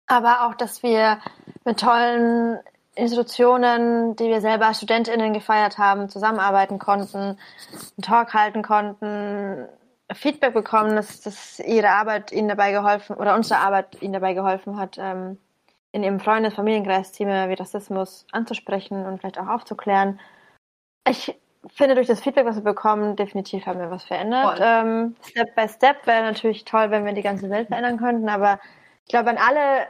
Aber 0.06 0.46
auch, 0.46 0.54
dass 0.54 0.82
wir 0.82 1.18
mit 1.64 1.80
tollen 1.80 2.58
Institutionen, 2.94 4.14
die 4.16 4.28
wir 4.28 4.40
selber 4.40 4.66
als 4.66 4.78
StudentInnen 4.78 5.32
gefeiert 5.32 5.78
haben, 5.78 6.08
zusammenarbeiten 6.08 6.78
konnten, 6.78 7.16
einen 7.16 8.02
Talk 8.02 8.34
halten 8.34 8.62
konnten, 8.62 9.68
Feedback 10.12 10.54
bekommen, 10.54 10.96
dass, 10.96 11.20
dass 11.20 11.60
ihre 11.60 11.90
Arbeit 11.90 12.32
ihnen 12.32 12.48
dabei 12.48 12.72
geholfen 12.72 13.16
oder 13.16 13.34
unsere 13.34 13.60
Arbeit 13.60 14.00
ihnen 14.02 14.12
dabei 14.12 14.34
geholfen 14.34 14.76
hat, 14.76 14.96
ähm, 14.98 15.38
in 15.92 16.02
ihrem 16.02 16.20
Freundes-, 16.20 16.54
Familienkreis 16.54 17.12
Thema 17.12 17.48
wie 17.48 17.54
Rassismus 17.54 18.26
anzusprechen 18.32 19.06
und 19.06 19.20
vielleicht 19.20 19.38
auch 19.38 19.48
aufzuklären. 19.48 20.20
Ich 21.08 21.36
finde, 21.68 21.94
durch 21.94 22.06
das 22.06 22.20
Feedback, 22.20 22.46
was 22.46 22.56
wir 22.56 22.62
bekommen, 22.62 23.16
definitiv 23.16 23.66
haben 23.66 23.80
wir 23.80 23.90
was 23.90 24.04
verändert. 24.04 24.58
Ähm, 24.62 25.16
Step 25.22 25.54
by 25.54 25.68
Step 25.68 26.06
wäre 26.06 26.22
natürlich 26.22 26.64
toll, 26.64 26.90
wenn 26.90 27.04
wir 27.04 27.12
die 27.12 27.22
ganze 27.22 27.50
Welt 27.50 27.68
verändern 27.68 27.98
könnten, 27.98 28.28
aber 28.28 28.58
ich 29.04 29.10
glaube, 29.10 29.26
wenn 29.26 29.38
alle 29.38 29.86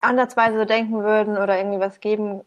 andersweise 0.00 0.58
so 0.58 0.64
denken 0.64 1.02
würden 1.02 1.36
oder 1.36 1.58
irgendwie 1.58 1.80
was 1.80 2.00
geben, 2.00 2.42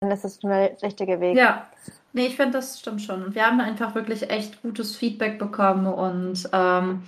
dann 0.00 0.10
ist 0.10 0.24
das 0.24 0.38
der 0.38 0.82
richtige 0.82 1.20
Weg. 1.20 1.36
Ja. 1.36 1.66
Nee, 2.12 2.26
ich 2.26 2.36
finde, 2.36 2.52
das 2.52 2.78
stimmt 2.78 3.02
schon. 3.02 3.24
Und 3.24 3.34
wir 3.34 3.46
haben 3.46 3.60
einfach 3.60 3.94
wirklich 3.94 4.30
echt 4.30 4.62
gutes 4.62 4.96
Feedback 4.96 5.38
bekommen 5.38 5.86
und 5.86 6.48
ähm, 6.52 7.02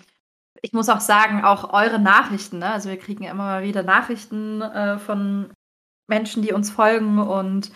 ich 0.62 0.72
muss 0.72 0.88
auch 0.88 1.00
sagen, 1.00 1.44
auch 1.44 1.72
eure 1.72 1.98
Nachrichten, 2.00 2.58
ne? 2.58 2.72
also 2.72 2.88
wir 2.88 2.98
kriegen 2.98 3.24
immer 3.24 3.44
mal 3.44 3.62
wieder 3.62 3.82
Nachrichten 3.82 4.62
äh, 4.62 4.98
von 4.98 5.52
Menschen, 6.08 6.42
die 6.42 6.52
uns 6.52 6.70
folgen 6.70 7.18
und 7.18 7.70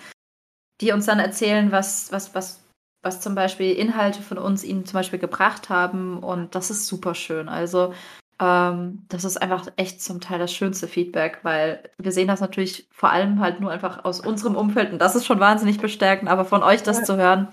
die 0.81 0.93
uns 0.93 1.07
dann 1.07 1.19
erzählen, 1.19 1.73
was, 1.73 2.13
was, 2.13 2.35
was, 2.35 2.63
was 3.03 3.21
zum 3.21 3.35
Beispiel 3.35 3.73
Inhalte 3.73 4.23
von 4.23 4.39
uns 4.39 4.65
ihnen 4.65 4.85
zum 4.85 4.99
Beispiel 4.99 5.19
gebracht 5.19 5.69
haben 5.69 6.19
und 6.23 6.55
das 6.55 6.71
ist 6.71 6.87
super 6.87 7.15
schön. 7.15 7.49
Also 7.49 7.95
ähm, 8.41 9.05
das 9.09 9.25
ist 9.25 9.41
einfach 9.41 9.67
echt 9.77 10.03
zum 10.03 10.21
Teil 10.21 10.39
das 10.39 10.53
schönste 10.53 10.89
Feedback, 10.89 11.41
weil 11.43 11.91
wir 11.99 12.13
sehen 12.13 12.29
das 12.29 12.41
natürlich 12.41 12.89
vor 12.91 13.11
allem 13.11 13.41
halt 13.41 13.61
nur 13.61 13.71
einfach 13.71 14.05
aus 14.05 14.21
unserem 14.21 14.57
Umfeld 14.57 14.93
und 14.93 14.99
das 14.99 15.15
ist 15.15 15.27
schon 15.27 15.41
wahnsinnig 15.41 15.79
bestärkend, 15.79 16.31
aber 16.31 16.45
von 16.45 16.63
euch 16.63 16.83
das 16.83 16.99
ja. 16.99 17.05
zu 17.05 17.17
hören, 17.17 17.49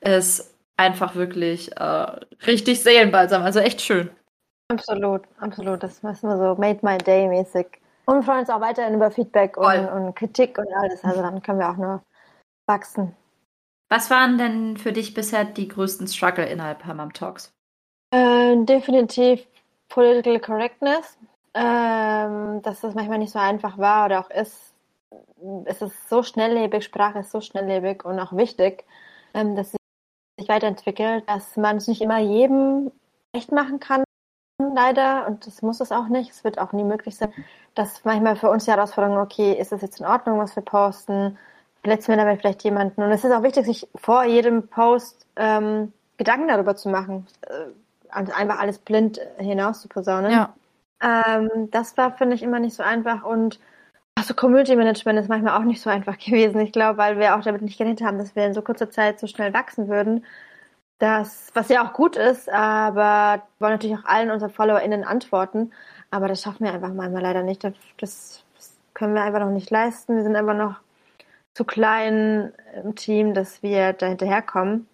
ist 0.00 0.54
einfach 0.76 1.14
wirklich 1.14 1.76
äh, 1.76 2.06
richtig 2.46 2.82
Seelenbalsam, 2.82 3.42
also 3.42 3.60
echt 3.60 3.80
schön. 3.80 4.10
Absolut, 4.68 5.22
absolut. 5.38 5.82
Das 5.82 6.02
müssen 6.02 6.28
wir 6.28 6.36
so 6.36 6.60
made 6.60 6.80
my 6.82 6.98
day 6.98 7.28
mäßig. 7.28 7.66
Und 8.06 8.16
wir 8.16 8.22
freuen 8.22 8.40
uns 8.40 8.50
auch 8.50 8.60
weiterhin 8.60 8.94
über 8.94 9.10
Feedback 9.10 9.56
und, 9.56 9.88
und, 9.88 10.14
Kritik 10.14 10.58
und 10.58 10.68
alles. 10.74 11.02
Also 11.04 11.22
dann 11.22 11.42
können 11.42 11.58
wir 11.58 11.70
auch 11.70 11.76
nur 11.76 12.02
wachsen. 12.66 13.14
Was 13.88 14.10
waren 14.10 14.38
denn 14.38 14.76
für 14.76 14.92
dich 14.92 15.14
bisher 15.14 15.44
die 15.44 15.68
größten 15.68 16.08
Struggle 16.08 16.46
innerhalb 16.46 16.84
Hammam 16.84 17.12
Talks? 17.12 17.52
Äh, 18.10 18.56
definitiv 18.64 19.46
Political 19.88 20.40
Correctness, 20.40 21.18
ähm, 21.54 22.60
dass 22.62 22.80
das 22.80 22.94
manchmal 22.94 23.18
nicht 23.18 23.32
so 23.32 23.38
einfach 23.38 23.78
war 23.78 24.06
oder 24.06 24.20
auch 24.20 24.30
ist. 24.30 24.74
Es 25.66 25.82
ist 25.82 26.08
so 26.08 26.22
schnelllebig, 26.22 26.84
Sprache 26.84 27.20
ist 27.20 27.30
so 27.30 27.40
schnelllebig 27.40 28.04
und 28.04 28.18
auch 28.18 28.32
wichtig, 28.32 28.84
ähm, 29.34 29.54
dass 29.54 29.70
sie 29.70 29.76
sich 30.38 30.48
weiterentwickelt, 30.48 31.28
dass 31.28 31.56
man 31.56 31.76
es 31.76 31.86
nicht 31.86 32.00
immer 32.00 32.18
jedem 32.18 32.90
recht 33.34 33.52
machen 33.52 33.78
kann, 33.78 34.02
leider, 34.58 35.26
und 35.26 35.46
das 35.46 35.62
muss 35.62 35.80
es 35.80 35.92
auch 35.92 36.08
nicht, 36.08 36.30
es 36.30 36.44
wird 36.44 36.58
auch 36.58 36.72
nie 36.72 36.84
möglich 36.84 37.16
sein, 37.16 37.32
dass 37.74 38.04
manchmal 38.04 38.36
für 38.36 38.50
uns 38.50 38.64
die 38.64 38.70
Herausforderung, 38.70 39.18
okay, 39.18 39.52
ist 39.52 39.72
es 39.72 39.82
jetzt 39.82 40.00
in 40.00 40.06
Ordnung, 40.06 40.38
was 40.38 40.56
wir 40.56 40.62
posten, 40.62 41.38
verletzen 41.82 42.08
wir 42.08 42.16
damit 42.16 42.40
vielleicht 42.40 42.64
jemanden, 42.64 43.02
und 43.02 43.10
es 43.10 43.24
ist 43.24 43.32
auch 43.32 43.42
wichtig, 43.42 43.66
sich 43.66 43.88
vor 43.94 44.24
jedem 44.24 44.68
Post 44.68 45.26
ähm, 45.36 45.92
Gedanken 46.16 46.48
darüber 46.48 46.76
zu 46.76 46.88
machen, 46.88 47.26
äh, 47.42 47.66
einfach 48.10 48.58
alles 48.58 48.78
blind 48.78 49.20
hinaus 49.38 49.82
zu 49.82 49.88
posaunen. 49.88 50.32
Ja. 50.32 50.54
Ähm, 51.02 51.70
das 51.70 51.96
war, 51.96 52.16
finde 52.16 52.34
ich, 52.34 52.42
immer 52.42 52.58
nicht 52.58 52.74
so 52.74 52.82
einfach 52.82 53.24
und 53.24 53.60
also 54.14 54.32
Community 54.32 54.74
Management 54.74 55.18
ist 55.18 55.28
manchmal 55.28 55.60
auch 55.60 55.64
nicht 55.64 55.80
so 55.80 55.90
einfach 55.90 56.18
gewesen. 56.24 56.60
Ich 56.60 56.72
glaube, 56.72 56.98
weil 56.98 57.18
wir 57.18 57.36
auch 57.36 57.42
damit 57.42 57.62
nicht 57.62 57.78
gerechnet 57.78 58.06
haben, 58.06 58.18
dass 58.18 58.34
wir 58.34 58.46
in 58.46 58.54
so 58.54 58.62
kurzer 58.62 58.90
Zeit 58.90 59.20
so 59.20 59.26
schnell 59.26 59.52
wachsen 59.54 59.88
würden. 59.88 60.24
Das, 60.98 61.50
was 61.52 61.68
ja 61.68 61.86
auch 61.86 61.92
gut 61.92 62.16
ist, 62.16 62.48
aber 62.48 63.42
wollen 63.58 63.72
natürlich 63.72 63.98
auch 63.98 64.06
allen 64.06 64.30
unseren 64.30 64.50
FollowerInnen 64.50 65.04
antworten. 65.04 65.72
Aber 66.10 66.26
das 66.26 66.40
schaffen 66.42 66.64
wir 66.64 66.72
einfach 66.72 66.92
manchmal 66.92 67.22
leider 67.22 67.42
nicht. 67.42 67.62
Das, 67.64 67.74
das 67.98 68.72
können 68.94 69.14
wir 69.14 69.22
einfach 69.22 69.40
noch 69.40 69.50
nicht 69.50 69.70
leisten. 69.70 70.16
Wir 70.16 70.22
sind 70.22 70.36
einfach 70.36 70.56
noch 70.56 70.76
zu 71.56 71.64
klein 71.64 72.52
im 72.74 72.94
Team, 72.96 73.32
dass 73.32 73.62
wir 73.62 73.94
da 73.94 74.06
hinterherkommen. 74.06 74.86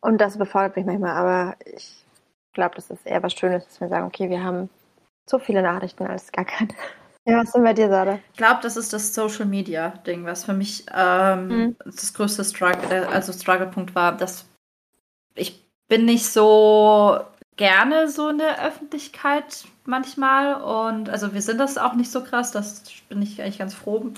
Und 0.00 0.18
das 0.18 0.38
befordert 0.38 0.76
mich 0.76 0.86
manchmal, 0.86 1.10
aber 1.10 1.56
ich 1.76 2.06
glaube, 2.54 2.76
das 2.76 2.90
ist 2.90 3.04
eher 3.04 3.22
was 3.22 3.34
Schönes, 3.34 3.66
dass 3.66 3.80
wir 3.80 3.88
sagen, 3.88 4.06
okay, 4.06 4.30
wir 4.30 4.42
haben 4.42 4.70
so 5.28 5.38
viele 5.38 5.60
Nachrichten 5.60 6.06
als 6.06 6.32
gar 6.32 6.46
keine. 6.46 6.70
Ja, 7.26 7.36
was 7.36 7.52
denn 7.52 7.64
bei 7.64 7.74
dir, 7.74 7.90
Sarah? 7.90 8.18
Ich 8.32 8.38
glaube, 8.38 8.60
das 8.62 8.78
ist 8.78 8.94
das 8.94 9.12
Social 9.12 9.44
Media 9.44 9.90
Ding, 10.06 10.24
was 10.24 10.44
für 10.44 10.54
mich 10.54 10.86
ähm, 10.94 11.48
mhm. 11.48 11.76
das 11.84 12.14
größte 12.14 12.44
Struggle, 12.44 12.88
äh, 12.90 13.04
also 13.04 13.34
Struggle-Punkt 13.34 13.94
war, 13.94 14.16
dass 14.16 14.46
ich 15.34 15.68
bin 15.88 16.06
nicht 16.06 16.24
so 16.24 17.20
gerne 17.56 18.08
so 18.08 18.30
in 18.30 18.38
der 18.38 18.64
Öffentlichkeit 18.66 19.66
manchmal 19.84 20.62
und 20.62 21.10
also 21.10 21.34
wir 21.34 21.42
sind 21.42 21.58
das 21.58 21.76
auch 21.76 21.92
nicht 21.92 22.10
so 22.10 22.24
krass, 22.24 22.52
das 22.52 22.84
bin 23.10 23.20
ich 23.20 23.42
eigentlich 23.42 23.58
ganz 23.58 23.74
froh. 23.74 24.10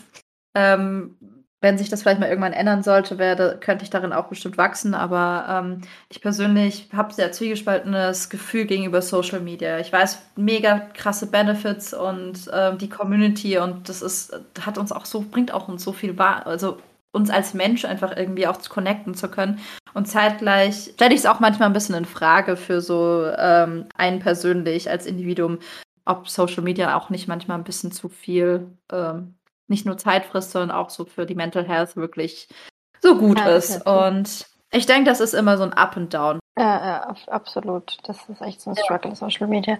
Ähm, 0.54 1.16
wenn 1.61 1.77
sich 1.77 1.88
das 1.88 2.03
vielleicht 2.03 2.20
mal 2.20 2.29
irgendwann 2.29 2.53
ändern 2.53 2.83
sollte, 2.83 3.18
werde, 3.18 3.59
könnte 3.61 3.85
ich 3.85 3.90
darin 3.90 4.12
auch 4.12 4.29
bestimmt 4.29 4.57
wachsen. 4.57 4.94
Aber 4.94 5.46
ähm, 5.49 5.83
ich 6.09 6.20
persönlich 6.20 6.88
habe 6.94 7.12
sehr 7.12 7.33
zwiegespaltenes 7.33 8.31
Gefühl 8.31 8.64
gegenüber 8.64 9.03
Social 9.03 9.40
Media. 9.40 9.79
Ich 9.79 9.92
weiß 9.92 10.18
mega 10.37 10.81
krasse 10.94 11.27
Benefits 11.27 11.92
und 11.92 12.51
ähm, 12.53 12.79
die 12.79 12.88
Community 12.88 13.59
und 13.59 13.88
das 13.88 14.03
ist 14.03 14.33
hat 14.64 14.79
uns 14.79 14.92
auch 14.92 15.05
so 15.05 15.20
bringt 15.20 15.53
auch 15.53 15.68
uns 15.68 15.85
so 15.85 15.92
viel 15.92 16.18
wahr, 16.18 16.46
also 16.46 16.79
uns 17.12 17.31
als 17.31 17.55
Mensch 17.55 17.85
einfach 17.85 18.16
irgendwie 18.16 18.46
auch 18.46 18.59
zu 18.59 18.70
connecten 18.70 19.14
zu 19.14 19.29
können. 19.29 19.59
Und 19.94 20.07
zeitgleich 20.07 20.92
stelle 20.94 21.14
ich 21.14 21.20
es 21.20 21.27
auch 21.27 21.40
manchmal 21.40 21.68
ein 21.68 21.73
bisschen 21.73 21.96
in 21.96 22.05
Frage 22.05 22.57
für 22.57 22.81
so 22.81 23.27
ähm, 23.37 23.87
einen 23.96 24.20
persönlich 24.20 24.88
als 24.88 25.07
Individuum, 25.07 25.59
ob 26.05 26.29
Social 26.29 26.62
Media 26.62 26.96
auch 26.96 27.11
nicht 27.11 27.29
manchmal 27.29 27.59
ein 27.59 27.64
bisschen 27.64 27.92
zu 27.92 28.09
viel, 28.09 28.68
ähm, 28.92 29.35
nicht 29.70 29.87
nur 29.87 29.96
Zeit 29.96 30.26
frisst, 30.26 30.50
sondern 30.50 30.76
auch 30.76 30.90
so 30.90 31.04
für 31.04 31.24
die 31.24 31.35
Mental 31.35 31.66
Health 31.66 31.96
wirklich 31.96 32.48
so 33.00 33.16
gut 33.16 33.38
ja, 33.38 33.48
ist. 33.48 33.87
Und 33.87 34.46
ich 34.72 34.87
denke, 34.87 35.09
das 35.09 35.20
ist 35.20 35.35
immer 35.35 35.56
so 35.56 35.64
ein 35.64 35.72
Up 35.72 35.96
and 35.96 36.12
Down. 36.12 36.38
Ja, 36.59 36.87
ja, 36.87 37.16
absolut. 37.28 37.96
Das 38.04 38.18
ist 38.28 38.42
echt 38.42 38.61
so 38.61 38.70
ein 38.70 38.76
Struggle, 38.76 39.16
Social 39.16 39.46
Media. 39.46 39.78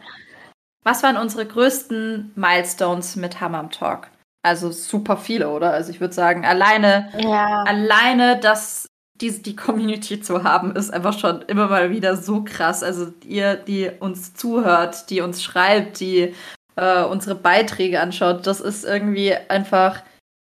Was 0.83 1.03
waren 1.03 1.17
unsere 1.17 1.45
größten 1.45 2.33
Milestones 2.37 3.17
mit 3.17 3.41
Hammam 3.41 3.71
Talk? 3.71 4.09
Also 4.43 4.71
super 4.71 5.19
viele, 5.19 5.51
oder? 5.51 5.73
Also 5.73 5.91
ich 5.91 6.01
würde 6.01 6.15
sagen, 6.15 6.47
alleine, 6.47 7.11
ja. 7.19 7.65
alleine 7.65 8.41
das, 8.41 8.87
die, 9.21 9.43
die 9.43 9.55
Community 9.55 10.23
zu 10.23 10.43
haben, 10.43 10.75
ist 10.75 10.91
einfach 10.91 11.19
schon 11.19 11.43
immer 11.43 11.69
mal 11.69 11.91
wieder 11.91 12.17
so 12.17 12.43
krass. 12.43 12.83
Also 12.83 13.13
ihr, 13.23 13.57
die 13.57 13.91
uns 14.01 14.33
zuhört, 14.33 15.11
die 15.11 15.21
uns 15.21 15.43
schreibt, 15.43 16.01
die 16.01 16.35
äh, 16.81 17.05
unsere 17.05 17.35
Beiträge 17.35 18.01
anschaut, 18.01 18.47
das 18.47 18.61
ist 18.61 18.85
irgendwie 18.85 19.35
einfach. 19.35 20.03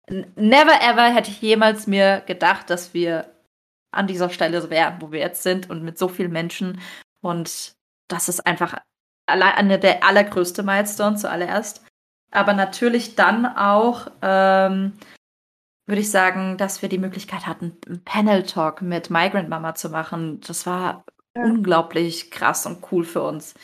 Never 0.10 0.82
ever 0.82 1.14
hätte 1.14 1.32
ich 1.32 1.42
jemals 1.42 1.86
mir 1.86 2.22
gedacht, 2.26 2.70
dass 2.70 2.94
wir 2.94 3.26
an 3.92 4.08
dieser 4.08 4.30
Stelle 4.30 4.70
wären, 4.70 5.02
wo 5.02 5.12
wir 5.12 5.20
jetzt 5.20 5.44
sind 5.44 5.70
und 5.70 5.84
mit 5.84 5.98
so 5.98 6.08
vielen 6.08 6.32
Menschen. 6.32 6.80
Und 7.22 7.74
das 8.08 8.30
ist 8.30 8.46
einfach 8.46 8.78
eine 9.26 9.80
der 9.80 10.06
allergrößte 10.06 10.64
Milestone 10.64 11.18
zuallererst. 11.18 11.84
Aber 12.32 12.54
natürlich 12.54 13.16
dann 13.16 13.46
auch, 13.46 14.08
ähm, 14.22 14.94
würde 15.88 16.02
ich 16.02 16.12
sagen, 16.12 16.58
dass 16.58 16.82
wir 16.82 16.90
die 16.90 17.00
Möglichkeit 17.00 17.48
hatten, 17.48 17.78
einen 17.86 18.04
Panel-Talk 18.04 18.82
mit 18.82 19.10
Migrant 19.10 19.50
Mama 19.50 19.76
zu 19.76 19.90
machen. 19.90 20.40
Das 20.42 20.66
war 20.66 21.04
ja. 21.36 21.44
unglaublich 21.44 22.32
krass 22.32 22.66
und 22.66 22.86
cool 22.92 23.04
für 23.04 23.24
uns. 23.24 23.56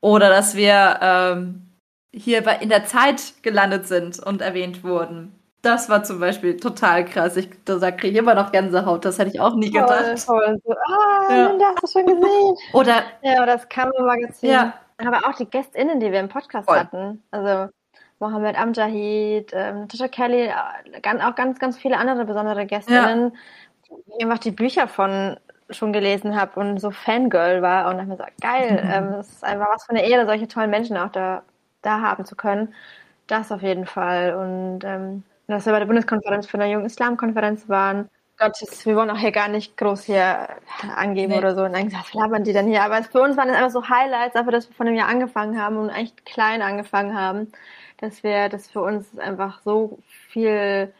Oder 0.00 0.28
dass 0.28 0.54
wir 0.54 0.98
ähm, 1.00 1.71
hier 2.12 2.46
in 2.60 2.68
der 2.68 2.84
Zeit 2.84 3.34
gelandet 3.42 3.86
sind 3.86 4.18
und 4.20 4.42
erwähnt 4.42 4.84
wurden. 4.84 5.34
Das 5.62 5.88
war 5.88 6.02
zum 6.02 6.18
Beispiel 6.18 6.56
total 6.56 7.04
krass. 7.04 7.36
Ich, 7.36 7.48
da 7.64 7.90
kriege 7.92 8.08
ich 8.08 8.16
immer 8.16 8.34
noch 8.34 8.50
Gänsehaut. 8.50 9.04
Das 9.04 9.18
hätte 9.18 9.30
ich 9.30 9.40
auch 9.40 9.54
nie 9.54 9.70
gedacht. 9.70 10.18
Voll, 10.18 10.60
So, 10.64 10.72
ah, 10.72 11.32
ja. 11.32 11.48
Linda, 11.48 11.66
hast 11.80 11.94
du 11.94 12.00
schon 12.00 12.06
gesehen? 12.06 12.56
Oder, 12.72 13.04
ja, 13.22 13.42
oder 13.42 13.54
das 13.54 13.68
Kammermagazin. 13.68 14.50
Ja. 14.50 14.74
Aber 14.98 15.18
auch 15.18 15.34
die 15.36 15.46
GästInnen, 15.46 16.00
die 16.00 16.10
wir 16.10 16.18
im 16.18 16.28
Podcast 16.28 16.68
voll. 16.68 16.78
hatten. 16.78 17.22
Also 17.30 17.70
Mohammed 18.18 18.58
Amjahid, 18.58 19.52
ähm, 19.52 19.88
Tisha 19.88 20.08
Kelly, 20.08 20.46
äh, 20.46 21.22
auch 21.22 21.34
ganz, 21.34 21.58
ganz 21.58 21.76
viele 21.76 21.96
andere 21.96 22.24
besondere 22.24 22.66
GästInnen, 22.66 23.32
ja. 23.88 23.96
ich 24.16 24.24
einfach 24.24 24.38
die 24.38 24.52
Bücher 24.52 24.88
von 24.88 25.36
schon 25.70 25.92
gelesen 25.92 26.38
habe 26.38 26.58
und 26.60 26.78
so 26.78 26.90
Fangirl 26.90 27.62
war 27.62 27.88
und 27.88 27.96
habe 27.96 28.06
mir 28.06 28.16
gesagt, 28.16 28.40
geil, 28.40 28.82
mhm. 28.84 28.90
ähm, 28.92 29.20
es 29.20 29.28
ist 29.28 29.44
einfach 29.44 29.68
was 29.72 29.84
für 29.84 29.90
eine 29.90 30.08
Ehre, 30.08 30.26
solche 30.26 30.48
tollen 30.48 30.70
Menschen 30.70 30.96
auch 30.96 31.10
da, 31.10 31.42
da 31.82 32.00
haben 32.00 32.24
zu 32.24 32.36
können. 32.36 32.74
Das 33.26 33.52
auf 33.52 33.62
jeden 33.62 33.86
Fall. 33.86 34.34
Und 34.34 34.84
ähm, 34.84 35.22
dass 35.46 35.66
wir 35.66 35.72
bei 35.72 35.80
der 35.80 35.86
Bundeskonferenz 35.86 36.46
für 36.46 36.58
eine 36.58 36.72
Jungen 36.72 36.86
Islamkonferenz 36.86 37.68
waren. 37.68 38.08
Gott, 38.38 38.58
wir 38.84 38.96
wollen 38.96 39.10
auch 39.10 39.18
hier 39.18 39.30
gar 39.30 39.48
nicht 39.48 39.76
groß 39.76 40.04
hier 40.04 40.48
angeben 40.96 41.32
nee. 41.32 41.38
oder 41.38 41.54
so. 41.54 41.62
Und 41.62 41.74
dann 41.74 41.84
gesagt, 41.84 42.06
was 42.06 42.14
labern 42.14 42.44
die 42.44 42.52
denn 42.52 42.66
hier? 42.66 42.82
Aber 42.82 43.02
für 43.02 43.20
uns 43.20 43.36
waren 43.36 43.48
das 43.48 43.56
einfach 43.56 43.70
so 43.70 43.88
Highlights, 43.88 44.34
dafür, 44.34 44.52
dass 44.52 44.68
wir 44.68 44.74
von 44.74 44.86
dem 44.86 44.96
Jahr 44.96 45.08
angefangen 45.08 45.60
haben 45.60 45.76
und 45.76 45.90
echt 45.90 46.24
klein 46.24 46.62
angefangen 46.62 47.16
haben, 47.16 47.52
dass 47.98 48.22
wir, 48.22 48.48
dass 48.48 48.68
für 48.68 48.82
uns 48.82 49.18
einfach 49.18 49.60
so 49.62 49.98
viel 50.28 50.92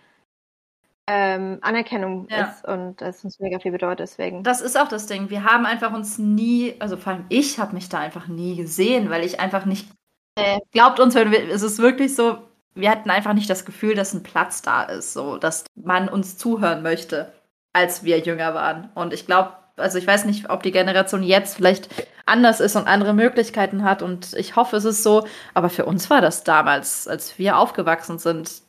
ähm, 1.09 1.59
Anerkennung 1.63 2.29
ja. 2.31 2.47
ist 2.47 2.65
und 2.65 3.03
es 3.03 3.25
uns 3.25 3.41
mega 3.41 3.59
viel 3.59 3.73
bedeutet 3.73 4.01
deswegen. 4.01 4.45
Das 4.45 4.61
ist 4.61 4.79
auch 4.79 4.89
das 4.89 5.07
Ding. 5.07 5.31
Wir 5.31 5.45
haben 5.45 5.67
einfach 5.67 5.93
uns 5.93 6.19
nie, 6.19 6.77
also 6.79 6.97
vor 6.97 7.15
allem 7.15 7.25
ich 7.29 7.59
habe 7.59 7.75
mich 7.75 7.89
da 7.89 7.99
einfach 7.99 8.29
nie 8.29 8.57
gesehen, 8.57 9.11
weil 9.11 9.25
ich 9.25 9.41
einfach 9.41 9.65
nicht 9.65 9.89
äh. 10.37 10.61
glaubt 10.73 11.01
uns, 11.01 11.15
wenn 11.15 11.31
wir, 11.31 11.49
es 11.51 11.63
ist 11.63 11.79
wirklich 11.79 12.15
so, 12.15 12.39
wir 12.75 12.91
hatten 12.91 13.11
einfach 13.11 13.35
nicht 13.35 13.51
das 13.51 13.65
Gefühl, 13.65 13.95
dass 13.95 14.15
ein 14.15 14.23
Platz 14.23 14.63
da 14.63 14.83
ist, 14.85 15.13
so 15.13 15.37
dass 15.37 15.65
man 15.75 16.09
uns 16.09 16.39
zuhören 16.39 16.83
möchte, 16.83 17.33
als 17.73 18.05
wir 18.05 18.19
jünger 18.19 18.55
waren. 18.55 18.91
Und 18.95 19.13
ich 19.13 19.27
glaube, 19.27 19.53
also 19.77 19.99
ich 19.99 20.07
weiß 20.07 20.25
nicht, 20.25 20.51
ob 20.51 20.63
die 20.63 20.73
Generation 20.73 21.23
jetzt 21.23 21.57
vielleicht 21.57 21.89
anders 22.27 22.61
ist 22.61 22.77
und 22.77 22.87
andere 22.87 23.15
Möglichkeiten 23.15 23.85
hat. 23.85 24.03
Und 24.03 24.35
ich 24.35 24.57
hoffe, 24.57 24.77
es 24.77 24.85
ist 24.85 25.03
so. 25.03 25.27
Aber 25.55 25.71
für 25.71 25.87
uns 25.87 26.11
war 26.11 26.21
das 26.21 26.45
damals, 26.45 27.09
als 27.09 27.39
wir 27.39 27.59
aufgewachsen 27.59 28.19
sind, 28.19 28.63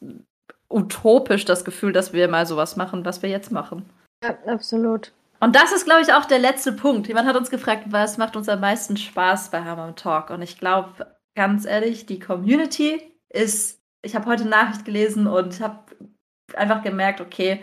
utopisch 0.69 1.45
das 1.45 1.65
Gefühl, 1.65 1.93
dass 1.93 2.13
wir 2.13 2.28
mal 2.28 2.45
sowas 2.45 2.76
machen, 2.76 3.06
was 3.06 3.21
wir 3.21 3.30
jetzt 3.30 3.52
machen. 3.52 3.89
Ja, 4.23 4.38
absolut. 4.47 5.12
Und 5.39 5.56
das 5.56 5.73
ist, 5.73 5.86
glaube 5.86 6.02
ich, 6.02 6.13
auch 6.13 6.26
der 6.26 6.39
letzte 6.39 6.71
Punkt. 6.71 7.08
Jemand 7.08 7.28
hat 7.28 7.36
uns 7.36 7.49
gefragt, 7.49 7.84
was 7.89 8.17
macht 8.17 8.36
uns 8.38 8.47
am 8.47 8.62
meisten 8.62 8.95
Spaß 8.95 9.52
bei 9.52 9.62
Hammer 9.62 9.93
Talk? 9.95 10.30
Und 10.30 10.41
ich 10.41 10.58
glaube, 10.58 11.06
ganz 11.36 11.65
ehrlich, 11.65 12.06
die 12.06 12.19
Community 12.19 13.02
ist. 13.30 13.82
Ich 14.02 14.15
habe 14.15 14.26
heute 14.26 14.46
Nachricht 14.46 14.86
gelesen 14.86 15.28
und 15.28 15.62
habe 15.62 15.96
einfach 16.56 16.84
gemerkt, 16.84 17.22
okay, 17.22 17.62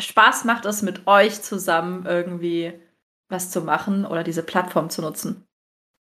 Spaß 0.00 0.44
macht 0.44 0.64
es 0.64 0.82
mit 0.82 1.06
euch 1.06 1.42
zusammen 1.42 2.06
irgendwie 2.06 2.72
was 3.28 3.50
zu 3.50 3.62
machen 3.62 4.04
oder 4.04 4.22
diese 4.22 4.42
Plattform 4.42 4.90
zu 4.90 5.02
nutzen. 5.02 5.44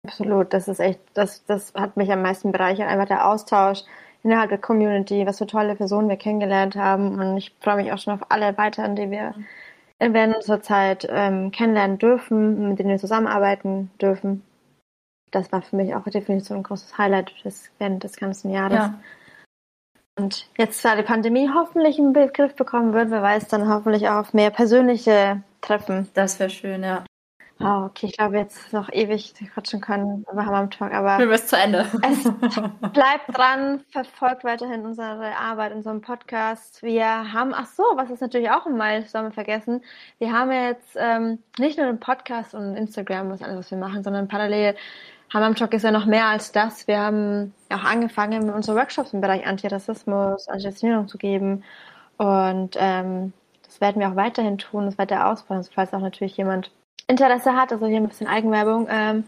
Absolut, 0.07 0.55
das 0.55 0.69
ist 0.69 0.81
echt, 0.81 1.01
das, 1.15 1.45
das 1.45 1.75
hat 1.75 1.97
mich 1.97 2.11
am 2.11 2.23
meisten 2.23 2.53
bereichert, 2.53 2.89
einfach 2.89 3.07
der 3.07 3.29
Austausch 3.29 3.83
innerhalb 4.23 4.49
der 4.49 4.59
Community, 4.59 5.27
was 5.27 5.39
für 5.39 5.47
tolle 5.47 5.75
Personen 5.77 6.09
wir 6.09 6.17
kennengelernt 6.17 6.77
haben 6.77 7.19
und 7.19 7.37
ich 7.37 7.55
freue 7.61 7.77
mich 7.77 7.93
auch 7.93 7.99
schon 7.99 8.15
auf 8.15 8.31
alle 8.31 8.57
weiteren, 8.57 8.97
die 8.97 9.11
wir 9.11 9.35
während 9.99 10.37
unserer 10.37 10.63
Zeit 10.63 11.07
ähm, 11.11 11.51
kennenlernen 11.51 11.99
dürfen, 11.99 12.71
mit 12.71 12.79
denen 12.79 12.89
wir 12.89 12.99
zusammenarbeiten 12.99 13.91
dürfen. 14.01 14.43
Das 15.31 15.53
war 15.53 15.63
für 15.63 15.77
mich 15.77 15.95
auch 15.95 16.05
definitiv 16.05 16.49
so 16.49 16.55
ein 16.55 16.63
großes 16.63 16.99
Highlight 16.99 17.33
des, 17.45 17.71
während 17.79 18.03
des 18.03 18.17
ganzen 18.17 18.51
Jahres. 18.51 18.75
Ja. 18.75 19.01
Und 20.17 20.49
jetzt, 20.59 20.85
da 20.85 20.97
die 20.97 21.03
Pandemie 21.03 21.49
hoffentlich 21.55 21.99
einen 21.99 22.13
Begriff 22.13 22.55
bekommen 22.55 22.93
wird, 22.93 23.11
wer 23.11 23.23
weiß, 23.23 23.49
dann 23.49 23.69
hoffentlich 23.69 24.09
auch 24.09 24.17
auf 24.17 24.35
mehr 24.35 24.51
persönliche 24.51 25.43
Treffen. 25.61 26.09
Das 26.15 26.39
wäre 26.39 26.51
schön, 26.51 26.83
ja. 26.83 27.05
Oh, 27.63 27.85
okay, 27.85 28.07
ich 28.07 28.17
glaube, 28.17 28.39
jetzt 28.39 28.73
noch 28.73 28.91
ewig 28.91 29.35
quatschen 29.53 29.83
können 29.83 30.25
über 30.33 30.47
Hammam 30.47 30.71
Talk, 30.71 30.95
aber. 30.95 31.19
Wir 31.19 31.27
müssen 31.27 31.47
zu 31.47 31.59
Ende. 31.59 31.87
Es 32.03 32.23
bleibt 32.93 33.37
dran, 33.37 33.85
verfolgt 33.91 34.45
weiterhin 34.45 34.87
unsere 34.87 35.37
Arbeit, 35.37 35.75
unseren 35.75 36.01
Podcast. 36.01 36.83
Wir 36.83 37.05
haben, 37.35 37.53
ach 37.55 37.67
so, 37.67 37.83
was 37.97 38.09
ist 38.09 38.23
natürlich 38.23 38.51
auch 38.51 38.65
ein 38.65 38.79
Milestone 38.79 39.31
vergessen. 39.31 39.83
Wir 40.19 40.33
haben 40.33 40.51
jetzt 40.51 40.97
ähm, 40.97 41.39
nicht 41.59 41.77
nur 41.77 41.87
den 41.87 42.01
Podcast 42.01 42.55
und 42.55 42.77
Instagram, 42.77 43.29
was 43.29 43.43
alles, 43.43 43.59
was 43.59 43.71
wir 43.71 43.79
machen, 43.79 44.03
sondern 44.03 44.27
parallel 44.27 44.75
Hammam 45.33 45.55
Talk 45.55 45.73
ist 45.75 45.85
ja 45.85 45.93
noch 45.93 46.07
mehr 46.07 46.27
als 46.27 46.51
das. 46.51 46.89
Wir 46.89 46.99
haben 46.99 47.55
auch 47.69 47.85
angefangen, 47.85 48.47
mit 48.47 48.55
unseren 48.55 48.77
Workshops 48.77 49.13
im 49.13 49.21
Bereich 49.21 49.47
Antirassismus, 49.47 50.49
Antidiskriminierung 50.49 51.07
zu 51.07 51.19
geben. 51.19 51.63
Und 52.17 52.77
ähm, 52.77 53.33
das 53.65 53.81
werden 53.81 54.01
wir 54.01 54.09
auch 54.09 54.17
weiterhin 54.17 54.59
tun, 54.59 54.87
das 54.87 54.99
weiter 54.99 55.29
ausbauen. 55.29 55.59
Also 55.59 55.71
falls 55.73 55.95
auch 55.95 56.01
natürlich 56.01 56.37
jemand 56.37 56.73
Interesse 57.07 57.55
hat, 57.55 57.73
also 57.73 57.87
hier 57.87 57.99
ein 57.99 58.09
bisschen 58.09 58.27
Eigenwerbung, 58.27 58.89
ähm, 58.91 59.25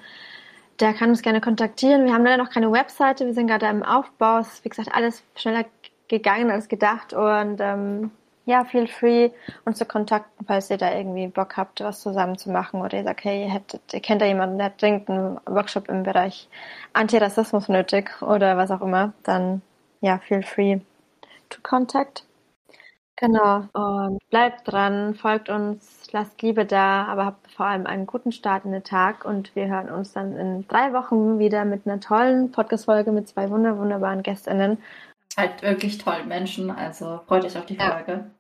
der 0.81 0.93
kann 0.93 1.11
uns 1.11 1.23
gerne 1.23 1.41
kontaktieren. 1.41 2.05
Wir 2.05 2.15
haben 2.15 2.25
leider 2.25 2.43
noch 2.43 2.51
keine 2.51 2.73
Webseite, 2.73 3.25
wir 3.25 3.35
sind 3.35 3.47
gerade 3.47 3.67
im 3.67 3.85
Aufbau. 3.85 4.39
Es 4.39 4.55
ist, 4.55 4.65
wie 4.65 4.71
gesagt, 4.71 4.93
alles 4.93 5.23
schneller 5.37 5.65
gegangen 6.09 6.51
als 6.51 6.69
gedacht 6.69 7.13
und 7.13 7.59
ähm, 7.61 8.11
ja, 8.45 8.65
feel 8.65 8.87
free, 8.89 9.31
uns 9.65 9.79
zu 9.79 9.85
kontakten, 9.85 10.45
falls 10.47 10.71
ihr 10.71 10.79
da 10.79 10.93
irgendwie 10.93 11.29
Bock 11.29 11.57
habt, 11.57 11.81
was 11.81 12.01
zusammen 12.01 12.37
zu 12.39 12.51
machen 12.51 12.81
oder 12.81 12.99
ihr 12.99 13.05
sagt, 13.05 13.25
hey, 13.25 13.45
ihr, 13.45 13.51
hättet, 13.53 13.81
ihr 13.93 14.01
kennt 14.01 14.21
da 14.21 14.27
jemanden, 14.27 14.59
der 14.59 14.67
hat 14.67 14.83
dringend 14.83 15.09
einen 15.09 15.41
Workshop 15.47 15.89
im 15.89 16.03
Bereich 16.03 16.49
Antirassismus 16.93 17.69
nötig 17.69 18.11
oder 18.23 18.57
was 18.57 18.71
auch 18.71 18.81
immer, 18.81 19.13
dann 19.23 19.63
ja, 20.01 20.19
feel 20.19 20.43
free 20.43 20.81
to 21.51 21.61
contact. 21.63 22.25
Genau, 23.17 23.69
und 23.75 24.19
bleibt 24.31 24.67
dran, 24.67 25.15
folgt 25.15 25.49
uns, 25.49 26.09
lasst 26.11 26.43
Liebe 26.43 26.67
da, 26.67 27.05
aber 27.05 27.25
habt 27.27 27.53
vor 27.53 27.67
allem 27.67 27.87
einen 27.87 28.07
guten 28.07 28.33
Start 28.33 28.65
in 28.65 28.73
den 28.73 28.83
Tag 28.83 29.25
und 29.25 29.55
wir 29.55 29.69
hören 29.69 29.91
uns 29.91 30.13
dann 30.13 30.37
in 30.37 30.67
drei 30.67 30.93
Wochen 30.93 31.39
wieder 31.39 31.65
mit 31.65 31.87
einer 31.87 32.01
tollen 32.01 32.51
Podcast-Folge 32.51 33.13
mit 33.13 33.29
zwei 33.29 33.49
wunder 33.51 33.79
wunderbaren 33.79 34.25
GästInnen 34.25 34.79
halt 35.37 35.63
wirklich 35.63 35.99
tollen 35.99 36.29
Menschen. 36.29 36.71
Also 36.71 37.21
freut 37.27 37.45
euch 37.45 37.57
auf 37.57 37.67
die 37.67 37.77
Folge. 37.77 38.13
Ja. 38.13 38.31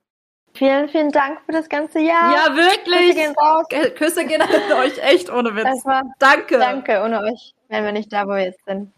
Vielen, 0.54 0.88
vielen 0.88 1.10
Dank 1.10 1.40
für 1.46 1.52
das 1.52 1.68
ganze 1.68 1.98
Jahr. 1.98 2.32
Ja, 2.32 2.54
wirklich. 2.54 3.14
Küsse 3.14 3.14
gehen 3.14 3.34
raus. 3.40 3.66
Küsse 3.96 4.26
gehen 4.26 4.42
an 4.42 4.48
euch, 4.80 4.98
echt 4.98 5.30
ohne 5.30 5.56
Witz. 5.56 5.82
Danke. 6.18 6.58
Danke, 6.58 7.02
ohne 7.02 7.20
euch 7.20 7.54
wären 7.68 7.84
wir 7.84 7.92
nicht 7.92 8.12
da, 8.12 8.26
wo 8.26 8.30
wir 8.30 8.44
jetzt 8.44 8.64
sind. 8.66 8.92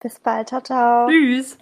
Bis 0.00 0.20
bald. 0.20 0.48
Ciao, 0.48 0.60
ciao. 0.60 1.08
Tschüss. 1.08 1.58